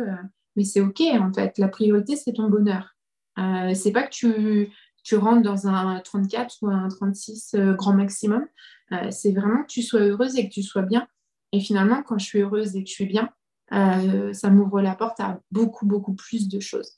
mais 0.56 0.64
c'est 0.64 0.82
ok 0.82 1.02
en 1.20 1.32
fait, 1.34 1.58
la 1.58 1.68
priorité 1.68 2.16
c'est 2.16 2.34
ton 2.34 2.50
bonheur. 2.50 2.96
Euh, 3.38 3.74
c'est 3.74 3.92
pas 3.92 4.04
que 4.04 4.10
tu, 4.10 4.70
tu, 5.04 5.16
rentres 5.16 5.42
dans 5.42 5.68
un 5.68 6.00
34 6.00 6.58
ou 6.62 6.70
un 6.70 6.88
36 6.88 7.56
euh, 7.56 7.74
grand 7.74 7.94
maximum. 7.94 8.46
Euh, 8.92 9.10
c'est 9.12 9.32
vraiment 9.32 9.64
que 9.64 9.68
tu 9.68 9.82
sois 9.82 10.02
heureuse 10.02 10.38
et 10.38 10.48
que 10.48 10.54
tu 10.54 10.64
sois 10.64 10.82
bien. 10.82 11.08
Et 11.52 11.60
finalement, 11.60 12.04
quand 12.04 12.18
je 12.18 12.26
suis 12.26 12.40
heureuse 12.40 12.76
et 12.76 12.84
que 12.84 12.90
je 12.90 12.94
suis 12.94 13.06
bien, 13.06 13.30
ça 13.70 14.50
m'ouvre 14.50 14.82
la 14.82 14.96
porte 14.96 15.20
à 15.22 15.40
beaucoup, 15.50 15.86
beaucoup 15.86 16.14
plus 16.14 16.50
de 16.50 16.60
choses. 16.60 16.98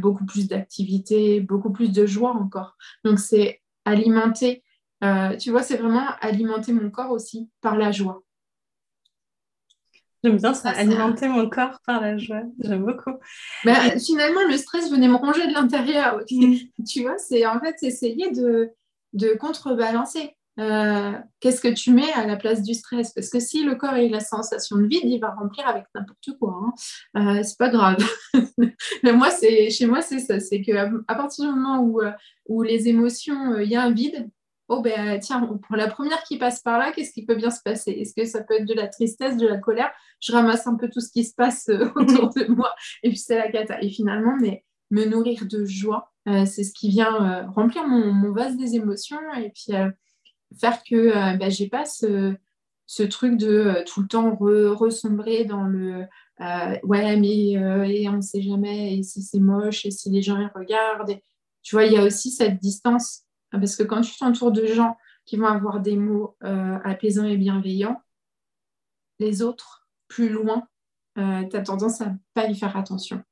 beaucoup 0.00 0.24
plus 0.26 0.46
d'activités, 0.46 1.40
beaucoup 1.40 1.70
plus 1.70 1.90
de 1.90 2.04
joie 2.04 2.34
encore. 2.34 2.76
Donc, 3.02 3.18
c'est 3.18 3.62
alimenter, 3.84 4.62
tu 5.38 5.50
vois, 5.50 5.62
c'est 5.62 5.76
vraiment 5.76 6.06
alimenter 6.20 6.72
mon 6.72 6.90
corps 6.90 7.10
aussi 7.10 7.50
par 7.60 7.76
la 7.76 7.92
joie. 7.92 8.22
J'aime 10.24 10.38
bien 10.38 10.54
ça, 10.54 10.70
alimenter 10.70 11.28
mon 11.28 11.50
corps 11.50 11.80
par 11.86 12.00
la 12.00 12.16
joie. 12.16 12.44
J'aime 12.60 12.84
beaucoup. 12.84 13.12
Bah, 13.64 13.98
finalement, 13.98 14.40
le 14.48 14.56
stress 14.56 14.90
venait 14.90 15.08
me 15.08 15.16
ronger 15.16 15.46
de 15.46 15.52
l'intérieur. 15.52 16.20
Mm. 16.30 16.54
Tu 16.88 17.02
vois, 17.02 17.18
c'est 17.18 17.44
en 17.44 17.60
fait 17.60 17.76
essayer 17.82 18.30
de, 18.30 18.70
de 19.12 19.36
contrebalancer. 19.38 20.34
Euh, 20.60 21.12
qu'est-ce 21.40 21.60
que 21.60 21.68
tu 21.68 21.90
mets 21.90 22.12
à 22.12 22.26
la 22.26 22.36
place 22.36 22.62
du 22.62 22.72
stress? 22.72 23.12
Parce 23.12 23.28
que 23.28 23.38
si 23.38 23.64
le 23.64 23.74
corps 23.74 23.90
a 23.90 24.00
la 24.00 24.20
sensation 24.20 24.76
de 24.76 24.86
vide, 24.86 25.04
il 25.04 25.18
va 25.18 25.30
remplir 25.30 25.66
avec 25.68 25.84
n'importe 25.94 26.38
quoi. 26.38 26.58
Hein. 27.14 27.38
Euh, 27.38 27.42
c'est 27.42 27.58
pas 27.58 27.68
grave. 27.68 27.98
Mais 29.02 29.12
moi, 29.12 29.30
c'est 29.30 29.68
chez 29.68 29.84
moi, 29.84 30.00
c'est 30.00 30.20
ça. 30.20 30.40
C'est 30.40 30.62
qu'à 30.62 30.90
à 31.06 31.14
partir 31.16 31.44
du 31.44 31.50
moment 31.50 31.80
où, 31.80 32.00
euh, 32.00 32.12
où 32.48 32.62
les 32.62 32.88
émotions, 32.88 33.58
il 33.58 33.68
y 33.68 33.76
a 33.76 33.82
un 33.82 33.92
vide, 33.92 34.30
oh 34.68 34.80
ben 34.80 35.18
tiens, 35.20 35.40
pour 35.66 35.76
la 35.76 35.88
première 35.88 36.22
qui 36.24 36.38
passe 36.38 36.60
par 36.60 36.78
là, 36.78 36.92
qu'est-ce 36.92 37.12
qui 37.12 37.24
peut 37.24 37.34
bien 37.34 37.50
se 37.50 37.60
passer? 37.62 37.90
Est-ce 37.92 38.14
que 38.14 38.24
ça 38.24 38.42
peut 38.42 38.54
être 38.54 38.66
de 38.66 38.74
la 38.74 38.88
tristesse, 38.88 39.36
de 39.36 39.46
la 39.46 39.58
colère? 39.58 39.90
Je 40.20 40.32
ramasse 40.32 40.66
un 40.66 40.76
peu 40.76 40.88
tout 40.88 41.00
ce 41.00 41.10
qui 41.10 41.24
se 41.24 41.34
passe 41.34 41.68
euh, 41.68 41.90
autour 41.96 42.30
de 42.34 42.46
moi 42.46 42.74
et 43.02 43.08
puis 43.10 43.18
c'est 43.18 43.36
la 43.36 43.50
cata. 43.50 43.80
Et 43.82 43.90
finalement, 43.90 44.36
mais 44.40 44.64
me 44.90 45.04
nourrir 45.04 45.46
de 45.46 45.64
joie, 45.64 46.12
euh, 46.28 46.46
c'est 46.46 46.64
ce 46.64 46.72
qui 46.72 46.88
vient 46.88 47.44
euh, 47.44 47.50
remplir 47.50 47.86
mon, 47.86 48.32
vase 48.32 48.56
des 48.56 48.76
émotions 48.76 49.20
et 49.36 49.50
puis 49.50 49.76
faire 50.60 50.82
que 50.82 51.36
ben, 51.36 51.50
j'ai 51.50 51.68
pas 51.68 51.84
ce, 51.84 52.34
truc 53.10 53.36
de 53.36 53.84
tout 53.86 54.02
le 54.02 54.08
temps 54.08 54.34
ressombrer 54.36 55.44
dans 55.44 55.64
le 55.64 56.04
ouais 56.82 57.16
mais 57.16 57.52
et 57.92 58.08
on 58.08 58.16
ne 58.16 58.20
sait 58.20 58.42
jamais 58.42 58.98
et 58.98 59.02
si 59.02 59.22
c'est 59.22 59.38
moche 59.38 59.86
et 59.86 59.90
si 59.90 60.10
les 60.10 60.22
gens 60.22 60.40
y 60.40 60.46
regardent. 60.54 61.18
tu 61.62 61.76
vois, 61.76 61.84
il 61.84 61.92
y 61.92 61.96
a 61.96 62.04
aussi 62.04 62.30
cette 62.30 62.60
distance 62.60 63.23
parce 63.58 63.76
que 63.76 63.82
quand 63.82 64.00
tu 64.00 64.16
t'entoures 64.16 64.52
de 64.52 64.66
gens 64.66 64.96
qui 65.24 65.36
vont 65.36 65.46
avoir 65.46 65.80
des 65.80 65.96
mots 65.96 66.36
euh, 66.44 66.78
apaisants 66.84 67.24
et 67.24 67.36
bienveillants, 67.36 68.00
les 69.18 69.42
autres, 69.42 69.88
plus 70.08 70.28
loin, 70.28 70.66
euh, 71.18 71.44
tu 71.48 71.56
as 71.56 71.62
tendance 71.62 72.00
à 72.00 72.06
ne 72.06 72.16
pas 72.34 72.46
y 72.46 72.58
faire 72.58 72.76
attention. 72.76 73.22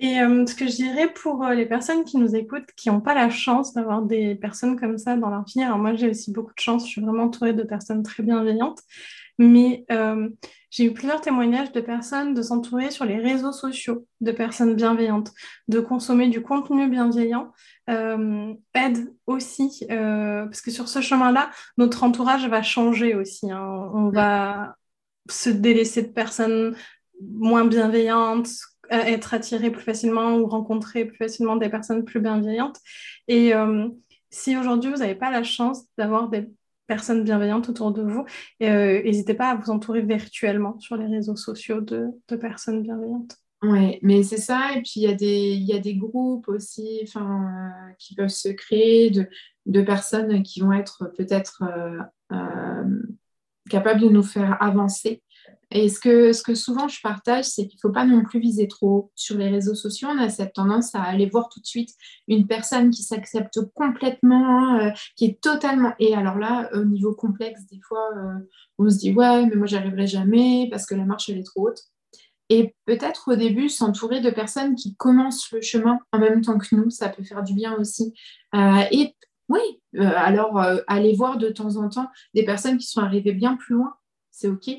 Et 0.00 0.18
euh, 0.20 0.44
ce 0.46 0.54
que 0.54 0.66
je 0.66 0.74
dirais 0.74 1.12
pour 1.12 1.46
les 1.46 1.66
personnes 1.66 2.04
qui 2.04 2.16
nous 2.16 2.34
écoutent, 2.34 2.70
qui 2.76 2.90
n'ont 2.90 3.00
pas 3.00 3.14
la 3.14 3.30
chance 3.30 3.72
d'avoir 3.74 4.02
des 4.02 4.34
personnes 4.34 4.78
comme 4.78 4.98
ça 4.98 5.16
dans 5.16 5.30
leur 5.30 5.44
vie, 5.44 5.62
alors 5.62 5.78
moi 5.78 5.94
j'ai 5.94 6.10
aussi 6.10 6.32
beaucoup 6.32 6.52
de 6.52 6.60
chance, 6.60 6.84
je 6.84 6.90
suis 6.90 7.00
vraiment 7.00 7.24
entourée 7.24 7.52
de 7.52 7.62
personnes 7.62 8.02
très 8.02 8.22
bienveillantes, 8.22 8.80
mais 9.38 9.84
j'ai 10.74 10.86
eu 10.86 10.92
plusieurs 10.92 11.20
témoignages 11.20 11.70
de 11.70 11.80
personnes 11.80 12.34
de 12.34 12.42
s'entourer 12.42 12.90
sur 12.90 13.04
les 13.04 13.18
réseaux 13.18 13.52
sociaux 13.52 14.08
de 14.20 14.32
personnes 14.32 14.74
bienveillantes, 14.74 15.30
de 15.68 15.78
consommer 15.78 16.26
du 16.28 16.42
contenu 16.42 16.88
bienveillant 16.88 17.52
euh, 17.88 18.52
aide 18.74 19.14
aussi, 19.28 19.86
euh, 19.92 20.46
parce 20.46 20.60
que 20.60 20.72
sur 20.72 20.88
ce 20.88 21.00
chemin-là, 21.00 21.50
notre 21.78 22.02
entourage 22.02 22.48
va 22.48 22.62
changer 22.62 23.14
aussi. 23.14 23.52
Hein. 23.52 23.88
On 23.94 24.08
va 24.08 24.74
se 25.30 25.48
délaisser 25.48 26.02
de 26.02 26.08
personnes 26.08 26.74
moins 27.20 27.64
bienveillantes, 27.64 28.48
être 28.90 29.32
attiré 29.32 29.70
plus 29.70 29.82
facilement 29.82 30.34
ou 30.34 30.46
rencontrer 30.48 31.04
plus 31.04 31.16
facilement 31.16 31.54
des 31.54 31.68
personnes 31.68 32.04
plus 32.04 32.18
bienveillantes. 32.18 32.78
Et 33.28 33.54
euh, 33.54 33.88
si 34.30 34.56
aujourd'hui 34.56 34.90
vous 34.90 34.98
n'avez 34.98 35.14
pas 35.14 35.30
la 35.30 35.44
chance 35.44 35.84
d'avoir 35.96 36.28
des 36.28 36.48
personnes 36.86 37.24
bienveillantes 37.24 37.68
autour 37.68 37.92
de 37.92 38.02
vous. 38.02 38.24
Et 38.60 38.68
n'hésitez 38.68 39.34
pas 39.34 39.50
à 39.50 39.54
vous 39.56 39.70
entourer 39.70 40.02
virtuellement 40.02 40.78
sur 40.78 40.96
les 40.96 41.06
réseaux 41.06 41.36
sociaux 41.36 41.80
de, 41.80 42.10
personnes 42.36 42.82
bienveillantes. 42.82 43.36
Oui, 43.62 43.98
mais 44.02 44.22
c'est 44.22 44.38
ça. 44.38 44.72
Et 44.74 44.82
puis, 44.82 44.92
il 44.96 45.02
y, 45.02 45.64
y 45.64 45.72
a 45.72 45.78
des 45.78 45.96
groupes 45.96 46.48
aussi 46.48 47.04
qui 47.98 48.14
peuvent 48.14 48.28
se 48.28 48.50
créer 48.50 49.10
de, 49.10 49.26
de 49.66 49.82
personnes 49.82 50.42
qui 50.42 50.60
vont 50.60 50.72
être 50.72 51.10
peut-être 51.16 51.62
capables 53.70 54.00
de 54.00 54.08
nous 54.08 54.22
faire 54.22 54.62
avancer 54.62 55.22
et 55.74 55.88
ce 55.88 55.98
que, 55.98 56.54
souvent 56.54 56.86
je 56.86 57.00
partage, 57.02 57.46
c'est 57.46 57.66
qu'il 57.66 57.78
ne 57.78 57.80
faut 57.88 57.92
pas 57.92 58.06
non 58.06 58.22
plus 58.22 58.38
viser 58.38 58.68
trop 58.68 58.88
haut. 58.88 59.12
Sur 59.16 59.36
les 59.36 59.48
réseaux 59.48 59.74
sociaux, 59.74 60.08
on 60.08 60.18
a 60.18 60.28
cette 60.28 60.52
tendance 60.52 60.94
à 60.94 61.02
aller 61.02 61.26
voir 61.26 61.48
tout 61.48 61.60
de 61.60 61.66
suite 61.66 61.90
une 62.28 62.46
personne 62.46 62.90
qui 62.90 63.02
s'accepte 63.02 63.58
complètement, 63.74 64.78
euh, 64.78 64.90
qui 65.16 65.24
est 65.24 65.40
totalement... 65.40 65.92
Et 65.98 66.14
alors 66.14 66.38
là, 66.38 66.70
au 66.74 66.84
niveau 66.84 67.12
complexe, 67.12 67.66
des 67.66 67.80
fois, 67.88 68.08
euh, 68.16 68.48
on 68.78 68.88
se 68.88 68.98
dit, 68.98 69.12
ouais, 69.12 69.46
mais 69.46 69.56
moi, 69.56 69.66
j'y 69.66 69.74
arriverai 69.74 70.06
jamais 70.06 70.68
parce 70.70 70.86
que 70.86 70.94
la 70.94 71.04
marche, 71.04 71.28
elle 71.28 71.38
est 71.38 71.46
trop 71.46 71.68
haute. 71.68 71.80
Et 72.50 72.76
peut-être 72.86 73.32
au 73.32 73.36
début, 73.36 73.68
s'entourer 73.68 74.20
de 74.20 74.30
personnes 74.30 74.76
qui 74.76 74.94
commencent 74.94 75.50
le 75.50 75.60
chemin 75.60 75.98
en 76.12 76.20
même 76.20 76.40
temps 76.40 76.56
que 76.56 76.72
nous, 76.76 76.88
ça 76.88 77.08
peut 77.08 77.24
faire 77.24 77.42
du 77.42 77.52
bien 77.52 77.74
aussi. 77.80 78.14
Euh, 78.54 78.84
et 78.92 79.16
oui, 79.48 79.60
alors 79.98 80.58
aller 80.86 81.14
voir 81.14 81.36
de 81.36 81.48
temps 81.48 81.76
en 81.76 81.88
temps 81.88 82.08
des 82.32 82.44
personnes 82.44 82.78
qui 82.78 82.86
sont 82.86 83.00
arrivées 83.00 83.32
bien 83.32 83.56
plus 83.56 83.74
loin, 83.74 83.94
c'est 84.30 84.48
OK. 84.48 84.70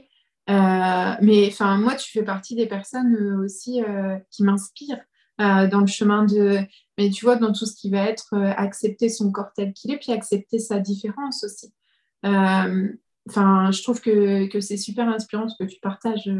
Euh, 0.50 1.16
mais 1.22 1.48
enfin, 1.48 1.78
moi, 1.78 1.96
tu 1.96 2.12
fais 2.12 2.24
partie 2.24 2.56
des 2.56 2.68
personnes 2.68 3.16
euh, 3.16 3.44
aussi 3.44 3.84
euh, 3.84 4.18
qui 4.30 4.44
m'inspirent 4.44 5.04
dans 5.38 5.82
le 5.82 5.88
chemin 5.88 6.24
de. 6.24 6.60
Mais 6.98 7.10
tu 7.10 7.26
vois, 7.26 7.36
dans 7.36 7.52
tout 7.52 7.66
ce 7.66 7.76
qui 7.76 7.90
va 7.90 8.04
être 8.04 8.38
accepter 8.38 9.10
son 9.10 9.34
corps 9.34 9.52
tel 9.54 9.74
qu'il 9.74 9.92
est, 9.92 9.98
puis 9.98 10.14
accepter 10.14 10.60
sa 10.60 10.80
différence 10.80 11.44
aussi. 11.44 11.74
Enfin, 12.24 13.70
je 13.72 13.84
trouve 13.84 14.00
que, 14.00 14.48
que 14.48 14.62
c'est 14.62 14.78
super 14.78 15.10
inspirant 15.10 15.50
ce 15.50 15.62
que 15.62 15.70
tu 15.70 15.78
partages 15.82 16.32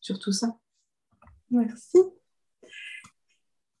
sur 0.00 0.18
tout 0.18 0.32
ça. 0.32 0.54
Merci. 1.50 1.96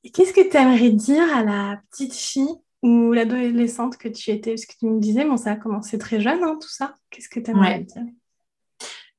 Et 0.04 0.10
qu'est-ce 0.10 0.32
que 0.32 0.48
tu 0.48 0.56
aimerais 0.56 0.90
dire 0.90 1.36
à 1.36 1.44
la 1.44 1.82
petite 1.90 2.14
fille 2.14 2.54
ou 2.82 3.12
l'adolescente 3.12 3.98
que 3.98 4.08
tu 4.08 4.30
étais? 4.30 4.52
Parce 4.52 4.64
que 4.64 4.78
tu 4.78 4.86
me 4.86 5.00
disais, 5.00 5.26
bon, 5.26 5.36
ça 5.36 5.52
a 5.52 5.56
commencé 5.56 5.98
très 5.98 6.18
jeune, 6.18 6.42
hein, 6.42 6.58
tout 6.58 6.70
ça. 6.70 6.94
Qu'est-ce 7.10 7.28
que 7.28 7.40
tu 7.40 7.50
aimerais 7.50 7.80
dire? 7.80 8.04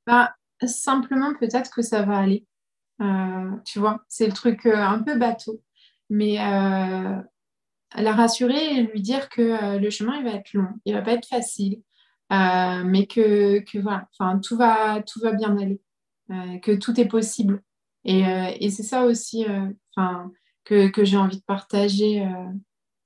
Bah, 0.08 0.36
simplement 0.68 1.34
peut-être 1.36 1.72
que 1.72 1.82
ça 1.82 2.04
va 2.04 2.18
aller. 2.18 2.46
Euh, 3.02 3.52
tu 3.66 3.80
vois, 3.80 4.04
c'est 4.08 4.28
le 4.28 4.34
truc 4.34 4.66
euh, 4.66 4.76
un 4.76 5.02
peu 5.02 5.18
bateau. 5.18 5.62
Mais 6.10 6.40
euh, 6.40 7.22
la 7.96 8.12
rassurer 8.12 8.78
et 8.78 8.84
lui 8.84 9.02
dire 9.02 9.30
que 9.30 9.78
le 9.78 9.90
chemin, 9.90 10.18
il 10.18 10.24
va 10.24 10.32
être 10.32 10.54
long, 10.54 10.68
il 10.86 10.94
va 10.94 11.02
pas 11.02 11.14
être 11.14 11.28
facile, 11.28 11.82
mais 12.30 13.08
que, 13.08 13.60
que 13.60 13.80
voilà, 13.80 14.08
tout 14.42 14.58
va, 14.58 15.02
bien 15.34 15.58
aller, 15.58 15.82
que 16.62 16.76
tout 16.76 17.00
est 17.00 17.08
possible. 17.08 17.62
Et, 18.06 18.24
et 18.60 18.70
c'est 18.70 18.84
ça 18.84 19.06
aussi 19.06 19.46
que, 20.66 20.88
que 20.90 21.06
j'ai 21.06 21.18
envie 21.18 21.38
de 21.38 21.44
partager 21.44 22.28